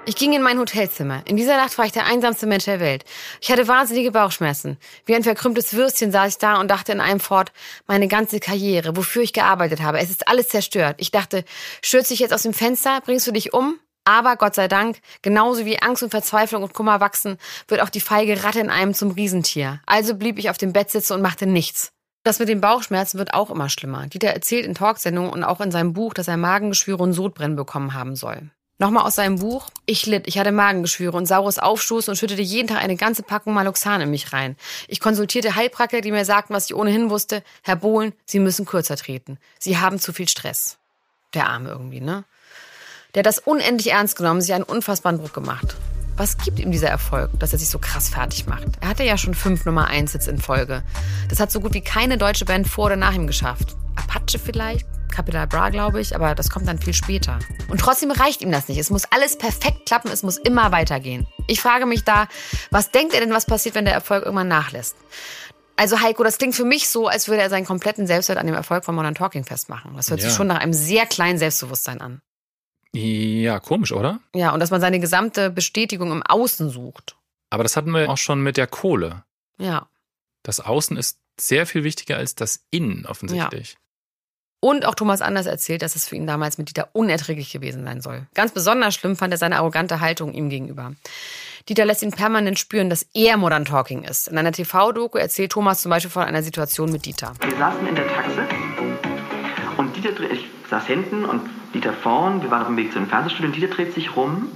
Ich 0.06 0.18
ging 0.18 0.34
in 0.34 0.42
mein 0.42 0.60
Hotelzimmer. 0.60 1.22
In 1.26 1.38
dieser 1.38 1.56
Nacht 1.56 1.78
war 1.78 1.86
ich 1.86 1.94
der 1.94 2.06
einsamste 2.06 2.46
Mensch 2.46 2.66
der 2.66 2.82
Welt. 2.82 3.06
Ich 3.40 3.50
hatte 3.50 3.70
wahnsinnige 3.70 4.12
Bauchschmerzen. 4.12 4.78
Wie 5.06 5.16
ein 5.16 5.24
verkrümmtes 5.24 5.74
Würstchen 5.76 6.12
saß 6.12 6.34
ich 6.34 6.38
da 6.40 6.60
und 6.60 6.68
dachte 6.68 6.92
in 6.92 7.00
einem 7.00 7.22
fort, 7.22 7.54
meine 7.88 8.10
ganze 8.10 8.42
Karriere, 8.42 8.98
wofür 8.98 9.22
ich 9.22 9.32
gearbeitet 9.32 9.82
habe, 9.82 10.00
es 10.00 10.10
ist 10.10 10.28
alles 10.28 10.50
zerstört. 10.50 10.98
Ich 11.00 11.12
dachte, 11.12 11.46
stürze 11.82 12.14
ich 12.14 12.20
jetzt 12.20 12.34
aus 12.34 12.44
dem 12.44 12.54
Fenster, 12.54 13.00
bringst 13.06 13.28
du 13.28 13.32
dich 13.32 13.54
um? 13.54 13.80
Aber 14.04 14.36
Gott 14.36 14.56
sei 14.56 14.68
Dank, 14.68 15.00
genauso 15.22 15.66
wie 15.66 15.82
Angst 15.82 16.04
und 16.04 16.10
Verzweiflung 16.10 16.64
und 16.64 16.74
Kummer 16.74 17.00
wachsen, 17.00 17.38
wird 17.70 17.82
auch 17.82 17.90
die 17.90 18.02
feige 18.02 18.44
Ratte 18.44 18.60
in 18.60 18.70
einem 18.70 18.94
zum 18.94 19.12
Riesentier. 19.12 19.80
Also 19.86 20.16
blieb 20.16 20.38
ich 20.38 20.50
auf 20.50 20.58
dem 20.58 20.74
Bett 20.74 20.92
sitzen 20.92 21.14
und 21.14 21.22
machte 21.22 21.46
nichts. 21.46 21.94
Das 22.26 22.40
mit 22.40 22.50
den 22.50 22.60
Bauchschmerzen 22.60 23.20
wird 23.20 23.34
auch 23.34 23.50
immer 23.50 23.70
schlimmer. 23.70 24.08
Dieter 24.08 24.30
erzählt 24.30 24.66
in 24.66 24.76
Talksendungen 24.76 25.32
und 25.32 25.46
auch 25.46 25.62
in 25.62 25.72
seinem 25.72 25.94
Buch, 25.94 26.14
dass 26.14 26.28
er 26.28 26.36
Magengeschwüre 26.36 27.02
und 27.02 27.14
Sodbrennen 27.14 27.56
bekommen 27.56 27.94
haben 27.94 28.18
soll. 28.18 28.50
Nochmal 28.84 29.06
aus 29.06 29.16
seinem 29.16 29.40
Buch. 29.40 29.70
Ich 29.86 30.08
litt, 30.08 30.28
ich 30.28 30.38
hatte 30.38 30.52
Magengeschwüre 30.52 31.16
und 31.16 31.26
saures 31.26 31.58
Aufstoßen 31.58 32.12
und 32.12 32.18
schüttete 32.18 32.42
jeden 32.42 32.68
Tag 32.68 32.84
eine 32.84 32.98
ganze 32.98 33.24
Packung 33.24 33.54
Maloxan 33.54 34.02
in 34.02 34.10
mich 34.10 34.34
rein. 34.34 34.58
Ich 34.90 35.00
konsultierte 35.00 35.56
Heilpraktiker, 35.56 36.02
die 36.02 36.12
mir 36.12 36.26
sagten, 36.26 36.54
was 36.54 36.66
ich 36.66 36.76
ohnehin 36.76 37.10
wusste. 37.10 37.44
Herr 37.62 37.78
Bohlen, 37.78 38.12
Sie 38.26 38.40
müssen 38.40 38.66
kürzer 38.66 38.98
treten. 38.98 39.38
Sie 39.58 39.78
haben 39.78 40.00
zu 40.00 40.12
viel 40.12 40.28
Stress. 40.28 40.80
Der 41.34 41.48
Arme 41.48 41.70
irgendwie, 41.70 42.02
ne? 42.02 42.26
Der 43.16 43.20
hat 43.20 43.26
das 43.26 43.40
unendlich 43.40 43.94
ernst 43.94 44.18
genommen, 44.18 44.42
sich 44.42 44.54
einen 44.54 44.66
unfassbaren 44.66 45.18
Druck 45.18 45.34
gemacht. 45.34 45.78
Was 46.16 46.38
gibt 46.38 46.60
ihm 46.60 46.72
dieser 46.72 46.90
Erfolg, 46.90 47.32
dass 47.40 47.54
er 47.54 47.60
sich 47.60 47.70
so 47.70 47.80
krass 47.80 48.10
fertig 48.10 48.46
macht? 48.46 48.68
Er 48.82 48.90
hatte 48.90 49.04
ja 49.04 49.18
schon 49.18 49.34
fünf 49.34 49.66
Nummer 49.66 49.88
1 49.88 50.12
Sitz 50.12 50.28
in 50.28 50.38
Folge. 50.38 50.84
Das 51.30 51.40
hat 51.40 51.52
so 51.52 51.60
gut 51.60 51.74
wie 51.74 51.82
keine 51.82 52.18
deutsche 52.18 52.46
Band 52.46 52.68
vor 52.68 52.86
oder 52.86 52.96
nach 52.96 53.14
ihm 53.14 53.26
geschafft. 53.26 53.76
Apache 53.96 54.38
vielleicht? 54.38 54.86
Capital 55.12 55.48
Bra, 55.48 55.70
glaube 55.70 56.02
ich, 56.02 56.16
aber 56.16 56.34
das 56.36 56.50
kommt 56.50 56.68
dann 56.68 56.80
viel 56.80 56.94
später. 56.94 57.40
Und 57.68 57.80
trotzdem 57.80 58.12
reicht 58.12 58.42
ihm 58.42 58.52
das 58.52 58.68
nicht. 58.68 58.80
Es 58.80 58.90
muss 58.90 59.06
alles 59.12 59.38
perfekt 59.38 59.86
klappen, 59.86 60.12
es 60.12 60.24
muss 60.24 60.38
immer 60.38 60.72
weitergehen. 60.72 61.28
Ich 61.48 61.62
frage 61.62 61.86
mich 61.86 62.04
da, 62.04 62.28
was 62.72 62.92
denkt 62.92 63.14
er 63.14 63.20
denn, 63.20 63.32
was 63.32 63.46
passiert, 63.46 63.76
wenn 63.76 63.86
der 63.86 63.94
Erfolg 63.94 64.24
irgendwann 64.24 64.48
nachlässt? 64.48 64.96
Also 65.76 66.02
Heiko, 66.02 66.24
das 66.24 66.38
klingt 66.38 66.56
für 66.56 66.66
mich 66.66 66.90
so, 66.90 67.08
als 67.08 67.28
würde 67.28 67.42
er 67.42 67.50
seinen 67.50 67.66
kompletten 67.66 68.06
Selbstwert 68.06 68.38
an 68.38 68.46
dem 68.46 68.56
Erfolg 68.56 68.86
von 68.86 68.96
Modern 68.96 69.16
Talking 69.16 69.44
festmachen. 69.44 69.94
Das 69.96 70.10
hört 70.10 70.20
ja. 70.20 70.28
sich 70.28 70.36
schon 70.36 70.48
nach 70.48 70.60
einem 70.60 70.74
sehr 70.74 71.06
kleinen 71.06 71.40
Selbstbewusstsein 71.40 72.02
an. 72.02 72.22
Ja, 72.96 73.60
komisch, 73.60 73.92
oder? 73.92 74.20
Ja, 74.36 74.54
und 74.54 74.60
dass 74.60 74.70
man 74.70 74.82
seine 74.82 75.00
gesamte 75.00 75.50
Bestätigung 75.50 76.12
im 76.12 76.22
Außen 76.24 76.70
sucht. 76.70 77.16
Aber 77.50 77.64
das 77.64 77.76
hatten 77.76 77.92
wir 77.92 78.10
auch 78.10 78.18
schon 78.18 78.42
mit 78.42 78.58
der 78.58 78.68
Kohle. 78.68 79.24
Ja. 79.58 79.88
Das 80.44 80.60
Außen 80.60 80.98
ist 80.98 81.20
sehr 81.40 81.66
viel 81.66 81.84
wichtiger 81.84 82.18
als 82.18 82.36
das 82.36 82.66
Innen 82.70 83.06
offensichtlich. 83.06 83.74
Ja. 83.74 83.78
Und 84.60 84.86
auch 84.86 84.96
Thomas 84.96 85.22
Anders 85.22 85.46
erzählt, 85.46 85.82
dass 85.82 85.96
es 85.96 86.08
für 86.08 86.16
ihn 86.16 86.28
damals 86.28 86.58
mit 86.58 86.70
Dieter 86.70 86.90
unerträglich 86.94 87.52
gewesen 87.52 87.84
sein 87.84 88.00
soll. 88.00 88.28
Ganz 88.34 88.54
besonders 88.54 88.96
schlimm 88.96 89.18
fand 89.18 89.34
er 89.34 89.38
seine 89.38 89.58
arrogante 89.58 90.00
Haltung 90.00 90.32
ihm 90.34 90.50
gegenüber. 90.50 90.94
Dieter 91.68 91.86
lässt 91.86 92.02
ihn 92.02 92.12
permanent 92.12 92.60
spüren, 92.60 92.90
dass 92.90 93.06
er 93.14 93.36
Modern 93.38 93.66
Talking 93.66 94.04
ist. 94.04 94.28
In 94.28 94.38
einer 94.38 94.52
TV-Doku 94.52 95.18
erzählt 95.18 95.52
Thomas 95.52 95.82
zum 95.82 95.90
Beispiel 95.90 96.12
von 96.12 96.24
einer 96.24 96.44
Situation 96.44 96.92
mit 96.92 97.06
Dieter. 97.06 97.34
Wir 97.42 97.58
saßen 97.58 97.88
in 97.88 97.96
der 97.96 98.08
Taxe 98.08 98.48
und 99.78 99.96
Dieter, 99.96 100.32
ich 100.32 100.46
saß 100.74 100.88
hinten 100.88 101.24
und 101.24 101.48
Dieter 101.76 101.94
vorn, 101.94 102.42
wir 102.42 102.50
waren 102.50 102.62
auf 102.62 102.68
dem 102.68 102.78
Weg 102.78 102.92
zu 102.92 102.98
einem 102.98 103.08
Fernsehstudio 103.08 103.48
und 103.50 103.56
Dieter 103.56 103.68
dreht 103.68 103.94
sich 103.94 104.16
rum 104.16 104.50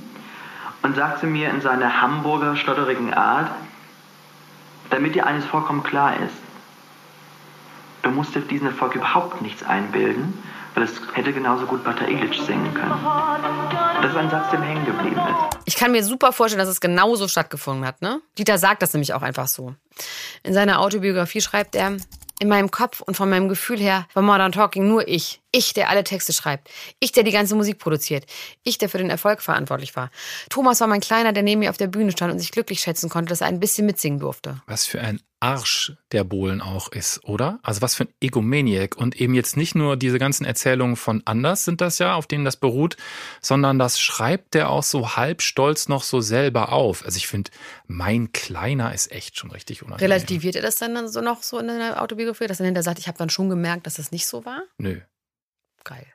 und 0.81 0.95
sagte 0.95 1.27
mir 1.27 1.49
in 1.51 1.61
seiner 1.61 2.01
Hamburger 2.01 2.55
stotterigen 2.55 3.13
Art, 3.13 3.51
damit 4.89 5.13
dir 5.13 5.27
eines 5.27 5.45
vollkommen 5.45 5.83
klar 5.83 6.13
ist, 6.15 6.33
du 8.01 8.09
musst 8.09 8.33
dir 8.33 8.41
diesen 8.41 8.65
Erfolg 8.65 8.95
überhaupt 8.95 9.43
nichts 9.43 9.63
einbilden, 9.63 10.41
weil 10.73 10.83
es 10.83 10.99
hätte 11.13 11.33
genauso 11.33 11.67
gut 11.67 11.83
Bata 11.83 12.05
Ilic 12.05 12.33
singen 12.33 12.73
können. 12.73 12.99
Das 14.01 14.11
ist 14.11 14.17
ein 14.17 14.29
Satz, 14.31 14.49
der 14.49 14.61
hängen 14.61 14.85
geblieben 14.85 15.19
ist. 15.19 15.57
Ich 15.65 15.75
kann 15.75 15.91
mir 15.91 16.03
super 16.03 16.31
vorstellen, 16.31 16.59
dass 16.59 16.69
es 16.69 16.81
genauso 16.81 17.27
stattgefunden 17.27 17.85
hat. 17.85 18.01
Ne? 18.01 18.21
Dieter 18.39 18.57
sagt 18.57 18.81
das 18.81 18.93
nämlich 18.93 19.13
auch 19.13 19.21
einfach 19.21 19.47
so. 19.47 19.75
In 20.41 20.53
seiner 20.53 20.79
Autobiografie 20.79 21.41
schreibt 21.41 21.75
er, 21.75 21.97
in 22.39 22.47
meinem 22.47 22.71
Kopf 22.71 23.01
und 23.01 23.15
von 23.15 23.29
meinem 23.29 23.49
Gefühl 23.49 23.79
her 23.79 24.07
war 24.13 24.23
Modern 24.23 24.51
Talking 24.51 24.87
nur 24.87 25.07
ich. 25.07 25.41
Ich, 25.51 25.73
der 25.73 25.89
alle 25.89 26.03
Texte 26.03 26.33
schreibt. 26.33 26.69
Ich, 26.99 27.11
der 27.11 27.23
die 27.23 27.31
ganze 27.31 27.55
Musik 27.55 27.79
produziert. 27.79 28.25
Ich, 28.63 28.77
der 28.77 28.89
für 28.89 28.99
den 28.99 29.09
Erfolg 29.09 29.41
verantwortlich 29.41 29.95
war. 29.95 30.11
Thomas 30.49 30.79
war 30.81 30.87
mein 30.87 31.01
Kleiner, 31.01 31.33
der 31.33 31.41
neben 31.41 31.59
mir 31.59 31.69
auf 31.69 31.77
der 31.77 31.87
Bühne 31.87 32.11
stand 32.11 32.31
und 32.31 32.39
sich 32.39 32.51
glücklich 32.51 32.79
schätzen 32.79 33.09
konnte, 33.09 33.29
dass 33.29 33.41
er 33.41 33.47
ein 33.47 33.59
bisschen 33.59 33.85
mitsingen 33.85 34.19
durfte. 34.19 34.61
Was 34.67 34.85
für 34.85 35.01
ein 35.01 35.19
Arsch 35.39 35.93
der 36.11 36.23
Bohlen 36.23 36.61
auch 36.61 36.89
ist, 36.89 37.23
oder? 37.23 37.59
Also 37.61 37.81
was 37.81 37.95
für 37.95 38.05
ein 38.05 38.13
Egomaniac. 38.21 38.97
Und 38.97 39.19
eben 39.21 39.35
jetzt 39.35 39.55
nicht 39.55 39.75
nur 39.75 39.95
diese 39.95 40.19
ganzen 40.19 40.45
Erzählungen 40.45 40.95
von 40.95 41.21
Anders 41.25 41.63
sind 41.63 41.79
das 41.79 41.99
ja, 41.99 42.15
auf 42.15 42.27
denen 42.27 42.43
das 42.43 42.57
beruht, 42.57 42.97
sondern 43.41 43.77
das 43.77 43.99
schreibt 43.99 44.55
der 44.55 44.69
auch 44.69 44.83
so 44.83 45.15
halb 45.15 45.41
stolz 45.41 45.89
noch 45.89 46.03
so 46.03 46.21
selber 46.21 46.71
auf. 46.71 47.05
Also 47.05 47.17
ich 47.17 47.27
finde, 47.27 47.51
mein 47.87 48.31
Kleiner 48.31 48.93
ist 48.93 49.11
echt 49.11 49.37
schon 49.37 49.51
richtig 49.51 49.81
unangenehm. 49.81 50.11
Relativiert 50.11 50.55
er 50.55 50.61
das 50.61 50.77
dann 50.77 51.07
so 51.07 51.21
noch 51.21 51.43
so 51.43 51.59
in 51.59 51.67
der 51.67 52.01
Autobiografie, 52.01 52.47
dass 52.47 52.59
er 52.59 52.65
hinterher 52.65 52.83
sagt, 52.83 52.99
ich 52.99 53.07
habe 53.07 53.17
dann 53.17 53.29
schon 53.29 53.49
gemerkt, 53.49 53.85
dass 53.85 53.95
das 53.95 54.11
nicht 54.11 54.27
so 54.27 54.45
war? 54.45 54.63
Nö. 54.77 54.99
Geil. 55.83 56.05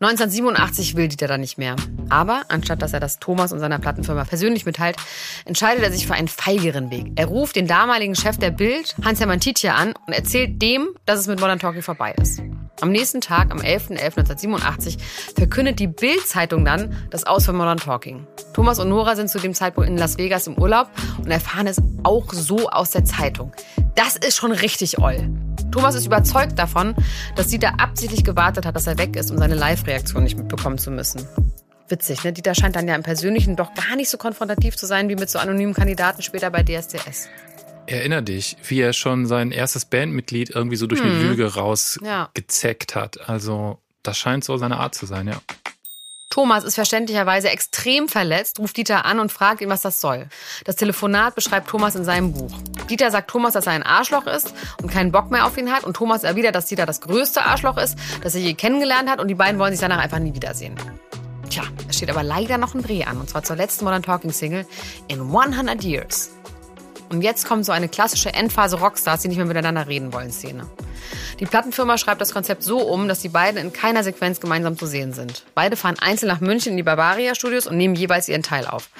1987 0.00 0.94
will 0.94 1.08
Dieter 1.08 1.26
dann 1.26 1.40
nicht 1.40 1.58
mehr. 1.58 1.74
Aber 2.08 2.44
anstatt 2.48 2.82
dass 2.82 2.92
er 2.92 3.00
das 3.00 3.18
Thomas 3.18 3.52
und 3.52 3.58
seiner 3.58 3.80
Plattenfirma 3.80 4.24
persönlich 4.24 4.64
mitteilt, 4.64 4.96
entscheidet 5.44 5.82
er 5.82 5.90
sich 5.90 6.06
für 6.06 6.14
einen 6.14 6.28
feigeren 6.28 6.90
Weg. 6.90 7.12
Er 7.16 7.26
ruft 7.26 7.56
den 7.56 7.66
damaligen 7.66 8.14
Chef 8.14 8.38
der 8.38 8.52
Bild, 8.52 8.94
Hans-Hermann 9.02 9.40
Tietje, 9.40 9.74
an 9.74 9.94
und 10.06 10.12
erzählt 10.12 10.62
dem, 10.62 10.88
dass 11.04 11.18
es 11.18 11.26
mit 11.26 11.40
Modern 11.40 11.58
Talking 11.58 11.82
vorbei 11.82 12.14
ist. 12.20 12.40
Am 12.80 12.90
nächsten 12.92 13.20
Tag, 13.20 13.50
am 13.50 13.58
11.11.1987, 13.58 14.98
verkündet 15.34 15.80
die 15.80 15.88
Bild-Zeitung 15.88 16.64
dann 16.64 16.96
das 17.10 17.24
Aus 17.24 17.46
von 17.46 17.56
Modern 17.56 17.78
Talking. 17.78 18.24
Thomas 18.52 18.78
und 18.78 18.88
Nora 18.88 19.16
sind 19.16 19.28
zu 19.28 19.40
dem 19.40 19.52
Zeitpunkt 19.52 19.90
in 19.90 19.96
Las 19.96 20.16
Vegas 20.16 20.46
im 20.46 20.56
Urlaub 20.56 20.88
und 21.18 21.30
erfahren 21.30 21.66
es 21.66 21.82
auch 22.04 22.32
so 22.32 22.68
aus 22.68 22.90
der 22.90 23.04
Zeitung. 23.04 23.52
Das 23.96 24.16
ist 24.16 24.36
schon 24.36 24.52
richtig 24.52 24.98
oll. 24.98 25.28
Thomas 25.72 25.96
ist 25.96 26.06
überzeugt 26.06 26.56
davon, 26.58 26.94
dass 27.34 27.48
Dieter 27.48 27.80
absichtlich 27.80 28.24
gewartet 28.24 28.64
hat, 28.64 28.76
dass 28.76 28.86
er 28.86 28.96
weg 28.96 29.16
ist, 29.16 29.30
um 29.32 29.38
seine 29.38 29.56
Live-Reaktion 29.56 30.22
nicht 30.22 30.38
mitbekommen 30.38 30.78
zu 30.78 30.92
müssen. 30.92 31.26
Witzig, 31.88 32.22
ne? 32.22 32.32
Dieter 32.32 32.54
scheint 32.54 32.76
dann 32.76 32.86
ja 32.86 32.94
im 32.94 33.02
Persönlichen 33.02 33.56
doch 33.56 33.74
gar 33.74 33.96
nicht 33.96 34.10
so 34.10 34.18
konfrontativ 34.18 34.76
zu 34.76 34.86
sein 34.86 35.08
wie 35.08 35.16
mit 35.16 35.30
so 35.30 35.38
anonymen 35.38 35.74
Kandidaten 35.74 36.22
später 36.22 36.50
bei 36.50 36.62
DSDS. 36.62 37.28
Erinner 37.88 38.20
dich, 38.22 38.56
wie 38.66 38.80
er 38.80 38.92
schon 38.92 39.26
sein 39.26 39.50
erstes 39.50 39.86
Bandmitglied 39.86 40.50
irgendwie 40.50 40.76
so 40.76 40.86
durch 40.86 41.00
eine 41.00 41.10
Hm. 41.12 41.28
Lüge 41.30 41.44
Ja. 41.44 41.48
rausgezeckt 41.48 42.94
hat. 42.94 43.28
Also, 43.28 43.78
das 44.02 44.18
scheint 44.18 44.44
so 44.44 44.56
seine 44.58 44.78
Art 44.78 44.94
zu 44.94 45.06
sein, 45.06 45.26
ja. 45.28 45.40
Thomas 46.30 46.62
ist 46.64 46.74
verständlicherweise 46.74 47.48
extrem 47.48 48.06
verletzt, 48.06 48.58
ruft 48.58 48.76
Dieter 48.76 49.06
an 49.06 49.18
und 49.18 49.32
fragt 49.32 49.62
ihn, 49.62 49.70
was 49.70 49.80
das 49.80 50.00
soll. 50.02 50.28
Das 50.66 50.76
Telefonat 50.76 51.34
beschreibt 51.34 51.68
Thomas 51.70 51.94
in 51.94 52.04
seinem 52.04 52.34
Buch. 52.34 52.52
Dieter 52.90 53.10
sagt 53.10 53.30
Thomas, 53.30 53.54
dass 53.54 53.66
er 53.66 53.72
ein 53.72 53.82
Arschloch 53.82 54.26
ist 54.26 54.52
und 54.82 54.90
keinen 54.92 55.10
Bock 55.10 55.30
mehr 55.30 55.46
auf 55.46 55.56
ihn 55.56 55.72
hat. 55.72 55.84
Und 55.84 55.94
Thomas 55.96 56.24
erwidert, 56.24 56.54
dass 56.54 56.66
Dieter 56.66 56.84
das 56.84 57.00
größte 57.00 57.42
Arschloch 57.42 57.78
ist, 57.78 57.96
das 58.22 58.34
er 58.34 58.42
je 58.42 58.52
kennengelernt 58.52 59.08
hat. 59.08 59.20
Und 59.20 59.28
die 59.28 59.34
beiden 59.34 59.58
wollen 59.58 59.72
sich 59.72 59.80
danach 59.80 59.98
einfach 59.98 60.18
nie 60.18 60.34
wiedersehen. 60.34 60.74
Tja, 61.48 61.62
es 61.88 61.96
steht 61.96 62.10
aber 62.10 62.22
leider 62.22 62.58
noch 62.58 62.74
ein 62.74 62.82
Dreh 62.82 63.04
an. 63.04 63.16
Und 63.18 63.30
zwar 63.30 63.42
zur 63.42 63.56
letzten 63.56 63.86
Modern 63.86 64.02
Talking 64.02 64.30
Single 64.30 64.66
in 65.08 65.20
100 65.22 65.82
Years. 65.82 66.30
Und 67.10 67.22
jetzt 67.22 67.46
kommt 67.46 67.64
so 67.64 67.72
eine 67.72 67.88
klassische 67.88 68.32
Endphase 68.34 68.76
Rockstars, 68.76 69.22
die 69.22 69.28
nicht 69.28 69.38
mehr 69.38 69.46
miteinander 69.46 69.86
reden 69.88 70.12
wollen, 70.12 70.30
Szene. 70.30 70.66
Die 71.40 71.46
Plattenfirma 71.46 71.96
schreibt 71.96 72.20
das 72.20 72.34
Konzept 72.34 72.62
so 72.62 72.80
um, 72.80 73.08
dass 73.08 73.20
die 73.20 73.28
beiden 73.28 73.60
in 73.60 73.72
keiner 73.72 74.02
Sequenz 74.02 74.40
gemeinsam 74.40 74.76
zu 74.76 74.86
sehen 74.86 75.12
sind. 75.12 75.44
Beide 75.54 75.76
fahren 75.76 75.96
einzeln 76.00 76.28
nach 76.28 76.40
München 76.40 76.72
in 76.72 76.76
die 76.76 76.82
Barbaria 76.82 77.34
Studios 77.34 77.66
und 77.66 77.76
nehmen 77.76 77.94
jeweils 77.94 78.28
ihren 78.28 78.42
Teil 78.42 78.66
auf. 78.66 78.90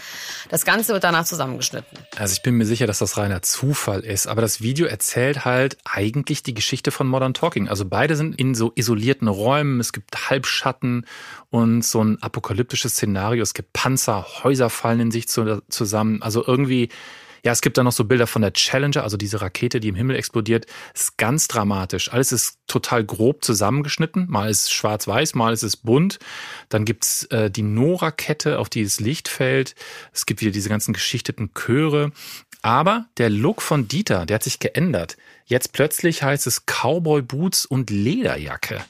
Das 0.48 0.64
Ganze 0.64 0.92
wird 0.92 1.04
danach 1.04 1.24
zusammengeschnitten. 1.24 1.98
Also 2.16 2.32
ich 2.32 2.42
bin 2.42 2.54
mir 2.54 2.64
sicher, 2.64 2.86
dass 2.86 2.98
das 2.98 3.16
reiner 3.16 3.42
Zufall 3.42 4.00
ist, 4.00 4.26
aber 4.26 4.40
das 4.40 4.62
Video 4.62 4.86
erzählt 4.86 5.44
halt 5.44 5.76
eigentlich 5.84 6.42
die 6.42 6.54
Geschichte 6.54 6.90
von 6.90 7.08
Modern 7.08 7.34
Talking. 7.34 7.68
Also 7.68 7.84
beide 7.84 8.16
sind 8.16 8.38
in 8.38 8.54
so 8.54 8.72
isolierten 8.74 9.28
Räumen, 9.28 9.80
es 9.80 9.92
gibt 9.92 10.30
Halbschatten 10.30 11.06
und 11.50 11.84
so 11.84 12.02
ein 12.02 12.22
apokalyptisches 12.22 12.92
Szenario. 12.92 13.42
Es 13.42 13.52
gibt 13.52 13.72
Panzer, 13.72 14.24
Häuser 14.44 14.70
fallen 14.70 15.00
in 15.00 15.10
sich 15.10 15.28
zu, 15.28 15.62
zusammen. 15.68 16.22
Also 16.22 16.44
irgendwie, 16.46 16.88
ja, 17.44 17.52
es 17.52 17.60
gibt 17.60 17.78
da 17.78 17.82
noch 17.82 17.92
so 17.92 18.04
Bilder 18.04 18.26
von 18.26 18.42
der 18.42 18.52
Challenger, 18.52 19.02
also 19.02 19.16
diese 19.16 19.40
Rakete, 19.40 19.80
die 19.80 19.88
im 19.88 19.94
Himmel 19.94 20.16
explodiert. 20.16 20.66
Ist 20.94 21.16
ganz 21.18 21.48
dramatisch. 21.48 22.12
Alles 22.12 22.32
ist 22.32 22.58
total 22.66 23.04
grob 23.04 23.44
zusammengeschnitten. 23.44 24.26
Mal 24.28 24.50
ist 24.50 24.62
es 24.62 24.72
schwarz-weiß, 24.72 25.34
mal 25.34 25.52
ist 25.52 25.62
es 25.62 25.76
bunt. 25.76 26.18
Dann 26.68 26.84
gibt's 26.84 27.24
äh, 27.24 27.50
die 27.50 27.62
No-Rakette, 27.62 28.58
auf 28.58 28.68
die 28.68 28.84
das 28.84 29.00
Licht 29.00 29.28
fällt. 29.28 29.74
Es 30.12 30.26
gibt 30.26 30.40
wieder 30.40 30.52
diese 30.52 30.68
ganzen 30.68 30.92
geschichteten 30.92 31.52
Chöre. 31.54 32.12
Aber 32.62 33.06
der 33.18 33.30
Look 33.30 33.62
von 33.62 33.88
Dieter, 33.88 34.26
der 34.26 34.36
hat 34.36 34.42
sich 34.42 34.58
geändert. 34.58 35.16
Jetzt 35.46 35.72
plötzlich 35.72 36.22
heißt 36.22 36.46
es 36.46 36.66
Cowboy-Boots 36.66 37.66
und 37.66 37.90
Lederjacke. 37.90 38.84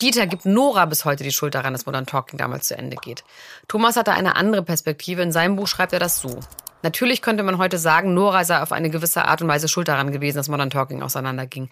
Dieter 0.00 0.26
gibt 0.26 0.46
Nora 0.46 0.86
bis 0.86 1.04
heute 1.04 1.24
die 1.24 1.32
Schuld 1.32 1.54
daran, 1.54 1.74
dass 1.74 1.84
Modern 1.84 2.06
Talking 2.06 2.38
damals 2.38 2.68
zu 2.68 2.76
Ende 2.76 2.96
geht. 2.96 3.22
Thomas 3.68 3.96
hatte 3.96 4.12
eine 4.12 4.36
andere 4.36 4.62
Perspektive. 4.62 5.20
In 5.20 5.32
seinem 5.32 5.56
Buch 5.56 5.66
schreibt 5.68 5.92
er 5.92 5.98
das 5.98 6.20
so. 6.20 6.40
Natürlich 6.82 7.22
könnte 7.22 7.42
man 7.42 7.58
heute 7.58 7.78
sagen, 7.78 8.14
Nora 8.14 8.44
sei 8.44 8.60
auf 8.60 8.72
eine 8.72 8.90
gewisse 8.90 9.24
Art 9.24 9.42
und 9.42 9.48
Weise 9.48 9.68
schuld 9.68 9.88
daran 9.88 10.12
gewesen, 10.12 10.38
dass 10.38 10.48
Modern 10.48 10.70
Talking 10.70 11.02
auseinanderging. 11.02 11.68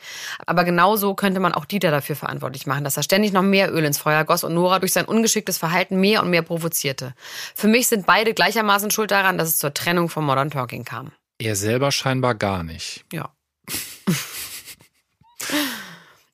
Aber 0.46 0.64
genauso 0.64 1.14
könnte 1.14 1.40
man 1.40 1.54
auch 1.54 1.64
Dieter 1.64 1.90
dafür 1.90 2.16
verantwortlich 2.16 2.66
machen, 2.66 2.84
dass 2.84 2.96
er 2.96 3.02
ständig 3.02 3.32
noch 3.32 3.42
mehr 3.42 3.72
Öl 3.72 3.84
ins 3.84 3.98
Feuer 3.98 4.24
goss 4.24 4.44
und 4.44 4.54
Nora 4.54 4.78
durch 4.78 4.92
sein 4.92 5.06
ungeschicktes 5.06 5.59
Verhalten 5.59 6.00
mehr 6.00 6.22
und 6.22 6.30
mehr 6.30 6.42
provozierte. 6.42 7.14
Für 7.54 7.68
mich 7.68 7.88
sind 7.88 8.06
beide 8.06 8.34
gleichermaßen 8.34 8.90
schuld 8.90 9.11
daran, 9.11 9.38
dass 9.38 9.48
es 9.48 9.59
zur 9.59 9.74
Trennung 9.74 10.09
von 10.09 10.24
Modern 10.24 10.50
Talking 10.50 10.84
kam. 10.84 11.12
Er 11.38 11.56
selber 11.56 11.92
scheinbar 11.92 12.34
gar 12.34 12.62
nicht. 12.62 13.04
Ja. 13.12 13.30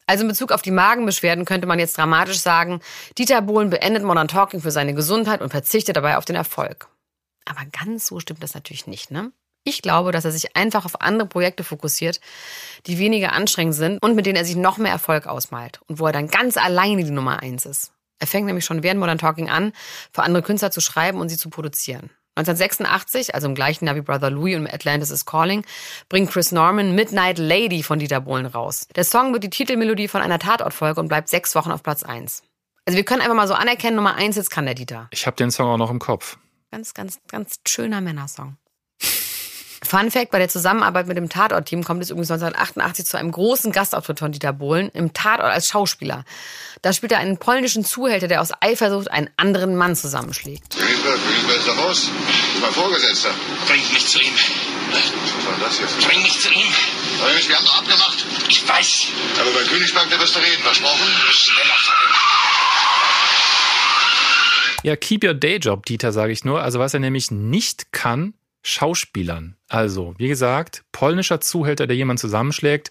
Also 0.06 0.22
in 0.22 0.28
Bezug 0.28 0.52
auf 0.52 0.60
die 0.60 0.70
Magenbeschwerden 0.70 1.46
könnte 1.46 1.66
man 1.66 1.78
jetzt 1.78 1.96
dramatisch 1.96 2.38
sagen, 2.38 2.80
Dieter 3.16 3.40
Bohlen 3.40 3.70
beendet 3.70 4.02
Modern 4.02 4.28
Talking 4.28 4.60
für 4.60 4.70
seine 4.70 4.92
Gesundheit 4.94 5.40
und 5.40 5.48
verzichtet 5.48 5.96
dabei 5.96 6.18
auf 6.18 6.26
den 6.26 6.36
Erfolg. 6.36 6.88
Aber 7.44 7.60
ganz 7.66 8.06
so 8.06 8.20
stimmt 8.20 8.42
das 8.42 8.54
natürlich 8.54 8.86
nicht, 8.86 9.10
ne? 9.10 9.32
Ich 9.66 9.80
glaube, 9.80 10.12
dass 10.12 10.26
er 10.26 10.30
sich 10.30 10.56
einfach 10.56 10.84
auf 10.84 11.00
andere 11.00 11.26
Projekte 11.26 11.64
fokussiert, 11.64 12.20
die 12.86 12.98
weniger 12.98 13.32
anstrengend 13.32 13.74
sind 13.74 14.02
und 14.02 14.14
mit 14.14 14.26
denen 14.26 14.36
er 14.36 14.44
sich 14.44 14.56
noch 14.56 14.76
mehr 14.76 14.92
Erfolg 14.92 15.26
ausmalt 15.26 15.80
und 15.86 15.98
wo 15.98 16.06
er 16.06 16.12
dann 16.12 16.28
ganz 16.28 16.58
alleine 16.58 17.02
die 17.02 17.10
Nummer 17.10 17.40
eins 17.40 17.64
ist. 17.64 17.92
Er 18.18 18.26
fängt 18.26 18.46
nämlich 18.46 18.66
schon 18.66 18.82
während 18.82 19.00
Modern 19.00 19.18
Talking 19.18 19.48
an, 19.48 19.72
für 20.12 20.22
andere 20.22 20.42
Künstler 20.42 20.70
zu 20.70 20.82
schreiben 20.82 21.18
und 21.18 21.30
sie 21.30 21.38
zu 21.38 21.48
produzieren. 21.48 22.10
1986, 22.36 23.34
also 23.34 23.46
im 23.46 23.54
gleichen 23.54 23.86
Jahr 23.86 23.94
wie 23.94 24.00
Brother 24.00 24.30
Louis 24.30 24.56
und 24.56 24.66
Atlantis 24.66 25.10
is 25.10 25.24
Calling, 25.24 25.64
bringt 26.08 26.30
Chris 26.30 26.52
Norman 26.52 26.94
Midnight 26.94 27.38
Lady 27.38 27.82
von 27.82 28.00
Dieter 28.00 28.20
Bohlen 28.20 28.46
raus. 28.46 28.88
Der 28.94 29.04
Song 29.04 29.32
wird 29.32 29.44
die 29.44 29.50
Titelmelodie 29.50 30.08
von 30.08 30.20
einer 30.20 30.38
Tatortfolge 30.38 31.00
und 31.00 31.08
bleibt 31.08 31.28
sechs 31.28 31.54
Wochen 31.54 31.70
auf 31.70 31.82
Platz 31.82 32.02
eins. 32.02 32.42
Also 32.86 32.96
wir 32.96 33.04
können 33.04 33.22
einfach 33.22 33.36
mal 33.36 33.48
so 33.48 33.54
anerkennen, 33.54 33.96
Nummer 33.96 34.16
eins 34.16 34.36
jetzt 34.36 34.50
kann 34.50 34.66
der 34.66 34.74
Dieter. 34.74 35.08
Ich 35.10 35.26
habe 35.26 35.36
den 35.36 35.50
Song 35.50 35.68
auch 35.68 35.78
noch 35.78 35.90
im 35.90 36.00
Kopf. 36.00 36.36
Ganz, 36.74 36.92
ganz, 36.92 37.20
ganz 37.28 37.60
schöner 37.68 38.00
Männersong. 38.00 38.56
Fun 39.84 40.10
Fact, 40.10 40.32
bei 40.32 40.40
der 40.40 40.48
Zusammenarbeit 40.48 41.06
mit 41.06 41.16
dem 41.16 41.28
Tatort-Team 41.28 41.84
kommt 41.84 42.02
es 42.02 42.10
übrigens 42.10 42.32
1988 42.32 43.06
zu 43.06 43.16
einem 43.16 43.30
großen 43.30 43.70
Gastauftritt 43.70 44.18
von 44.18 44.32
Dieter 44.32 44.52
Bohlen 44.52 44.88
im 44.88 45.12
Tatort 45.12 45.52
als 45.52 45.68
Schauspieler. 45.68 46.24
Da 46.82 46.92
spielt 46.92 47.12
er 47.12 47.18
einen 47.18 47.38
polnischen 47.38 47.84
Zuhälter, 47.84 48.26
der 48.26 48.40
aus 48.40 48.50
Eifersucht 48.60 49.08
einen 49.08 49.30
anderen 49.36 49.76
Mann 49.76 49.94
zusammenschlägt. 49.94 50.76
Wilsberg, 50.76 51.20
Wilsberg 51.28 51.58
ist 51.58 51.68
der 51.68 51.72
Boss. 51.74 51.98
Ist 51.98 52.60
mein 52.60 52.72
Vorgesetzter. 52.72 53.30
Bring 53.68 53.92
mich 53.92 54.08
zu 54.08 54.18
ihm. 54.18 54.34
Was 54.90 55.46
war 55.46 55.68
das 55.68 55.78
jetzt? 55.78 56.08
Bring 56.08 56.22
mich 56.22 56.40
zu 56.40 56.48
ihm. 56.50 56.74
Wir 57.46 57.56
haben 57.56 57.66
doch 57.66 57.78
abgemacht. 57.78 58.26
Ich 58.48 58.68
weiß. 58.68 59.06
Aber 59.40 59.50
bei 59.52 59.62
Königsbank, 59.62 60.10
da 60.10 60.18
wirst 60.18 60.34
du 60.34 60.40
reden, 60.40 60.62
versprochen? 60.64 61.06
Schneller. 61.30 62.43
Ja, 64.84 64.96
keep 64.96 65.24
your 65.24 65.32
day 65.32 65.56
job, 65.56 65.86
Dieter, 65.86 66.12
sage 66.12 66.32
ich 66.32 66.44
nur. 66.44 66.60
Also 66.60 66.78
was 66.78 66.92
er 66.92 67.00
nämlich 67.00 67.30
nicht 67.30 67.90
kann, 67.90 68.34
Schauspielern. 68.66 69.56
Also, 69.68 70.14
wie 70.18 70.28
gesagt, 70.28 70.84
polnischer 70.92 71.40
Zuhälter, 71.40 71.86
der 71.86 71.96
jemanden 71.96 72.20
zusammenschlägt. 72.20 72.90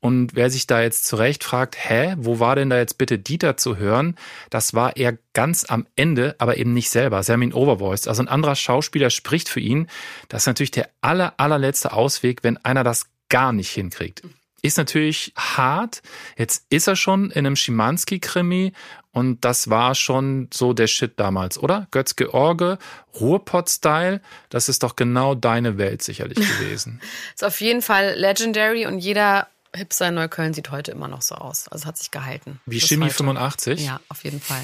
Und 0.00 0.34
wer 0.34 0.50
sich 0.50 0.66
da 0.66 0.82
jetzt 0.82 1.06
zurecht 1.06 1.44
fragt, 1.44 1.76
hä, 1.78 2.14
wo 2.18 2.40
war 2.40 2.56
denn 2.56 2.70
da 2.70 2.78
jetzt 2.78 2.98
bitte 2.98 3.18
Dieter 3.18 3.56
zu 3.56 3.76
hören? 3.76 4.16
Das 4.48 4.74
war 4.74 4.96
er 4.96 5.18
ganz 5.32 5.64
am 5.64 5.86
Ende, 5.96 6.34
aber 6.38 6.56
eben 6.56 6.74
nicht 6.74 6.90
selber. 6.90 7.22
Sie 7.22 7.32
haben 7.32 7.42
ihn 7.42 7.54
overvoiced. 7.54 8.08
Also 8.08 8.22
ein 8.22 8.28
anderer 8.28 8.54
Schauspieler 8.54 9.10
spricht 9.10 9.48
für 9.48 9.60
ihn. 9.60 9.88
Das 10.28 10.42
ist 10.42 10.46
natürlich 10.46 10.72
der 10.72 10.88
aller, 11.00 11.34
allerletzte 11.38 11.92
Ausweg, 11.92 12.42
wenn 12.42 12.58
einer 12.58 12.84
das 12.84 13.06
gar 13.28 13.52
nicht 13.52 13.70
hinkriegt. 13.70 14.22
Ist 14.64 14.78
natürlich 14.78 15.32
hart. 15.36 16.02
Jetzt 16.38 16.64
ist 16.70 16.88
er 16.88 16.96
schon 16.96 17.30
in 17.30 17.46
einem 17.46 17.54
Schimanski-Krimi 17.54 18.72
und 19.12 19.44
das 19.44 19.68
war 19.68 19.94
schon 19.94 20.48
so 20.52 20.72
der 20.72 20.86
Shit 20.86 21.20
damals, 21.20 21.58
oder? 21.58 21.86
Götz-George, 21.90 22.78
Ruhrpott-Style, 23.20 24.22
das 24.48 24.70
ist 24.70 24.82
doch 24.82 24.96
genau 24.96 25.34
deine 25.34 25.76
Welt 25.76 26.02
sicherlich 26.02 26.38
gewesen. 26.58 27.02
Ist 27.34 27.44
auf 27.44 27.60
jeden 27.60 27.82
Fall 27.82 28.14
legendary 28.16 28.86
und 28.86 29.00
jeder 29.00 29.48
Hipster 29.76 30.08
in 30.08 30.14
Neukölln 30.14 30.54
sieht 30.54 30.70
heute 30.70 30.92
immer 30.92 31.08
noch 31.08 31.20
so 31.20 31.34
aus. 31.34 31.68
Also 31.68 31.84
hat 31.84 31.98
sich 31.98 32.10
gehalten. 32.10 32.58
Wie 32.64 32.80
Chemie 32.80 33.04
heute. 33.04 33.14
85? 33.14 33.84
Ja, 33.84 34.00
auf 34.08 34.24
jeden 34.24 34.40
Fall. 34.40 34.62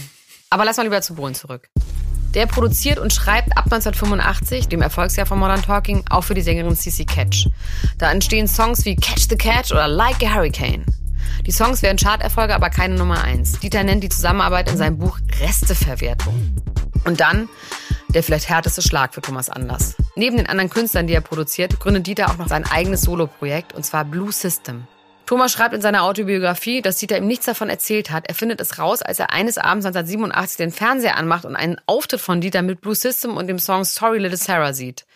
Aber 0.48 0.64
lass 0.64 0.78
mal 0.78 0.84
lieber 0.84 1.02
zu 1.02 1.14
Bohlen 1.14 1.34
zurück. 1.34 1.68
Der 2.34 2.46
produziert 2.46 2.98
und 2.98 3.12
schreibt 3.12 3.56
ab 3.56 3.64
1985, 3.64 4.68
dem 4.68 4.82
Erfolgsjahr 4.82 5.26
von 5.26 5.38
Modern 5.38 5.62
Talking, 5.62 6.04
auch 6.10 6.22
für 6.22 6.34
die 6.34 6.42
Sängerin 6.42 6.76
CC 6.76 7.04
Catch. 7.04 7.48
Da 7.98 8.10
entstehen 8.10 8.46
Songs 8.46 8.84
wie 8.84 8.96
Catch 8.96 9.28
the 9.28 9.36
Catch 9.36 9.72
oder 9.72 9.88
Like 9.88 10.22
a 10.22 10.34
Hurricane. 10.34 10.84
Die 11.46 11.52
Songs 11.52 11.82
werden 11.82 11.98
Charterfolge, 11.98 12.54
aber 12.54 12.70
keine 12.70 12.94
Nummer 12.94 13.22
eins. 13.22 13.58
Dieter 13.58 13.82
nennt 13.82 14.04
die 14.04 14.08
Zusammenarbeit 14.08 14.70
in 14.70 14.76
seinem 14.76 14.98
Buch 14.98 15.18
Resteverwertung. 15.40 16.56
Und 17.04 17.20
dann 17.20 17.48
der 18.14 18.22
vielleicht 18.22 18.48
härteste 18.48 18.82
Schlag 18.82 19.14
für 19.14 19.20
Thomas 19.20 19.48
Anders. 19.48 19.96
Neben 20.16 20.36
den 20.36 20.46
anderen 20.46 20.70
Künstlern, 20.70 21.06
die 21.06 21.14
er 21.14 21.20
produziert, 21.20 21.78
gründet 21.80 22.06
Dieter 22.06 22.30
auch 22.30 22.38
noch 22.38 22.48
sein 22.48 22.64
eigenes 22.64 23.02
Soloprojekt, 23.02 23.72
und 23.72 23.84
zwar 23.84 24.04
Blue 24.04 24.32
System. 24.32 24.86
Thomas 25.30 25.52
schreibt 25.52 25.76
in 25.76 25.80
seiner 25.80 26.02
Autobiografie, 26.02 26.82
dass 26.82 26.96
Dieter 26.96 27.16
ihm 27.16 27.28
nichts 27.28 27.46
davon 27.46 27.68
erzählt 27.68 28.10
hat. 28.10 28.26
Er 28.26 28.34
findet 28.34 28.60
es 28.60 28.80
raus, 28.80 29.00
als 29.00 29.20
er 29.20 29.32
eines 29.32 29.58
Abends 29.58 29.86
1987 29.86 30.56
den 30.56 30.72
Fernseher 30.72 31.16
anmacht 31.16 31.44
und 31.44 31.54
einen 31.54 31.76
Auftritt 31.86 32.20
von 32.20 32.40
Dieter 32.40 32.62
mit 32.62 32.80
Blue 32.80 32.96
System 32.96 33.36
und 33.36 33.46
dem 33.46 33.60
Song 33.60 33.84
Sorry 33.84 34.18
Little 34.18 34.36
Sarah 34.36 34.72
sieht. 34.72 35.06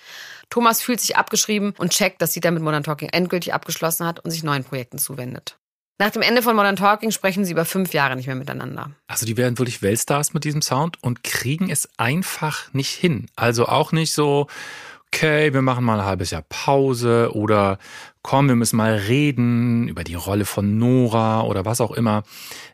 Thomas 0.51 0.83
fühlt 0.83 1.01
sich 1.01 1.17
abgeschrieben 1.17 1.75
und 1.79 1.91
checkt, 1.91 2.23
dass 2.23 2.31
Dieter 2.31 2.53
mit 2.53 2.63
Modern 2.63 2.85
Talking 2.85 3.09
endgültig 3.09 3.55
abgeschlossen 3.55 4.07
hat 4.07 4.21
und 4.21 4.31
sich 4.31 4.45
neuen 4.45 4.63
Projekten 4.63 4.99
zuwendet. 4.99 5.59
Nach 5.99 6.11
dem 6.11 6.23
Ende 6.23 6.43
von 6.43 6.55
Modern 6.55 6.77
Talking 6.77 7.11
sprechen 7.11 7.45
sie 7.45 7.51
über 7.51 7.65
fünf 7.65 7.93
Jahre 7.93 8.15
nicht 8.15 8.27
mehr 8.27 8.37
miteinander. 8.37 8.93
Also 9.09 9.27
die 9.27 9.37
werden 9.37 9.59
wirklich 9.59 9.83
Weltstars 9.83 10.33
mit 10.33 10.45
diesem 10.45 10.63
Sound 10.63 11.03
und 11.03 11.25
kriegen 11.25 11.71
es 11.71 11.89
einfach 11.99 12.73
nicht 12.73 12.91
hin. 12.91 13.27
Also 13.35 13.67
auch 13.67 13.91
nicht 13.91 14.13
so, 14.13 14.47
okay, 15.15 15.55
wir 15.55 15.63
machen 15.63 15.85
mal 15.85 16.01
ein 16.01 16.07
halbes 16.07 16.33
Jahr 16.33 16.43
Pause 16.43 17.31
oder 17.35 17.79
komm, 18.23 18.49
wir 18.49 18.57
müssen 18.57 18.77
mal 18.77 18.95
reden 18.95 19.87
über 19.87 20.03
die 20.03 20.17
Rolle 20.17 20.45
von 20.45 20.77
Nora 20.77 21.43
oder 21.43 21.65
was 21.65 21.81
auch 21.81 21.93
immer. 21.93 22.25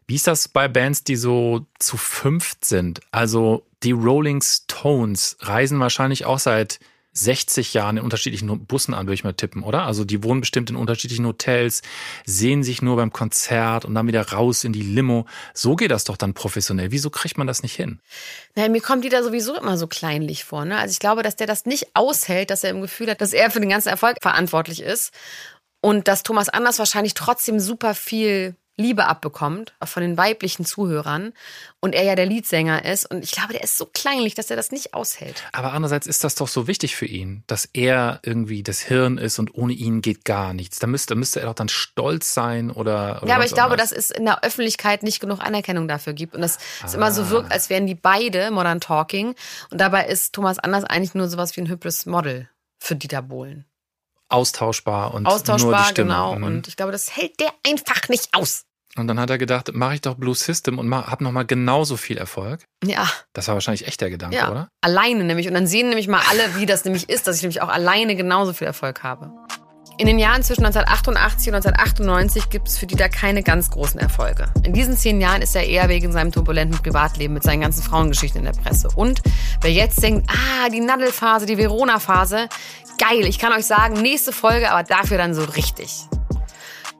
Wie 0.06 0.14
ist 0.14 0.26
das 0.26 0.48
bei 0.48 0.66
Bands, 0.66 1.04
die 1.04 1.16
so 1.16 1.66
zu 1.78 1.98
fünft 1.98 2.64
sind? 2.64 3.00
Also 3.10 3.66
die 3.82 3.92
Rolling 3.92 4.40
Stones 4.40 5.36
reisen 5.40 5.80
wahrscheinlich 5.80 6.24
auch 6.24 6.38
seit 6.38 6.80
60 7.12 7.74
Jahren 7.74 7.96
in 7.96 8.04
unterschiedlichen 8.04 8.66
Bussen 8.66 8.94
an, 8.94 9.06
würde 9.06 9.14
ich 9.14 9.24
mal 9.24 9.32
tippen, 9.32 9.62
oder? 9.62 9.82
Also 9.82 10.04
die 10.04 10.22
wohnen 10.22 10.40
bestimmt 10.40 10.70
in 10.70 10.76
unterschiedlichen 10.76 11.26
Hotels, 11.26 11.82
sehen 12.24 12.62
sich 12.62 12.82
nur 12.82 12.96
beim 12.96 13.12
Konzert 13.12 13.84
und 13.84 13.94
dann 13.94 14.06
wieder 14.06 14.30
raus 14.30 14.62
in 14.64 14.72
die 14.72 14.82
Limo. 14.82 15.26
So 15.52 15.74
geht 15.74 15.90
das 15.90 16.04
doch 16.04 16.16
dann 16.16 16.34
professionell. 16.34 16.92
Wieso 16.92 17.10
kriegt 17.10 17.36
man 17.36 17.46
das 17.46 17.62
nicht 17.62 17.74
hin? 17.74 18.00
Naja, 18.54 18.68
mir 18.68 18.80
kommt 18.80 19.04
Dieter 19.04 19.24
sowieso 19.24 19.56
immer 19.56 19.76
so 19.76 19.86
kleinlich 19.86 20.44
vor. 20.44 20.64
Ne? 20.64 20.78
Also 20.78 20.92
ich 20.92 21.00
glaube, 21.00 21.22
dass 21.22 21.36
der 21.36 21.46
das 21.46 21.66
nicht 21.66 21.88
aushält, 21.94 22.50
dass 22.50 22.62
er 22.62 22.70
im 22.70 22.80
Gefühl 22.80 23.10
hat, 23.10 23.20
dass 23.20 23.32
er 23.32 23.50
für 23.50 23.60
den 23.60 23.70
ganzen 23.70 23.88
Erfolg 23.88 24.16
verantwortlich 24.22 24.80
ist. 24.80 25.12
Und 25.82 26.08
dass 26.08 26.22
Thomas 26.22 26.50
Anders 26.50 26.78
wahrscheinlich 26.78 27.14
trotzdem 27.14 27.58
super 27.58 27.94
viel 27.94 28.54
Liebe 28.80 29.06
abbekommt, 29.06 29.72
auch 29.78 29.88
von 29.88 30.02
den 30.02 30.16
weiblichen 30.16 30.64
Zuhörern. 30.64 31.32
Und 31.80 31.94
er 31.94 32.02
ja 32.02 32.14
der 32.14 32.26
Leadsänger 32.26 32.84
ist. 32.84 33.06
Und 33.10 33.22
ich 33.22 33.30
glaube, 33.30 33.52
der 33.52 33.62
ist 33.62 33.78
so 33.78 33.86
kleinlich, 33.86 34.34
dass 34.34 34.50
er 34.50 34.56
das 34.56 34.70
nicht 34.72 34.92
aushält. 34.94 35.42
Aber 35.52 35.72
andererseits 35.72 36.06
ist 36.06 36.24
das 36.24 36.34
doch 36.34 36.48
so 36.48 36.66
wichtig 36.66 36.96
für 36.96 37.06
ihn, 37.06 37.42
dass 37.46 37.68
er 37.72 38.20
irgendwie 38.22 38.62
das 38.62 38.80
Hirn 38.80 39.16
ist 39.18 39.38
und 39.38 39.54
ohne 39.54 39.72
ihn 39.72 40.02
geht 40.02 40.24
gar 40.24 40.52
nichts. 40.52 40.78
Da 40.78 40.86
müsste, 40.86 41.14
müsste 41.14 41.40
er 41.40 41.46
doch 41.46 41.54
dann 41.54 41.68
stolz 41.68 42.34
sein 42.34 42.70
oder. 42.70 43.20
oder 43.22 43.28
ja, 43.28 43.36
aber 43.36 43.44
ich 43.44 43.54
glaube, 43.54 43.76
dass 43.76 43.92
es 43.92 44.10
in 44.10 44.24
der 44.24 44.42
Öffentlichkeit 44.44 45.02
nicht 45.02 45.20
genug 45.20 45.40
Anerkennung 45.40 45.86
dafür 45.88 46.12
gibt. 46.12 46.34
Und 46.34 46.40
dass 46.42 46.58
es 46.84 46.94
immer 46.94 47.12
so 47.12 47.22
Ah. 47.22 47.30
wirkt, 47.30 47.52
als 47.52 47.70
wären 47.70 47.86
die 47.86 47.94
beide 47.94 48.50
Modern 48.50 48.80
Talking. 48.80 49.34
Und 49.70 49.80
dabei 49.80 50.06
ist 50.06 50.34
Thomas 50.34 50.58
Anders 50.58 50.84
eigentlich 50.84 51.14
nur 51.14 51.28
sowas 51.28 51.56
wie 51.56 51.60
ein 51.62 51.68
hübsches 51.68 52.06
Model 52.06 52.48
für 52.78 52.96
Dieter 52.96 53.22
Bohlen. 53.22 53.64
austauschbar 54.28 55.12
und 55.12 55.24
nur 55.24 55.32
die 55.32 55.36
Austauschbar, 55.36 55.84
Stimme. 55.86 56.08
genau. 56.12 56.36
Mhm. 56.36 56.44
Und 56.44 56.68
ich 56.68 56.76
glaube, 56.76 56.92
das 56.92 57.16
hält 57.16 57.40
der 57.40 57.52
einfach 57.66 58.08
nicht 58.08 58.28
aus. 58.32 58.64
Und 58.96 59.06
dann 59.06 59.20
hat 59.20 59.30
er 59.30 59.38
gedacht, 59.38 59.72
mache 59.72 59.94
ich 59.94 60.00
doch 60.00 60.16
Blue 60.16 60.34
System 60.34 60.78
und 60.78 60.92
habe 60.92 61.22
nochmal 61.22 61.44
genauso 61.46 61.96
viel 61.96 62.18
Erfolg. 62.18 62.64
Ja. 62.84 63.08
Das 63.32 63.46
war 63.46 63.54
wahrscheinlich 63.54 63.86
echt 63.86 64.00
der 64.00 64.10
Gedanke, 64.10 64.36
Ja, 64.36 64.50
oder? 64.50 64.68
alleine 64.80 65.22
nämlich. 65.24 65.46
Und 65.46 65.54
dann 65.54 65.66
sehen 65.68 65.88
nämlich 65.88 66.08
mal 66.08 66.20
alle, 66.28 66.56
wie 66.56 66.66
das 66.66 66.84
nämlich 66.84 67.08
ist, 67.08 67.26
dass 67.26 67.36
ich 67.36 67.42
nämlich 67.42 67.62
auch 67.62 67.68
alleine 67.68 68.16
genauso 68.16 68.52
viel 68.52 68.66
Erfolg 68.66 69.02
habe. 69.04 69.30
In 69.96 70.06
den 70.06 70.18
Jahren 70.18 70.42
zwischen 70.42 70.64
1988 70.64 71.48
und 71.48 71.54
1998 71.56 72.48
gibt 72.48 72.68
es 72.68 72.78
für 72.78 72.86
Dieter 72.86 73.10
keine 73.10 73.42
ganz 73.42 73.70
großen 73.70 74.00
Erfolge. 74.00 74.46
In 74.64 74.72
diesen 74.72 74.96
zehn 74.96 75.20
Jahren 75.20 75.42
ist 75.42 75.54
er 75.54 75.66
eher 75.66 75.88
wegen 75.90 76.10
seinem 76.10 76.32
turbulenten 76.32 76.78
Privatleben 76.82 77.34
mit 77.34 77.42
seinen 77.42 77.60
ganzen 77.60 77.82
Frauengeschichten 77.82 78.38
in 78.44 78.50
der 78.50 78.58
Presse. 78.60 78.88
Und 78.94 79.20
wer 79.60 79.70
jetzt 79.70 80.02
denkt, 80.02 80.28
ah, 80.30 80.68
die 80.70 80.80
Nadelphase, 80.80 81.44
die 81.44 81.58
Verona-Phase, 81.58 82.48
geil, 82.98 83.26
ich 83.26 83.38
kann 83.38 83.52
euch 83.52 83.66
sagen, 83.66 84.00
nächste 84.00 84.32
Folge, 84.32 84.70
aber 84.72 84.82
dafür 84.84 85.18
dann 85.18 85.34
so 85.34 85.44
richtig. 85.44 86.06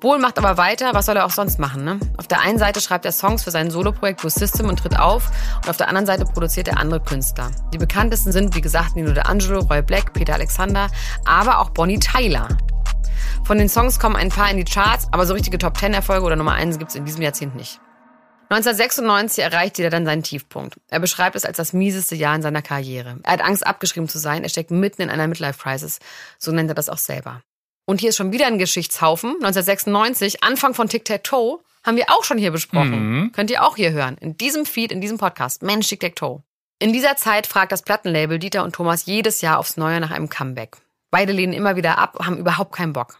Bohl 0.00 0.18
macht 0.18 0.38
aber 0.38 0.56
weiter, 0.56 0.94
was 0.94 1.06
soll 1.06 1.16
er 1.18 1.26
auch 1.26 1.30
sonst 1.30 1.58
machen, 1.58 1.84
ne? 1.84 2.00
Auf 2.16 2.26
der 2.26 2.40
einen 2.40 2.58
Seite 2.58 2.80
schreibt 2.80 3.04
er 3.04 3.12
Songs 3.12 3.44
für 3.44 3.50
sein 3.50 3.70
Soloprojekt 3.70 4.20
Blue 4.20 4.30
System 4.30 4.66
und 4.66 4.78
tritt 4.78 4.98
auf 4.98 5.30
und 5.56 5.68
auf 5.68 5.76
der 5.76 5.88
anderen 5.88 6.06
Seite 6.06 6.24
produziert 6.24 6.68
er 6.68 6.78
andere 6.78 7.00
Künstler. 7.00 7.50
Die 7.74 7.78
bekanntesten 7.78 8.32
sind, 8.32 8.54
wie 8.54 8.62
gesagt, 8.62 8.96
Nino 8.96 9.12
De 9.12 9.22
Angelo, 9.24 9.60
Roy 9.60 9.82
Black, 9.82 10.14
Peter 10.14 10.32
Alexander, 10.32 10.88
aber 11.26 11.58
auch 11.58 11.70
Bonnie 11.70 11.98
Tyler. 11.98 12.48
Von 13.44 13.58
den 13.58 13.68
Songs 13.68 13.98
kommen 13.98 14.16
ein 14.16 14.30
paar 14.30 14.50
in 14.50 14.56
die 14.56 14.64
Charts, 14.64 15.08
aber 15.12 15.26
so 15.26 15.34
richtige 15.34 15.58
Top-10-Erfolge 15.58 16.24
oder 16.24 16.36
Nummer 16.36 16.52
1 16.52 16.78
gibt's 16.78 16.94
in 16.94 17.04
diesem 17.04 17.20
Jahrzehnt 17.20 17.54
nicht. 17.54 17.78
1996 18.48 19.44
erreicht 19.44 19.78
er 19.78 19.90
dann 19.90 20.06
seinen 20.06 20.22
Tiefpunkt. 20.22 20.80
Er 20.88 20.98
beschreibt 20.98 21.36
es 21.36 21.44
als 21.44 21.56
das 21.56 21.72
mieseste 21.72 22.16
Jahr 22.16 22.34
in 22.34 22.42
seiner 22.42 22.62
Karriere. 22.62 23.18
Er 23.22 23.34
hat 23.34 23.42
Angst, 23.42 23.66
abgeschrieben 23.66 24.08
zu 24.08 24.18
sein. 24.18 24.42
Er 24.42 24.48
steckt 24.48 24.70
mitten 24.72 25.02
in 25.02 25.10
einer 25.10 25.28
Midlife-Crisis. 25.28 26.00
So 26.38 26.50
nennt 26.50 26.68
er 26.68 26.74
das 26.74 26.88
auch 26.88 26.98
selber. 26.98 27.42
Und 27.90 28.00
hier 28.00 28.10
ist 28.10 28.16
schon 28.18 28.30
wieder 28.30 28.46
ein 28.46 28.58
Geschichtshaufen. 28.58 29.30
1996, 29.30 30.44
Anfang 30.44 30.74
von 30.74 30.88
Tic-Tac-Toe, 30.88 31.58
haben 31.82 31.96
wir 31.96 32.04
auch 32.10 32.22
schon 32.22 32.38
hier 32.38 32.52
besprochen. 32.52 33.22
Mhm. 33.22 33.32
Könnt 33.32 33.50
ihr 33.50 33.64
auch 33.64 33.74
hier 33.74 33.90
hören. 33.90 34.16
In 34.20 34.36
diesem 34.36 34.64
Feed, 34.64 34.92
in 34.92 35.00
diesem 35.00 35.18
Podcast. 35.18 35.64
Mensch, 35.64 35.88
Tic-Tac-Toe. 35.88 36.40
In 36.78 36.92
dieser 36.92 37.16
Zeit 37.16 37.48
fragt 37.48 37.72
das 37.72 37.82
Plattenlabel 37.82 38.38
Dieter 38.38 38.62
und 38.62 38.76
Thomas 38.76 39.06
jedes 39.06 39.40
Jahr 39.40 39.58
aufs 39.58 39.76
Neue 39.76 39.98
nach 39.98 40.12
einem 40.12 40.28
Comeback. 40.28 40.76
Beide 41.10 41.32
lehnen 41.32 41.52
immer 41.52 41.74
wieder 41.74 41.98
ab, 41.98 42.16
haben 42.24 42.38
überhaupt 42.38 42.76
keinen 42.76 42.92
Bock. 42.92 43.18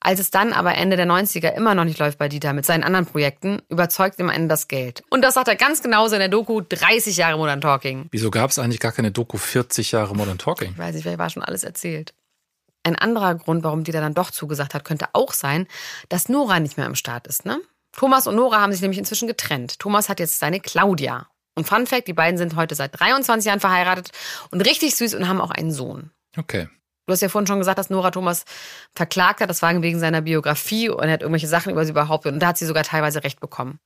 Als 0.00 0.18
es 0.18 0.30
dann 0.30 0.54
aber 0.54 0.74
Ende 0.76 0.96
der 0.96 1.06
90er 1.06 1.52
immer 1.52 1.74
noch 1.74 1.84
nicht 1.84 1.98
läuft 1.98 2.16
bei 2.16 2.30
Dieter 2.30 2.54
mit 2.54 2.64
seinen 2.64 2.84
anderen 2.84 3.04
Projekten, 3.04 3.60
überzeugt 3.68 4.18
ihm 4.18 4.30
am 4.30 4.34
Ende 4.34 4.48
das 4.48 4.66
Geld. 4.66 5.02
Und 5.10 5.20
das 5.20 5.34
sagt 5.34 5.48
er 5.48 5.56
ganz 5.56 5.82
genauso 5.82 6.14
in 6.14 6.20
der 6.20 6.30
Doku 6.30 6.62
30 6.66 7.18
Jahre 7.18 7.36
Modern 7.36 7.60
Talking. 7.60 8.08
Wieso 8.12 8.30
gab 8.30 8.48
es 8.48 8.58
eigentlich 8.58 8.80
gar 8.80 8.92
keine 8.92 9.10
Doku 9.10 9.36
40 9.36 9.92
Jahre 9.92 10.16
Modern 10.16 10.38
Talking? 10.38 10.70
Ich 10.70 10.78
weiß 10.78 10.94
nicht, 10.94 11.02
vielleicht 11.02 11.18
war 11.18 11.28
schon 11.28 11.42
alles 11.42 11.64
erzählt. 11.64 12.14
Ein 12.82 12.96
anderer 12.96 13.34
Grund, 13.34 13.62
warum 13.62 13.84
Dieter 13.84 14.00
dann 14.00 14.14
doch 14.14 14.30
zugesagt 14.30 14.74
hat, 14.74 14.84
könnte 14.84 15.08
auch 15.12 15.32
sein, 15.32 15.66
dass 16.08 16.28
Nora 16.28 16.60
nicht 16.60 16.76
mehr 16.76 16.86
am 16.86 16.94
Start 16.94 17.26
ist, 17.26 17.44
ne? 17.44 17.60
Thomas 17.92 18.26
und 18.26 18.36
Nora 18.36 18.60
haben 18.60 18.72
sich 18.72 18.80
nämlich 18.80 18.98
inzwischen 18.98 19.28
getrennt. 19.28 19.78
Thomas 19.78 20.08
hat 20.08 20.20
jetzt 20.20 20.38
seine 20.38 20.60
Claudia. 20.60 21.26
Und 21.56 21.66
Fun 21.66 21.86
Fact, 21.86 22.06
die 22.06 22.12
beiden 22.12 22.38
sind 22.38 22.56
heute 22.56 22.74
seit 22.74 22.98
23 22.98 23.46
Jahren 23.46 23.60
verheiratet 23.60 24.10
und 24.50 24.60
richtig 24.60 24.94
süß 24.94 25.14
und 25.14 25.28
haben 25.28 25.40
auch 25.40 25.50
einen 25.50 25.72
Sohn. 25.72 26.10
Okay. 26.38 26.68
Du 27.06 27.12
hast 27.12 27.22
ja 27.22 27.28
vorhin 27.28 27.48
schon 27.48 27.58
gesagt, 27.58 27.78
dass 27.78 27.90
Nora 27.90 28.12
Thomas 28.12 28.44
verklagt 28.94 29.40
hat. 29.40 29.50
Das 29.50 29.62
war 29.62 29.82
wegen 29.82 29.98
seiner 29.98 30.22
Biografie 30.22 30.88
und 30.88 31.02
er 31.02 31.12
hat 31.12 31.22
irgendwelche 31.22 31.48
Sachen 31.48 31.72
über 31.72 31.84
sie 31.84 31.92
behauptet. 31.92 32.32
Und 32.32 32.40
da 32.40 32.48
hat 32.48 32.58
sie 32.58 32.66
sogar 32.66 32.84
teilweise 32.84 33.24
recht 33.24 33.40
bekommen. 33.40 33.80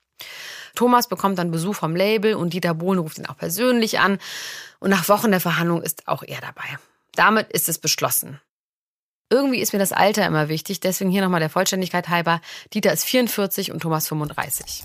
Thomas 0.74 1.08
bekommt 1.08 1.38
dann 1.38 1.50
Besuch 1.50 1.74
vom 1.74 1.96
Label 1.96 2.34
und 2.34 2.52
Dieter 2.52 2.74
Bohlen 2.74 2.98
ruft 2.98 3.18
ihn 3.18 3.26
auch 3.26 3.36
persönlich 3.36 3.98
an. 3.98 4.18
Und 4.78 4.90
nach 4.90 5.08
Wochen 5.08 5.30
der 5.30 5.40
Verhandlung 5.40 5.82
ist 5.82 6.06
auch 6.06 6.22
er 6.22 6.40
dabei. 6.40 6.78
Damit 7.14 7.50
ist 7.50 7.68
es 7.68 7.78
beschlossen. 7.78 8.40
Irgendwie 9.30 9.60
ist 9.60 9.72
mir 9.72 9.78
das 9.78 9.92
Alter 9.92 10.26
immer 10.26 10.48
wichtig, 10.48 10.80
deswegen 10.80 11.10
hier 11.10 11.22
nochmal 11.22 11.40
der 11.40 11.50
Vollständigkeit 11.50 12.08
halber. 12.08 12.40
Dieter 12.72 12.92
ist 12.92 13.04
44 13.04 13.72
und 13.72 13.80
Thomas 13.80 14.08
35. 14.08 14.82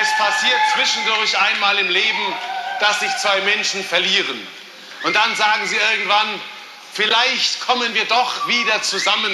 Es 0.00 0.08
passiert 0.18 0.60
zwischendurch 0.74 1.38
einmal 1.40 1.78
im 1.78 1.88
Leben, 1.88 2.34
dass 2.80 3.00
sich 3.00 3.10
zwei 3.16 3.40
Menschen 3.42 3.82
verlieren. 3.82 4.38
Und 5.04 5.14
dann 5.14 5.34
sagen 5.36 5.66
sie 5.66 5.76
irgendwann, 5.76 6.40
vielleicht 6.92 7.60
kommen 7.60 7.94
wir 7.94 8.04
doch 8.06 8.48
wieder 8.48 8.82
zusammen. 8.82 9.32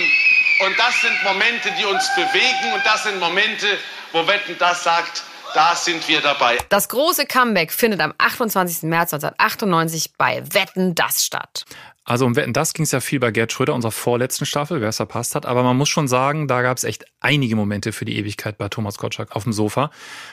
Und 0.60 0.78
das 0.78 1.00
sind 1.00 1.22
Momente, 1.24 1.72
die 1.78 1.84
uns 1.84 2.08
bewegen. 2.14 2.74
Und 2.74 2.84
das 2.84 3.04
sind 3.04 3.18
Momente, 3.18 3.66
wo 4.12 4.26
Wetten 4.26 4.56
das 4.58 4.84
sagt, 4.84 5.24
da 5.54 5.74
sind 5.74 6.06
wir 6.08 6.20
dabei. 6.20 6.58
Das 6.68 6.88
große 6.88 7.26
Comeback 7.26 7.72
findet 7.72 8.00
am 8.00 8.12
28. 8.18 8.82
März 8.82 9.14
1998 9.14 10.12
bei 10.18 10.42
Wetten 10.52 10.94
das 10.94 11.24
statt. 11.24 11.64
Also 12.06 12.26
um 12.26 12.36
Wetten, 12.36 12.52
das 12.52 12.74
ging 12.74 12.84
es 12.84 12.92
ja 12.92 13.00
viel 13.00 13.18
bei 13.18 13.30
Gerd 13.30 13.50
Schröder, 13.50 13.72
unserer 13.72 13.92
vorletzten 13.92 14.44
Staffel, 14.44 14.82
wer 14.82 14.90
es 14.90 14.96
verpasst 14.96 15.34
hat. 15.34 15.46
Aber 15.46 15.62
man 15.62 15.76
muss 15.76 15.88
schon 15.88 16.06
sagen, 16.06 16.46
da 16.48 16.60
gab 16.60 16.76
es 16.76 16.84
echt 16.84 17.06
einige 17.20 17.56
Momente 17.56 17.92
für 17.92 18.04
die 18.04 18.18
Ewigkeit 18.18 18.58
bei 18.58 18.68
Thomas 18.68 18.98
Gottschalk 18.98 19.34
auf 19.34 19.44
dem 19.44 19.54
Sofa. 19.54 19.90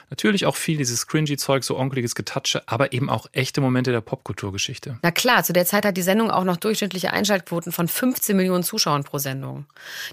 Natürlich 0.09 0.45
auch 0.45 0.57
viel 0.57 0.77
dieses 0.77 1.07
cringy 1.07 1.37
Zeug, 1.37 1.63
so 1.63 1.77
onkeliges 1.77 2.13
Getatsche, 2.13 2.61
aber 2.65 2.91
eben 2.91 3.09
auch 3.09 3.27
echte 3.31 3.61
Momente 3.61 3.93
der 3.93 4.01
Popkulturgeschichte. 4.01 4.99
Na 5.01 5.11
klar, 5.11 5.45
zu 5.45 5.53
der 5.53 5.65
Zeit 5.65 5.85
hat 5.85 5.95
die 5.95 6.01
Sendung 6.01 6.29
auch 6.29 6.43
noch 6.43 6.57
durchschnittliche 6.57 7.13
Einschaltquoten 7.13 7.71
von 7.71 7.87
15 7.87 8.35
Millionen 8.35 8.63
Zuschauern 8.63 9.05
pro 9.05 9.17
Sendung. 9.17 9.65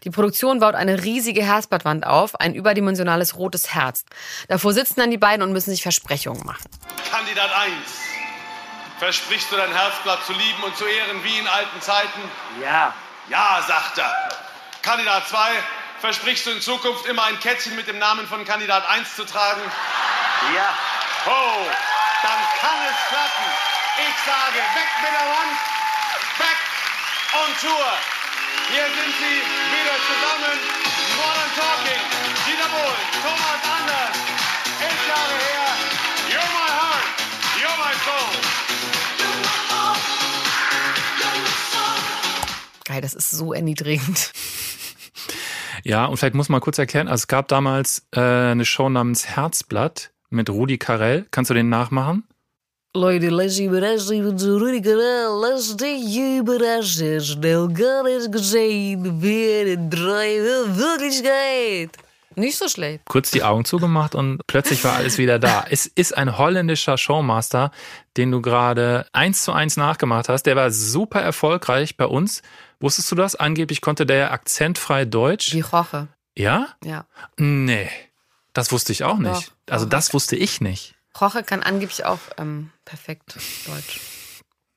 Die 0.04 0.10
Produktion 0.10 0.60
baut 0.60 0.76
eine 0.76 1.02
riesige 1.02 1.44
Herzblattwand 1.44 2.06
auf, 2.06 2.38
ein 2.38 2.54
überdimensionales 2.54 3.36
rotes 3.36 3.74
Herz. 3.74 4.04
Davor 4.46 4.72
sitzen 4.72 5.00
dann 5.00 5.10
die 5.10 5.18
beiden 5.18 5.42
und 5.42 5.52
müssen 5.52 5.70
sich 5.70 5.82
Versprechungen 5.82 6.46
machen. 6.46 6.68
Kandidat 7.10 7.50
1. 7.52 8.07
Versprichst 8.98 9.52
du 9.52 9.56
dein 9.56 9.72
Herzblatt 9.72 10.24
zu 10.26 10.32
lieben 10.32 10.62
und 10.64 10.76
zu 10.76 10.84
ehren 10.84 11.22
wie 11.22 11.38
in 11.38 11.46
alten 11.46 11.80
Zeiten? 11.80 12.20
Ja. 12.60 12.92
Ja, 13.28 13.62
sagt 13.66 13.98
er. 13.98 14.12
Kandidat 14.82 15.28
2. 15.28 15.38
Versprichst 16.00 16.46
du 16.46 16.50
in 16.50 16.60
Zukunft 16.60 17.06
immer 17.06 17.24
ein 17.24 17.38
Kettchen 17.40 17.76
mit 17.76 17.86
dem 17.86 17.98
Namen 17.98 18.26
von 18.26 18.44
Kandidat 18.44 18.88
1 18.88 19.14
zu 19.14 19.24
tragen? 19.24 19.60
Ja. 20.54 20.74
Oh, 21.26 21.66
dann 22.22 22.40
kann 22.60 22.78
es 22.90 23.08
klappen. 23.08 23.46
Ich 23.98 24.14
sage, 24.24 24.58
weg 24.74 24.90
mit 25.02 25.12
der 25.12 25.28
Wand, 25.28 25.58
back 26.38 26.58
on 27.34 27.50
Tour. 27.60 27.92
Hier 28.70 28.84
sind 28.84 29.14
sie 29.18 29.42
wieder 29.74 29.96
zusammen. 30.06 30.58
Modern 31.18 31.50
Talking, 31.54 32.02
Dieter 32.46 32.68
Bohlen, 32.68 33.06
Thomas 33.22 33.62
Anders. 33.78 34.18
Elf 34.80 35.08
Jahre 35.08 35.38
her. 35.38 35.70
You're 36.30 36.52
my 36.54 36.70
heart, 36.70 37.06
you're 37.58 37.76
my 37.76 37.94
soul. 38.04 38.67
Geil, 42.98 43.02
das 43.02 43.14
ist 43.14 43.30
so 43.30 43.52
erniedrigend. 43.52 44.32
Ja, 45.84 46.06
und 46.06 46.16
vielleicht 46.16 46.34
muss 46.34 46.48
man 46.48 46.60
kurz 46.60 46.76
erklären, 46.76 47.06
also 47.06 47.22
es 47.22 47.28
gab 47.28 47.46
damals 47.46 48.04
äh, 48.12 48.20
eine 48.20 48.64
Show 48.64 48.88
namens 48.88 49.28
Herzblatt 49.28 50.10
mit 50.28 50.50
Rudi 50.50 50.76
Carell. 50.76 51.26
Kannst 51.30 51.50
du 51.50 51.54
den 51.54 51.68
nachmachen? 51.68 52.24
Leute, 52.94 53.28
lass 53.28 53.60
überraschen, 53.60 54.36
zu 54.36 54.58
Rudi 54.58 54.82
Carell, 54.82 55.28
lass 55.40 55.76
dich 55.76 56.18
überraschen. 56.18 57.20
Schnell 57.20 57.68
gar 57.68 58.02
nicht 58.02 58.32
gesehen, 58.32 59.22
wir 59.22 59.66
in 59.66 59.88
drei 59.88 60.40
Wirklichkeit. 60.66 61.96
Nicht 62.38 62.56
so 62.56 62.68
schlecht. 62.68 63.04
Kurz 63.06 63.32
die 63.32 63.42
Augen 63.42 63.64
zugemacht 63.64 64.14
und 64.14 64.46
plötzlich 64.46 64.84
war 64.84 64.94
alles 64.94 65.18
wieder 65.18 65.40
da. 65.40 65.64
Es 65.68 65.86
ist 65.86 66.16
ein 66.16 66.38
holländischer 66.38 66.96
Showmaster, 66.96 67.72
den 68.16 68.30
du 68.30 68.40
gerade 68.40 69.06
eins 69.12 69.42
zu 69.42 69.52
eins 69.52 69.76
nachgemacht 69.76 70.28
hast. 70.28 70.44
Der 70.44 70.54
war 70.54 70.70
super 70.70 71.20
erfolgreich 71.20 71.96
bei 71.96 72.06
uns. 72.06 72.42
Wusstest 72.80 73.10
du 73.10 73.14
das? 73.16 73.34
Angeblich 73.34 73.80
konnte 73.80 74.06
der 74.06 74.32
akzentfrei 74.32 75.04
Deutsch. 75.04 75.52
Wie 75.52 75.60
Roche. 75.60 76.08
Ja? 76.36 76.68
Ja. 76.84 77.06
Nee. 77.36 77.90
Das 78.52 78.72
wusste 78.72 78.92
ich 78.92 79.04
auch 79.04 79.18
nicht. 79.18 79.52
Doch, 79.66 79.72
also 79.74 79.86
das 79.86 80.14
wusste 80.14 80.36
ich 80.36 80.60
nicht. 80.60 80.94
Roche 81.20 81.42
kann 81.42 81.62
angeblich 81.62 82.04
auch 82.04 82.20
ähm, 82.36 82.70
perfekt 82.84 83.36
Deutsch. 83.66 84.00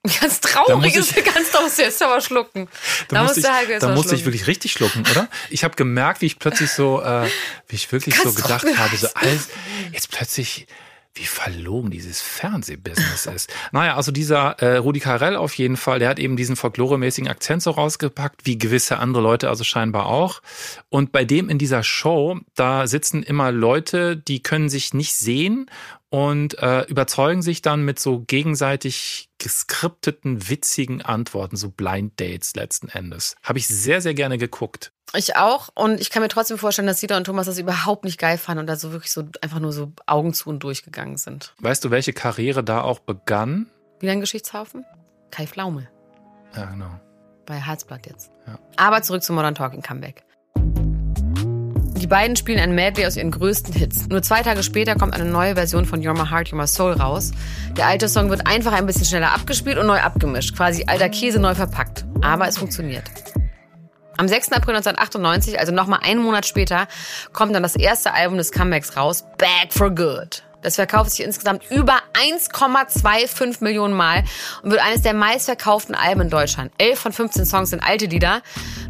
Ganz 0.20 0.42
Da 0.42 0.50
traurig 0.50 0.96
muss 0.96 1.12
ist, 1.12 1.24
ganz 1.24 1.52
traurig, 1.52 1.78
jetzt 1.78 2.02
aber 2.02 2.22
schlucken. 2.22 2.68
Da, 3.10 3.22
musst 3.22 3.38
ich, 3.38 3.44
du 3.44 3.54
halt 3.54 3.70
jetzt 3.70 3.84
da 3.84 3.90
musste 3.90 4.16
ich 4.16 4.26
wirklich 4.26 4.48
richtig 4.48 4.72
schlucken, 4.72 5.06
oder? 5.12 5.28
Ich 5.52 5.64
habe 5.64 5.76
gemerkt, 5.76 6.22
wie 6.22 6.26
ich 6.26 6.40
plötzlich 6.40 6.72
so, 6.72 7.04
äh, 7.04 7.30
wie 7.68 7.76
ich 7.76 7.92
wirklich 7.92 8.16
so 8.16 8.24
Kannst 8.24 8.40
du 8.40 8.42
gedacht 8.42 8.66
habe, 8.78 8.98
so 8.98 9.08
alles, 9.14 9.50
jetzt 9.92 10.10
plötzlich, 10.10 10.66
wie 11.14 11.26
verlogen 11.26 11.92
dieses 11.92 12.22
Fernsehbusiness 12.22 13.26
ist. 13.26 13.54
Naja, 13.72 13.96
also 13.96 14.12
dieser 14.12 14.60
äh, 14.60 14.78
Rudi 14.78 15.00
Carell 15.02 15.36
auf 15.36 15.54
jeden 15.56 15.76
Fall, 15.76 16.00
der 16.00 16.10
hat 16.10 16.20
eben 16.20 16.38
diesen 16.38 16.56
folkloremäßigen 16.56 17.30
Akzent 17.30 17.62
so 17.64 17.72
rausgepackt, 17.72 18.46
wie 18.46 18.58
gewisse 18.58 18.98
andere 18.98 19.22
Leute 19.22 19.50
also 19.50 19.64
scheinbar 19.64 20.06
auch. 20.06 20.42
Und 20.90 21.12
bei 21.12 21.26
dem 21.26 21.50
in 21.50 21.58
dieser 21.58 21.84
Show, 21.84 22.40
da 22.56 22.88
sitzen 22.88 23.24
immer 23.24 23.52
Leute, 23.52 24.16
die 24.16 24.42
können 24.42 24.70
sich 24.70 24.94
nicht 24.94 25.16
sehen 25.16 25.70
und 26.12 26.60
äh, 26.60 26.82
überzeugen 26.84 27.42
sich 27.42 27.62
dann 27.62 27.84
mit 27.84 27.98
so 27.98 28.20
gegenseitig 28.20 29.30
geskripteten, 29.38 30.50
witzigen 30.50 31.02
Antworten, 31.02 31.56
so 31.56 31.70
Blind 31.70 32.20
Dates 32.20 32.54
letzten 32.54 32.90
Endes. 32.90 33.38
Habe 33.42 33.60
ich 33.60 33.68
sehr, 33.70 34.02
sehr 34.02 34.14
gerne 34.14 34.38
geguckt. 34.38 34.92
Ich 35.16 35.38
auch. 35.38 35.70
Und 35.74 36.02
ich 36.02 36.10
kann 36.10 36.22
mir 36.22 36.28
trotzdem 36.28 36.58
vorstellen, 36.58 36.88
dass 36.88 37.00
Dieter 37.00 37.16
und 37.16 37.24
Thomas 37.24 37.46
das 37.46 37.58
überhaupt 37.58 38.04
nicht 38.04 38.20
geil 38.20 38.38
fanden 38.38 38.60
und 38.60 38.68
da 38.68 38.76
so 38.76 38.92
wirklich 38.92 39.12
so 39.12 39.24
einfach 39.40 39.60
nur 39.60 39.72
so 39.72 39.94
Augen 40.06 40.34
zu 40.34 40.50
und 40.50 40.60
durchgegangen 40.60 41.16
sind. 41.16 41.56
Weißt 41.60 41.84
du, 41.86 41.92
welche 41.92 42.12
Karriere 42.12 42.62
da 42.62 42.82
auch 42.82 43.00
begann? 43.00 43.70
Wieder 44.02 44.12
ein 44.12 44.20
Geschichtshaufen? 44.20 44.86
Kai 45.32 45.48
Pflaume. 45.48 45.88
Ja, 46.54 46.66
genau. 46.66 47.00
Bei 47.46 47.56
Herzblatt 47.56 48.06
jetzt. 48.06 48.32
Ja. 48.46 48.60
Aber 48.76 49.02
zurück 49.02 49.24
zum 49.24 49.38
Modern 49.38 49.56
Talking 49.56 49.82
Comeback. 49.82 50.26
Beiden 52.12 52.36
spielen 52.36 52.60
ein 52.60 52.76
Medley 52.76 53.06
aus 53.06 53.16
ihren 53.16 53.32
größten 53.32 53.74
Hits. 53.74 54.10
Nur 54.10 54.22
zwei 54.22 54.44
Tage 54.44 54.64
später 54.64 54.96
kommt 54.96 55.14
eine 55.14 55.24
neue 55.24 55.56
Version 55.56 55.86
von 55.86 56.02
You're 56.02 56.14
My 56.14 56.28
Heart, 56.30 56.50
You're 56.50 56.58
My 56.58 56.68
Soul 56.68 56.92
raus. 56.92 57.32
Der 57.78 57.88
alte 57.88 58.10
Song 58.10 58.30
wird 58.30 58.48
einfach 58.48 58.74
ein 58.74 58.86
bisschen 58.86 59.06
schneller 59.06 59.34
abgespielt 59.34 59.78
und 59.78 59.88
neu 59.88 59.98
abgemischt. 59.98 60.54
Quasi 60.54 60.84
alter 60.88 61.08
Käse 61.08 61.40
neu 61.40 61.56
verpackt. 61.56 62.04
Aber 62.22 62.50
es 62.50 62.58
funktioniert. 62.58 63.06
Am 64.18 64.28
6. 64.28 64.52
April 64.52 64.76
1998, 64.76 65.58
also 65.58 65.72
nochmal 65.72 66.02
einen 66.04 66.22
Monat 66.22 66.46
später, 66.46 66.90
kommt 67.32 67.56
dann 67.56 67.64
das 67.64 67.78
erste 67.78 68.14
Album 68.14 68.38
des 68.38 68.52
Comebacks 68.52 68.98
raus, 68.98 69.24
Back 69.38 69.72
for 69.72 69.90
Good. 69.90 70.44
Das 70.62 70.76
verkauft 70.76 71.12
sich 71.12 71.26
insgesamt 71.26 71.70
über 71.72 72.00
1,25 72.14 73.64
Millionen 73.64 73.94
Mal 73.94 74.24
und 74.64 74.72
wird 74.72 74.82
eines 74.82 75.02
der 75.02 75.14
meistverkauften 75.14 75.96
Alben 75.96 76.22
in 76.22 76.30
Deutschland. 76.30 76.72
11 76.78 77.00
von 77.00 77.14
15 77.14 77.46
Songs 77.46 77.70
sind 77.72 77.82
alte 77.82 78.06
Lieder, 78.06 78.42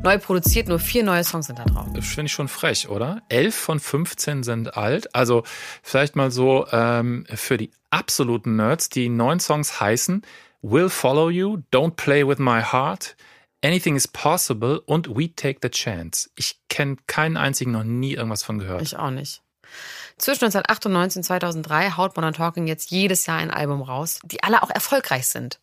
neu 0.04 0.18
produziert, 0.18 0.68
nur 0.68 0.80
vier 0.80 1.04
neue 1.04 1.24
Songs 1.24 1.48
sind 1.48 1.60
da 1.60 1.66
drauf. 1.66 1.88
Das 1.94 2.06
finde 2.06 2.26
ich 2.28 2.34
schon 2.34 2.48
frech, 2.48 2.90
oder? 2.90 3.22
11 3.30 3.56
von 3.56 3.80
15 3.80 4.44
sind 4.44 4.78
alt. 4.78 5.14
Also 5.16 5.44
vielleicht 5.82 6.16
mal 6.16 6.32
so 6.32 6.66
ähm, 6.72 7.26
für 7.34 7.58
die 7.58 7.72
absoluten 7.90 8.56
Nerds, 8.56 8.90
die 8.90 9.10
neun 9.10 9.40
Songs 9.40 9.80
heißen 9.80 10.24
Will 10.62 10.90
Follow 10.90 11.30
You, 11.30 11.58
Don't 11.72 11.96
Play 11.96 12.28
With 12.28 12.38
My 12.38 12.62
Heart, 12.62 13.16
Anything 13.64 13.96
is 13.96 14.08
Possible 14.08 14.80
und 14.80 15.16
We 15.16 15.34
Take 15.34 15.60
the 15.62 15.70
Chance. 15.70 16.30
Ich 16.36 16.60
kenne 16.70 16.98
keinen 17.08 17.38
einzigen, 17.38 17.72
noch 17.72 17.84
nie 17.84 18.14
irgendwas 18.14 18.44
von 18.44 18.60
gehört. 18.60 18.82
Ich 18.82 18.96
auch 18.96 19.12
nicht. 19.12 19.42
Zwischen 20.18 20.46
1998 20.46 21.18
und 21.18 21.24
2003 21.24 21.92
haut 21.98 22.16
Modern 22.16 22.34
Talking 22.34 22.68
jetzt 22.68 22.92
jedes 22.92 23.26
Jahr 23.26 23.38
ein 23.38 23.52
Album 23.52 23.82
raus, 23.82 24.20
die 24.24 24.44
alle 24.44 24.62
auch 24.62 24.70
erfolgreich 24.70 25.28
sind. 25.28 25.60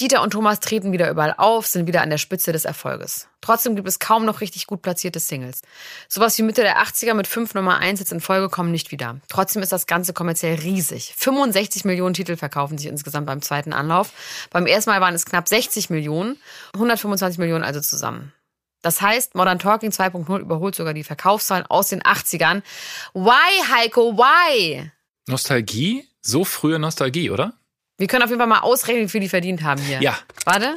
Dieter 0.00 0.22
und 0.22 0.30
Thomas 0.30 0.60
treten 0.60 0.92
wieder 0.92 1.10
überall 1.10 1.34
auf, 1.38 1.66
sind 1.66 1.88
wieder 1.88 2.02
an 2.02 2.10
der 2.10 2.18
Spitze 2.18 2.52
des 2.52 2.64
Erfolges. 2.64 3.26
Trotzdem 3.40 3.74
gibt 3.74 3.88
es 3.88 3.98
kaum 3.98 4.24
noch 4.24 4.40
richtig 4.40 4.68
gut 4.68 4.80
platzierte 4.80 5.18
Singles. 5.18 5.62
Sowas 6.08 6.38
wie 6.38 6.44
Mitte 6.44 6.62
der 6.62 6.80
80er 6.80 7.14
mit 7.14 7.26
fünf 7.26 7.54
Nummer 7.54 7.78
1 7.78 7.98
jetzt 7.98 8.12
in 8.12 8.20
Folge 8.20 8.48
kommen 8.48 8.70
nicht 8.70 8.92
wieder. 8.92 9.20
Trotzdem 9.28 9.60
ist 9.60 9.72
das 9.72 9.88
Ganze 9.88 10.12
kommerziell 10.12 10.54
riesig. 10.60 11.14
65 11.16 11.84
Millionen 11.84 12.14
Titel 12.14 12.36
verkaufen 12.36 12.78
sich 12.78 12.86
insgesamt 12.86 13.26
beim 13.26 13.42
zweiten 13.42 13.72
Anlauf. 13.72 14.12
Beim 14.50 14.66
ersten 14.66 14.90
Mal 14.90 15.00
waren 15.00 15.14
es 15.14 15.26
knapp 15.26 15.48
60 15.48 15.90
Millionen, 15.90 16.36
125 16.74 17.38
Millionen 17.38 17.64
also 17.64 17.80
zusammen. 17.80 18.32
Das 18.82 19.00
heißt, 19.00 19.34
Modern 19.34 19.58
Talking 19.58 19.90
2.0 19.90 20.38
überholt 20.38 20.74
sogar 20.74 20.94
die 20.94 21.04
Verkaufszahlen 21.04 21.66
aus 21.68 21.88
den 21.88 22.00
80ern. 22.02 22.62
Why, 23.14 23.62
Heiko, 23.74 24.16
why? 24.16 24.90
Nostalgie? 25.26 26.08
So 26.20 26.44
frühe 26.44 26.78
Nostalgie, 26.78 27.30
oder? 27.30 27.54
Wir 27.96 28.06
können 28.06 28.22
auf 28.22 28.30
jeden 28.30 28.40
Fall 28.40 28.48
mal 28.48 28.60
ausrechnen, 28.60 29.04
wie 29.04 29.08
viel 29.08 29.20
die 29.20 29.28
verdient 29.28 29.62
haben 29.62 29.82
hier. 29.82 30.00
Ja. 30.00 30.16
Warte. 30.44 30.76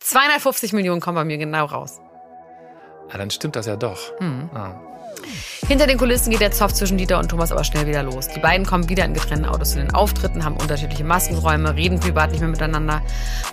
250 0.00 0.72
Millionen 0.72 1.00
kommen 1.00 1.14
bei 1.16 1.24
mir 1.24 1.38
genau 1.38 1.64
raus. 1.66 1.98
Ja, 3.10 3.18
dann 3.18 3.30
stimmt 3.30 3.56
das 3.56 3.66
ja 3.66 3.76
doch. 3.76 4.18
Mhm. 4.20 4.50
Ah. 4.54 4.89
Hinter 5.66 5.86
den 5.86 5.98
Kulissen 5.98 6.30
geht 6.30 6.40
der 6.40 6.50
Zoff 6.50 6.74
zwischen 6.74 6.98
Dieter 6.98 7.18
und 7.18 7.28
Thomas 7.28 7.52
aber 7.52 7.62
schnell 7.62 7.86
wieder 7.86 8.02
los. 8.02 8.26
Die 8.28 8.40
beiden 8.40 8.66
kommen 8.66 8.88
wieder 8.88 9.04
in 9.04 9.14
getrennten 9.14 9.44
Autos 9.44 9.70
zu 9.70 9.78
den 9.78 9.94
Auftritten, 9.94 10.44
haben 10.44 10.56
unterschiedliche 10.56 11.04
Maskenräume, 11.04 11.76
reden 11.76 12.00
privat 12.00 12.32
nicht 12.32 12.40
mehr 12.40 12.48
miteinander. 12.48 13.02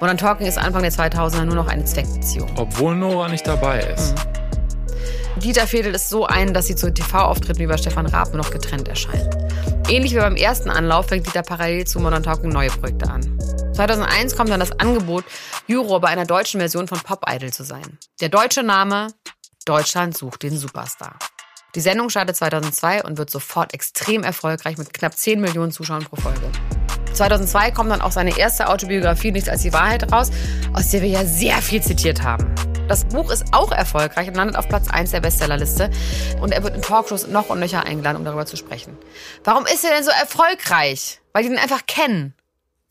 Modern 0.02 0.18
Talking 0.18 0.48
ist 0.48 0.58
Anfang 0.58 0.82
der 0.82 0.92
2000er 0.92 1.46
nur 1.46 1.56
noch 1.56 1.68
eine 1.68 1.86
Zweckbeziehung. 1.86 2.50
Obwohl 2.56 2.96
Nora 2.96 3.30
nicht 3.30 3.46
dabei 3.46 3.82
ist. 3.82 4.16
Dieter 5.38 5.68
fädelt 5.68 5.96
es 5.96 6.10
so 6.10 6.26
ein, 6.26 6.56
dass 6.56 6.66
sie 6.66 6.76
zu 6.76 6.92
TV-Auftritten 6.92 7.60
wie 7.60 7.68
bei 7.68 7.78
Stefan 7.78 8.08
Raab 8.08 8.34
noch 8.34 8.50
getrennt 8.50 8.88
erscheinen. 8.88 9.30
Ähnlich 9.88 10.14
wie 10.14 10.20
beim 10.20 10.36
ersten 10.36 10.72
Anlauf 10.72 11.08
fängt 11.10 11.28
Dieter 11.28 11.44
parallel 11.44 11.86
zu 11.86 12.00
Modern 12.00 12.24
Talking 12.24 12.50
neue 12.50 12.72
Projekte 12.72 13.08
an. 13.10 13.38
2001 13.76 14.36
kommt 14.36 14.50
dann 14.50 14.60
das 14.60 14.80
Angebot, 14.80 15.24
Juror 15.68 16.02
bei 16.02 16.08
einer 16.08 16.26
deutschen 16.26 16.60
Version 16.60 16.88
von 16.88 17.00
Pop 17.00 17.26
Idol 17.30 17.54
zu 17.54 17.64
sein. 17.64 18.00
Der 18.20 18.30
deutsche 18.30 18.64
Name 18.64 19.10
Deutschland 19.66 20.18
sucht 20.18 20.42
den 20.42 20.58
Superstar. 20.58 21.20
Die 21.76 21.82
Sendung 21.82 22.10
startet 22.10 22.36
2002 22.36 23.04
und 23.04 23.18
wird 23.18 23.30
sofort 23.30 23.74
extrem 23.74 24.24
erfolgreich 24.24 24.78
mit 24.78 24.94
knapp 24.94 25.18
10 25.18 25.42
Millionen 25.42 25.72
Zuschauern 25.72 26.06
pro 26.06 26.16
Folge. 26.16 26.50
2002 27.14 27.72
kommt 27.72 27.92
dann 27.92 28.02
auch 28.02 28.12
seine 28.12 28.38
erste 28.38 28.70
Autobiografie 28.70 29.32
Nichts 29.32 29.50
als 29.50 29.64
die 29.64 29.74
Wahrheit 29.74 30.12
raus, 30.12 30.32
aus 30.74 30.92
der 30.92 31.02
wir 31.02 31.10
ja 31.10 31.26
sehr 31.26 31.58
viel 31.62 31.82
zitiert 31.82 32.24
haben. 32.24 32.54
Das 32.88 33.04
Buch 33.04 33.32
ist 33.32 33.54
auch 33.54 33.72
erfolgreich 33.72 34.30
und 34.30 34.36
landet 34.36 34.56
auf 34.56 34.70
Platz 34.70 34.88
1 34.90 35.12
der 35.12 35.20
Bestsellerliste. 35.20 35.90
Und 36.40 36.54
er 36.54 36.64
wird 36.64 36.76
in 36.76 36.82
Talkshows 36.82 37.28
noch 37.28 37.50
und 37.50 37.60
nöcher 37.60 37.84
eingeladen, 37.84 38.18
um 38.18 38.24
darüber 38.24 38.46
zu 38.46 38.56
sprechen. 38.56 38.98
Warum 39.44 39.66
ist 39.66 39.84
er 39.84 39.92
denn 39.92 40.06
so 40.06 40.12
erfolgreich? 40.12 41.20
Weil 41.34 41.44
die 41.44 41.50
ihn 41.50 41.58
einfach 41.58 41.86
kennen. 41.86 42.34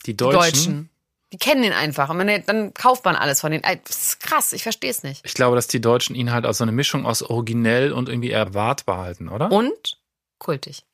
Die 0.05 0.11
Die 0.11 0.17
Deutschen. 0.17 0.89
Die 1.33 1.37
kennen 1.37 1.63
ihn 1.63 1.73
einfach. 1.73 2.09
Und 2.09 2.19
wenn, 2.19 2.45
dann 2.45 2.73
kauft 2.73 3.03
man 3.03 3.15
alles 3.15 3.41
von 3.41 3.51
denen. 3.51 3.63
Das 3.83 4.03
ist 4.03 4.19
krass, 4.21 4.53
ich 4.53 4.63
verstehe 4.63 4.89
es 4.89 5.03
nicht. 5.03 5.25
Ich 5.25 5.33
glaube, 5.33 5.55
dass 5.55 5.67
die 5.67 5.81
Deutschen 5.81 6.15
ihn 6.15 6.31
halt 6.31 6.45
als 6.45 6.59
so 6.59 6.63
eine 6.63 6.71
Mischung 6.71 7.05
aus 7.05 7.21
originell 7.21 7.91
und 7.91 8.07
irgendwie 8.07 8.31
erwartbar 8.31 8.99
halten, 8.99 9.27
oder? 9.27 9.51
Und 9.51 9.99
kultig. 10.39 10.85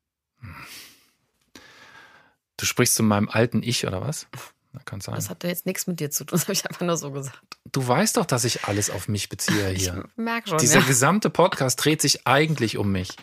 Du 2.58 2.66
sprichst 2.66 2.96
zu 2.96 3.04
meinem 3.04 3.30
alten 3.30 3.62
Ich, 3.62 3.86
oder 3.86 4.02
was? 4.02 4.28
Kann 4.86 5.02
sein. 5.02 5.14
Das 5.16 5.30
hat 5.30 5.44
ja 5.44 5.50
jetzt 5.50 5.68
nichts 5.68 5.86
mit 5.86 6.00
dir 6.00 6.10
zu 6.10 6.26
tun, 6.26 6.36
das 6.38 6.44
habe 6.44 6.54
ich 6.54 6.68
einfach 6.68 6.82
nur 6.82 6.98
so 6.98 7.12
gesagt. 7.12 7.40
Du 7.72 7.88
weißt 7.88 8.18
doch, 8.18 8.26
dass 8.26 8.44
ich 8.44 8.66
alles 8.66 8.90
auf 8.90 9.08
mich 9.08 9.30
beziehe 9.30 9.70
hier. 9.70 10.06
Merk 10.16 10.50
schon. 10.50 10.58
Dieser 10.58 10.80
ja. 10.80 10.86
gesamte 10.86 11.30
Podcast 11.30 11.84
dreht 11.84 12.02
sich 12.02 12.26
eigentlich 12.26 12.78
um 12.78 12.92
mich. 12.92 13.16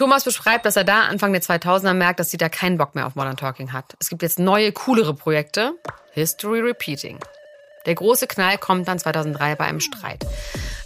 Thomas 0.00 0.24
beschreibt, 0.24 0.64
dass 0.64 0.76
er 0.76 0.84
da 0.84 1.02
Anfang 1.02 1.34
der 1.34 1.42
2000er 1.42 1.92
merkt, 1.92 2.20
dass 2.20 2.30
Dieter 2.30 2.48
keinen 2.48 2.78
Bock 2.78 2.94
mehr 2.94 3.06
auf 3.06 3.16
Modern 3.16 3.36
Talking 3.36 3.74
hat. 3.74 3.84
Es 4.00 4.08
gibt 4.08 4.22
jetzt 4.22 4.38
neue, 4.38 4.72
coolere 4.72 5.12
Projekte. 5.12 5.74
History 6.12 6.60
Repeating. 6.60 7.18
Der 7.84 7.96
große 7.96 8.26
Knall 8.26 8.56
kommt 8.56 8.88
dann 8.88 8.98
2003 8.98 9.56
bei 9.56 9.66
einem 9.66 9.80
Streit. 9.80 10.24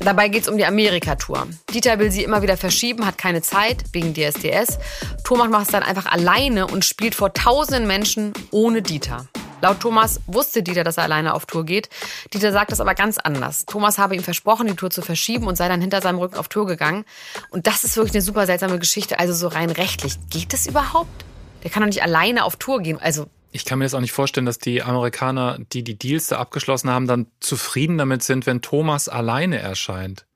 Dabei 0.01 0.27
geht 0.27 0.43
es 0.43 0.49
um 0.49 0.57
die 0.57 0.65
Amerika-Tour. 0.65 1.47
Dieter 1.73 2.01
will 2.01 2.11
sie 2.11 2.25
immer 2.25 2.43
wieder 2.43 2.57
verschieben, 2.57 3.07
hat 3.07 3.17
keine 3.17 3.41
Zeit 3.41 3.85
wegen 3.93 4.15
DSDS. 4.15 4.81
Thomas 5.23 5.49
macht 5.49 5.67
es 5.67 5.71
dann 5.71 5.85
einfach 5.85 6.07
alleine 6.07 6.67
und 6.67 6.85
spielt 6.85 7.15
vor 7.15 7.33
tausenden 7.33 7.87
Menschen 7.87 8.33
ohne 8.51 8.83
Dieter. 8.83 9.29
Laut 9.63 9.81
Thomas 9.81 10.21
wusste 10.27 10.63
Dieter, 10.63 10.85
dass 10.85 10.99
er 10.99 11.05
alleine 11.05 11.35
auf 11.35 11.47
Tour 11.47 11.65
geht. 11.65 11.89
Dieter 12.33 12.53
sagt 12.53 12.71
das 12.73 12.81
aber 12.81 12.95
ganz 12.95 13.19
anders. 13.19 13.65
Thomas 13.67 13.99
habe 13.99 14.15
ihm 14.15 14.23
versprochen, 14.23 14.67
die 14.67 14.75
Tour 14.75 14.91
zu 14.91 15.01
verschieben 15.01 15.47
und 15.47 15.57
sei 15.57 15.69
dann 15.69 15.81
hinter 15.81 16.03
seinem 16.03 16.19
Rücken 16.19 16.37
auf 16.37 16.49
Tour 16.49 16.67
gegangen. 16.67 17.05
Und 17.51 17.67
das 17.67 17.85
ist 17.85 17.97
wirklich 17.97 18.15
eine 18.15 18.23
super 18.23 18.47
seltsame 18.47 18.79
Geschichte. 18.79 19.19
Also 19.19 19.33
so 19.33 19.49
rein 19.49 19.71
rechtlich. 19.71 20.19
Geht 20.29 20.53
das 20.53 20.67
überhaupt? 20.67 21.25
Der 21.63 21.71
kann 21.71 21.83
doch 21.83 21.89
nicht 21.89 22.03
alleine 22.03 22.45
auf 22.45 22.57
Tour 22.57 22.81
gehen. 22.81 22.99
Also 23.01 23.27
Ich 23.53 23.65
kann 23.65 23.79
mir 23.79 23.87
das 23.87 23.95
auch 23.95 24.01
nicht 24.01 24.13
vorstellen, 24.13 24.45
dass 24.45 24.59
die 24.59 24.83
Amerikaner, 24.83 25.59
die 25.73 25.83
die 25.83 25.97
Deals 25.99 26.27
da 26.27 26.39
abgeschlossen 26.39 26.91
haben, 26.91 27.07
dann 27.07 27.27
zufrieden 27.41 27.97
damit 27.97 28.23
sind, 28.23 28.45
wenn 28.47 28.61
Thomas 28.61 29.09
alleine 29.09 29.59
erscheint. 29.61 30.27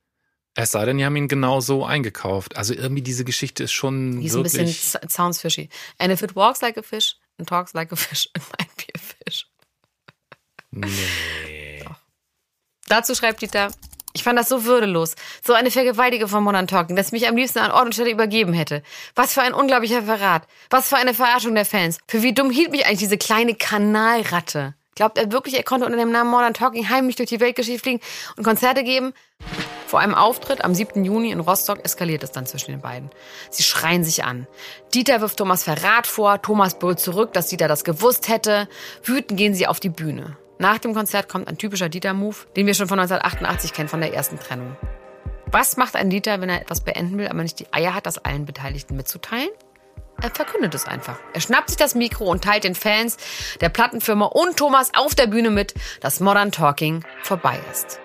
Es 0.55 0.71
sei 0.71 0.87
denn, 0.87 0.97
die 0.97 1.05
haben 1.05 1.15
ihn 1.17 1.29
genau 1.29 1.61
so 1.61 1.85
eingekauft. 1.85 2.57
Also 2.57 2.73
irgendwie 2.75 3.03
diese 3.03 3.25
Geschichte 3.25 3.65
ist 3.65 3.73
schon 3.73 4.21
die 4.21 4.27
ist 4.27 4.35
ein 4.37 4.43
bisschen 4.43 4.67
wirklich. 4.67 4.97
sounds 5.09 5.41
fishy. 5.41 5.69
And 5.99 6.11
if 6.13 6.23
it 6.23 6.35
walks 6.35 6.63
like 6.63 6.79
a 6.79 6.83
fish 6.83 7.17
and 7.39 7.49
talks 7.49 7.75
like 7.75 7.93
a 7.93 7.97
fish, 7.97 8.29
it 8.35 8.43
might 8.59 8.77
be 8.77 8.87
a 8.95 8.99
fish. 8.99 9.47
Nee. 10.71 11.85
Dazu 12.89 13.15
schreibt 13.15 13.43
Dieter, 13.43 13.71
ich 14.15 14.25
fand 14.25 14.39
das 14.39 14.49
so 14.49 14.65
würdelos. 14.65 15.15
So 15.47 15.53
eine 15.53 15.71
Vergewaltige 15.71 16.27
von 16.29 16.43
Modern 16.43 16.67
Talking, 16.67 16.97
dass 16.97 17.07
ich 17.07 17.13
mich 17.13 17.29
am 17.29 17.37
liebsten 17.37 17.61
an 17.61 17.71
Ort 17.71 17.87
und 17.87 17.93
Stelle 17.93 18.11
übergeben 18.11 18.53
hätte. 18.53 18.83
Was 19.15 19.33
für 19.33 19.43
ein 19.43 19.55
unglaublicher 19.55 20.03
Verrat. 20.03 20.47
Was 20.71 20.89
für 20.89 20.97
eine 20.97 21.15
Verarschung 21.15 21.55
der 21.55 21.65
Fans. 21.65 21.99
Für 22.09 22.23
wie 22.23 22.33
dumm 22.33 22.51
hielt 22.51 22.71
mich 22.71 22.87
eigentlich 22.87 22.99
diese 22.99 23.19
kleine 23.19 23.55
Kanalratte. 23.55 24.75
Glaubt 24.97 25.19
er 25.19 25.31
wirklich, 25.31 25.57
er 25.57 25.63
konnte 25.63 25.87
unter 25.87 25.99
dem 25.99 26.11
Namen 26.11 26.31
Modern 26.31 26.55
Talking 26.55 26.89
heimlich 26.89 27.17
durch 27.17 27.29
die 27.29 27.39
Weltgeschichte 27.39 27.81
fliegen 27.81 28.01
und 28.37 28.43
Konzerte 28.43 28.83
geben? 28.83 29.13
Vor 29.89 30.01
einem 30.01 30.15
Auftritt 30.15 30.63
am 30.63 30.75
7. 30.75 31.03
Juni 31.03 31.31
in 31.31 31.41
Rostock 31.41 31.83
eskaliert 31.83 32.23
es 32.23 32.31
dann 32.31 32.45
zwischen 32.45 32.73
den 32.73 32.83
beiden. 32.83 33.09
Sie 33.49 33.63
schreien 33.63 34.05
sich 34.05 34.23
an. 34.23 34.47
Dieter 34.93 35.23
wirft 35.23 35.39
Thomas 35.39 35.63
Verrat 35.63 36.07
vor, 36.07 36.43
Thomas 36.43 36.79
brüllt 36.79 37.01
zurück, 37.01 37.33
dass 37.33 37.47
Dieter 37.47 37.69
das 37.69 37.85
gewusst 37.85 38.29
hätte. 38.29 38.69
Wütend 39.03 39.39
gehen 39.39 39.55
sie 39.55 39.67
auf 39.67 39.81
die 39.81 39.89
Bühne. 39.89 40.37
Nach 40.59 40.77
dem 40.77 40.93
Konzert 40.93 41.31
kommt 41.31 41.49
ein 41.49 41.57
typischer 41.57 41.89
Dieter-Move, 41.89 42.37
den 42.55 42.67
wir 42.67 42.75
schon 42.75 42.87
von 42.87 42.99
1988 43.01 43.73
kennen, 43.73 43.89
von 43.89 44.03
der 44.03 44.13
ersten 44.13 44.39
Trennung. 44.39 44.77
Was 45.47 45.79
macht 45.79 45.97
ein 45.97 46.11
Dieter, 46.11 46.43
wenn 46.43 46.51
er 46.51 46.61
etwas 46.61 46.83
beenden 46.83 47.17
will, 47.17 47.29
aber 47.29 47.43
nicht 47.43 47.59
die 47.59 47.73
Eier 47.73 47.95
hat, 47.95 48.05
das 48.05 48.19
allen 48.19 48.45
Beteiligten 48.45 48.95
mitzuteilen? 48.95 49.49
Er 50.21 50.29
verkündet 50.29 50.75
es 50.75 50.85
einfach. 50.85 51.19
Er 51.33 51.41
schnappt 51.41 51.71
sich 51.71 51.79
das 51.79 51.95
Mikro 51.95 52.27
und 52.27 52.45
teilt 52.45 52.65
den 52.65 52.75
Fans, 52.75 53.17
der 53.63 53.71
Plattenfirma 53.71 54.27
und 54.27 54.59
Thomas 54.59 54.91
auf 54.95 55.15
der 55.15 55.29
Bühne 55.29 55.49
mit, 55.49 55.73
dass 56.03 56.21
Modern 56.21 56.53
Talking 56.53 57.05
vorbei 57.23 57.59
ist. 57.73 58.01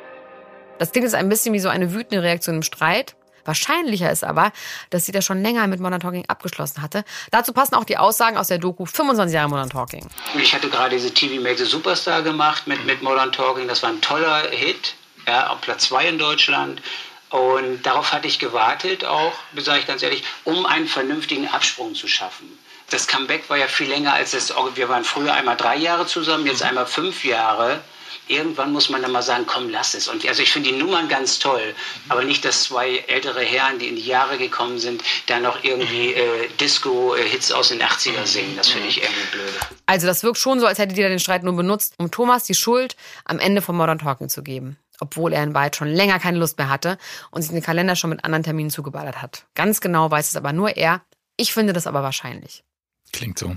Das 0.79 0.91
klingt 0.91 1.05
jetzt 1.05 1.15
ein 1.15 1.29
bisschen 1.29 1.53
wie 1.53 1.59
so 1.59 1.69
eine 1.69 1.93
wütende 1.93 2.23
Reaktion 2.23 2.57
im 2.57 2.63
Streit. 2.63 3.15
Wahrscheinlicher 3.45 4.11
ist 4.11 4.23
aber, 4.23 4.51
dass 4.89 5.05
sie 5.05 5.11
das 5.11 5.25
schon 5.25 5.41
länger 5.41 5.67
mit 5.67 5.79
Modern 5.79 5.99
Talking 5.99 6.25
abgeschlossen 6.27 6.81
hatte. 6.81 7.03
Dazu 7.31 7.51
passen 7.53 7.75
auch 7.75 7.83
die 7.83 7.97
Aussagen 7.97 8.37
aus 8.37 8.47
der 8.47 8.57
Doku 8.57 8.85
25 8.85 9.35
Jahre 9.35 9.49
Modern 9.49 9.69
Talking. 9.69 10.07
Ich 10.37 10.53
hatte 10.53 10.69
gerade 10.69 10.95
diese 10.95 11.13
TV 11.13 11.41
Make 11.41 11.57
the 11.57 11.65
Superstar 11.65 12.21
gemacht 12.21 12.67
mit, 12.67 12.85
mit 12.85 13.01
Modern 13.01 13.31
Talking. 13.31 13.67
Das 13.67 13.83
war 13.83 13.89
ein 13.89 14.01
toller 14.01 14.49
Hit, 14.49 14.95
ja, 15.27 15.47
auf 15.47 15.61
Platz 15.61 15.85
2 15.85 16.07
in 16.07 16.17
Deutschland. 16.17 16.81
Und 17.29 17.81
darauf 17.83 18.13
hatte 18.13 18.27
ich 18.27 18.37
gewartet, 18.37 19.03
auch, 19.05 19.33
sage 19.57 19.79
ich 19.79 19.87
ganz 19.87 20.03
ehrlich, 20.03 20.23
um 20.43 20.65
einen 20.65 20.87
vernünftigen 20.87 21.47
Absprung 21.47 21.95
zu 21.95 22.07
schaffen. 22.07 22.47
Das 22.91 23.07
Comeback 23.07 23.49
war 23.49 23.57
ja 23.57 23.67
viel 23.67 23.87
länger 23.87 24.13
als 24.13 24.31
das. 24.31 24.53
Wir 24.75 24.87
waren 24.87 25.03
früher 25.03 25.33
einmal 25.33 25.57
drei 25.57 25.77
Jahre 25.77 26.05
zusammen, 26.05 26.45
jetzt 26.45 26.61
einmal 26.61 26.85
fünf 26.85 27.25
Jahre. 27.25 27.81
Irgendwann 28.27 28.71
muss 28.71 28.89
man 28.89 29.01
dann 29.01 29.11
mal 29.11 29.21
sagen, 29.21 29.45
komm, 29.45 29.69
lass 29.69 29.93
es. 29.93 30.07
Und 30.07 30.25
also 30.27 30.41
ich 30.41 30.51
finde 30.51 30.69
die 30.69 30.75
Nummern 30.75 31.09
ganz 31.09 31.39
toll, 31.39 31.75
aber 32.09 32.23
nicht, 32.23 32.45
dass 32.45 32.63
zwei 32.63 32.97
ältere 33.07 33.41
Herren, 33.41 33.79
die 33.79 33.87
in 33.87 33.95
die 33.95 34.05
Jahre 34.05 34.37
gekommen 34.37 34.79
sind, 34.79 35.03
da 35.27 35.39
noch 35.39 35.63
irgendwie 35.63 36.13
äh, 36.13 36.47
Disco-Hits 36.59 37.51
aus 37.51 37.69
den 37.69 37.81
80er 37.81 38.25
singen. 38.25 38.55
Das 38.55 38.69
finde 38.69 38.87
ich 38.87 39.01
irgendwie 39.01 39.25
blöd. 39.31 39.59
Also 39.85 40.07
das 40.07 40.23
wirkt 40.23 40.37
schon 40.37 40.59
so, 40.59 40.65
als 40.65 40.79
hätte 40.79 40.95
Dieter 40.95 41.09
den 41.09 41.19
Streit 41.19 41.43
nur 41.43 41.55
benutzt, 41.55 41.95
um 41.97 42.11
Thomas 42.11 42.43
die 42.45 42.55
Schuld 42.55 42.95
am 43.25 43.39
Ende 43.39 43.61
von 43.61 43.75
Modern 43.75 43.99
Talking 43.99 44.29
zu 44.29 44.43
geben. 44.43 44.77
Obwohl 44.99 45.33
er 45.33 45.43
in 45.43 45.53
Wahrheit 45.53 45.75
schon 45.75 45.87
länger 45.87 46.19
keine 46.19 46.37
Lust 46.37 46.57
mehr 46.57 46.69
hatte 46.69 46.97
und 47.31 47.41
sich 47.41 47.51
den 47.51 47.63
Kalender 47.63 47.95
schon 47.95 48.11
mit 48.11 48.23
anderen 48.23 48.43
Terminen 48.43 48.69
zugeballert 48.69 49.21
hat. 49.21 49.45
Ganz 49.55 49.81
genau 49.81 50.09
weiß 50.09 50.29
es 50.29 50.35
aber 50.35 50.53
nur 50.53 50.77
er. 50.77 51.01
Ich 51.35 51.53
finde 51.53 51.73
das 51.73 51.87
aber 51.87 52.03
wahrscheinlich. 52.03 52.63
Klingt 53.11 53.39
so. 53.39 53.55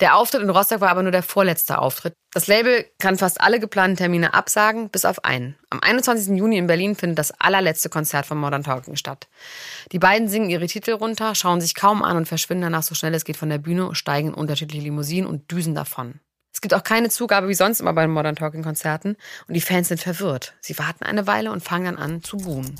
Der 0.00 0.16
Auftritt 0.16 0.42
in 0.42 0.50
Rostock 0.50 0.80
war 0.80 0.90
aber 0.90 1.02
nur 1.02 1.10
der 1.10 1.24
vorletzte 1.24 1.78
Auftritt. 1.78 2.14
Das 2.32 2.46
Label 2.46 2.86
kann 3.00 3.18
fast 3.18 3.40
alle 3.40 3.58
geplanten 3.58 3.96
Termine 3.96 4.32
absagen, 4.32 4.90
bis 4.90 5.04
auf 5.04 5.24
einen. 5.24 5.56
Am 5.70 5.80
21. 5.80 6.36
Juni 6.38 6.56
in 6.56 6.68
Berlin 6.68 6.94
findet 6.94 7.18
das 7.18 7.32
allerletzte 7.40 7.88
Konzert 7.88 8.24
von 8.24 8.38
Modern 8.38 8.62
Talking 8.62 8.94
statt. 8.94 9.26
Die 9.90 9.98
beiden 9.98 10.28
singen 10.28 10.50
ihre 10.50 10.66
Titel 10.66 10.92
runter, 10.92 11.34
schauen 11.34 11.60
sich 11.60 11.74
kaum 11.74 12.04
an 12.04 12.16
und 12.16 12.28
verschwinden 12.28 12.62
danach 12.62 12.84
so 12.84 12.94
schnell 12.94 13.14
es 13.14 13.24
geht 13.24 13.36
von 13.36 13.48
der 13.48 13.58
Bühne, 13.58 13.94
steigen 13.96 14.28
in 14.28 14.34
unterschiedliche 14.34 14.84
Limousinen 14.84 15.28
und 15.28 15.50
düsen 15.50 15.74
davon. 15.74 16.20
Es 16.54 16.60
gibt 16.60 16.74
auch 16.74 16.84
keine 16.84 17.08
Zugabe 17.08 17.48
wie 17.48 17.54
sonst 17.54 17.80
immer 17.80 17.92
bei 17.92 18.06
Modern 18.06 18.36
Talking 18.36 18.62
Konzerten 18.62 19.16
und 19.48 19.54
die 19.54 19.60
Fans 19.60 19.88
sind 19.88 20.00
verwirrt. 20.00 20.54
Sie 20.60 20.78
warten 20.78 21.04
eine 21.04 21.26
Weile 21.26 21.50
und 21.50 21.62
fangen 21.62 21.96
dann 21.96 21.98
an 21.98 22.22
zu 22.22 22.36
buhen. 22.36 22.78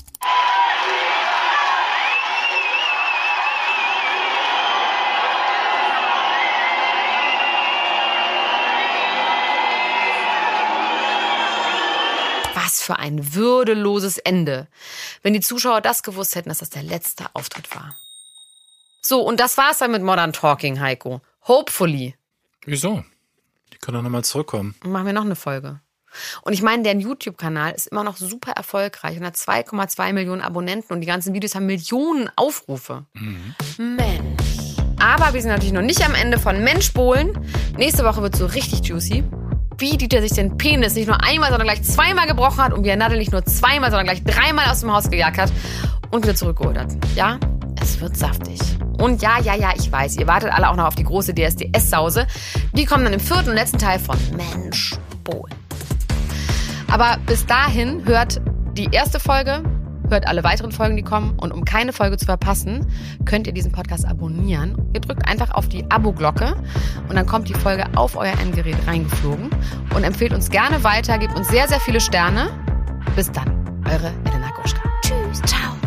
Für 12.89 12.97
ein 12.97 13.35
würdeloses 13.35 14.17
Ende. 14.17 14.67
Wenn 15.21 15.33
die 15.33 15.41
Zuschauer 15.41 15.79
das 15.79 16.01
gewusst 16.01 16.35
hätten, 16.35 16.49
dass 16.49 16.57
das 16.57 16.71
der 16.71 16.81
letzte 16.81 17.25
Auftritt 17.33 17.69
war. 17.75 17.95
So, 19.03 19.21
und 19.21 19.39
das 19.39 19.57
war's 19.57 19.77
dann 19.77 19.91
mit 19.91 20.01
Modern 20.01 20.33
Talking, 20.33 20.79
Heiko. 20.79 21.21
Hopefully. 21.47 22.15
Wieso? 22.65 23.03
Die 23.71 23.77
können 23.77 23.97
doch 23.97 24.01
nochmal 24.01 24.23
zurückkommen. 24.23 24.73
Machen 24.81 25.05
wir 25.05 25.13
noch 25.13 25.23
eine 25.23 25.35
Folge. 25.35 25.81
Und 26.41 26.53
ich 26.53 26.63
meine, 26.63 26.81
deren 26.81 26.99
YouTube-Kanal 26.99 27.73
ist 27.73 27.85
immer 27.85 28.03
noch 28.03 28.17
super 28.17 28.53
erfolgreich 28.53 29.19
und 29.19 29.25
hat 29.25 29.35
2,2 29.35 30.13
Millionen 30.13 30.41
Abonnenten 30.41 30.91
und 30.91 31.01
die 31.01 31.07
ganzen 31.07 31.35
Videos 31.35 31.53
haben 31.53 31.67
Millionen 31.67 32.31
Aufrufe. 32.35 33.05
Mensch. 33.77 34.77
Aber 34.99 35.35
wir 35.35 35.41
sind 35.43 35.51
natürlich 35.51 35.73
noch 35.73 35.83
nicht 35.83 36.03
am 36.03 36.15
Ende 36.15 36.39
von 36.39 36.63
Mensch 36.63 36.91
Bohlen. 36.93 37.37
Nächste 37.77 38.03
Woche 38.03 38.23
wird 38.23 38.35
so 38.35 38.47
richtig 38.47 38.83
juicy. 38.83 39.23
Wie 39.79 39.95
Dieter 39.95 40.21
sich 40.21 40.33
den 40.33 40.57
Penis 40.57 40.95
nicht 40.95 41.07
nur 41.07 41.23
einmal, 41.23 41.51
sondern 41.51 41.67
gleich 41.67 41.81
zweimal 41.83 42.27
gebrochen 42.27 42.61
hat 42.61 42.73
und 42.73 42.83
wie 42.83 42.89
er 42.89 42.97
Nadel 42.97 43.17
nicht 43.17 43.31
nur 43.31 43.45
zweimal, 43.45 43.91
sondern 43.91 44.07
gleich 44.07 44.23
dreimal 44.25 44.69
aus 44.69 44.81
dem 44.81 44.91
Haus 44.91 45.09
gejagt 45.09 45.37
hat 45.37 45.51
und 46.11 46.23
wieder 46.23 46.35
zurückgeholt 46.35 46.77
hat. 46.77 46.89
Ja, 47.15 47.39
es 47.81 48.01
wird 48.01 48.17
saftig. 48.17 48.59
Und 48.99 49.21
ja, 49.21 49.39
ja, 49.39 49.55
ja, 49.55 49.71
ich 49.77 49.89
weiß, 49.89 50.17
ihr 50.17 50.27
wartet 50.27 50.51
alle 50.51 50.69
auch 50.69 50.75
noch 50.75 50.85
auf 50.85 50.95
die 50.95 51.05
große 51.05 51.33
DSDS-Sause. 51.33 52.27
Die 52.73 52.83
kommen 52.83 53.05
dann 53.05 53.13
im 53.13 53.21
vierten 53.21 53.51
und 53.51 53.55
letzten 53.55 53.77
Teil 53.77 53.99
von 53.99 54.17
Mensch 54.35 54.97
Bohlen. 55.23 55.55
Aber 56.91 57.17
bis 57.25 57.45
dahin 57.45 58.05
hört 58.05 58.41
die 58.73 58.89
erste 58.91 59.21
Folge, 59.21 59.63
hört 60.09 60.27
alle 60.27 60.43
weiteren 60.43 60.71
Folgen, 60.71 60.95
die 60.95 61.03
kommen. 61.03 61.37
Und 61.37 61.51
um 61.51 61.65
keine 61.65 61.93
Folge 61.93 62.17
zu 62.17 62.25
verpassen, 62.25 62.85
könnt 63.25 63.47
ihr 63.47 63.53
diesen 63.53 63.71
Podcast 63.71 64.05
abonnieren. 64.05 64.77
Ihr 64.93 65.01
drückt 65.01 65.27
einfach 65.27 65.51
auf 65.51 65.67
die 65.67 65.89
Abo-Glocke 65.89 66.55
und 67.07 67.15
dann 67.15 67.25
kommt 67.25 67.49
die 67.49 67.53
Folge 67.53 67.85
auf 67.95 68.15
euer 68.15 68.33
Endgerät 68.39 68.77
reingeflogen. 68.87 69.49
Und 69.95 70.03
empfehlt 70.03 70.33
uns 70.33 70.49
gerne 70.49 70.83
weiter, 70.83 71.17
gebt 71.17 71.35
uns 71.35 71.47
sehr, 71.47 71.67
sehr 71.67 71.79
viele 71.79 71.99
Sterne. 71.99 72.49
Bis 73.15 73.31
dann, 73.31 73.49
eure 73.85 74.11
Elena 74.25 74.49
Gruschka. 74.55 74.81
Tschüss, 75.01 75.41
ciao. 75.45 75.79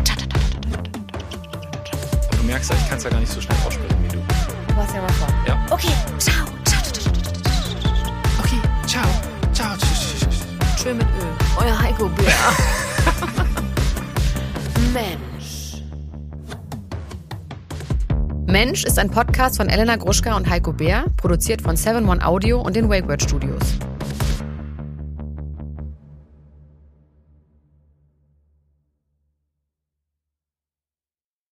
Du 2.43 2.47
merkst 2.47 2.71
ja, 2.71 2.75
ich 2.75 2.89
kann 2.89 2.97
es 2.97 3.03
ja 3.05 3.09
gar 3.09 3.19
nicht 3.21 3.31
so 3.31 3.39
schnell 3.39 3.57
aussprechen 3.65 3.95
wie 4.03 4.09
du. 4.09 4.21
Du 4.67 4.75
warst 4.75 4.93
ja 4.93 5.01
mal 5.01 5.11
vor. 5.13 5.27
Ja. 5.47 5.65
Okay, 5.69 5.93
ciao. 6.17 6.45
Okay, 8.39 8.59
ciao. 8.85 9.05
Ciao. 9.53 9.69
Schön 10.81 10.97
mit 10.97 11.07
Öl. 11.07 11.33
Euer 11.57 11.81
Heiko 11.81 12.09
Bär. 12.09 12.33
Mensch. 14.93 15.81
Mensch 18.45 18.83
ist 18.83 18.99
ein 18.99 19.09
Podcast 19.09 19.57
von 19.57 19.67
Elena 19.67 19.95
Gruschka 19.95 20.37
und 20.37 20.47
Heiko 20.47 20.71
Bär, 20.71 21.05
produziert 21.17 21.63
von 21.63 21.75
7 21.75 22.07
One 22.07 22.23
Audio 22.23 22.61
und 22.61 22.75
den 22.75 22.89
Wakeword 22.89 23.23
Studios. 23.23 23.79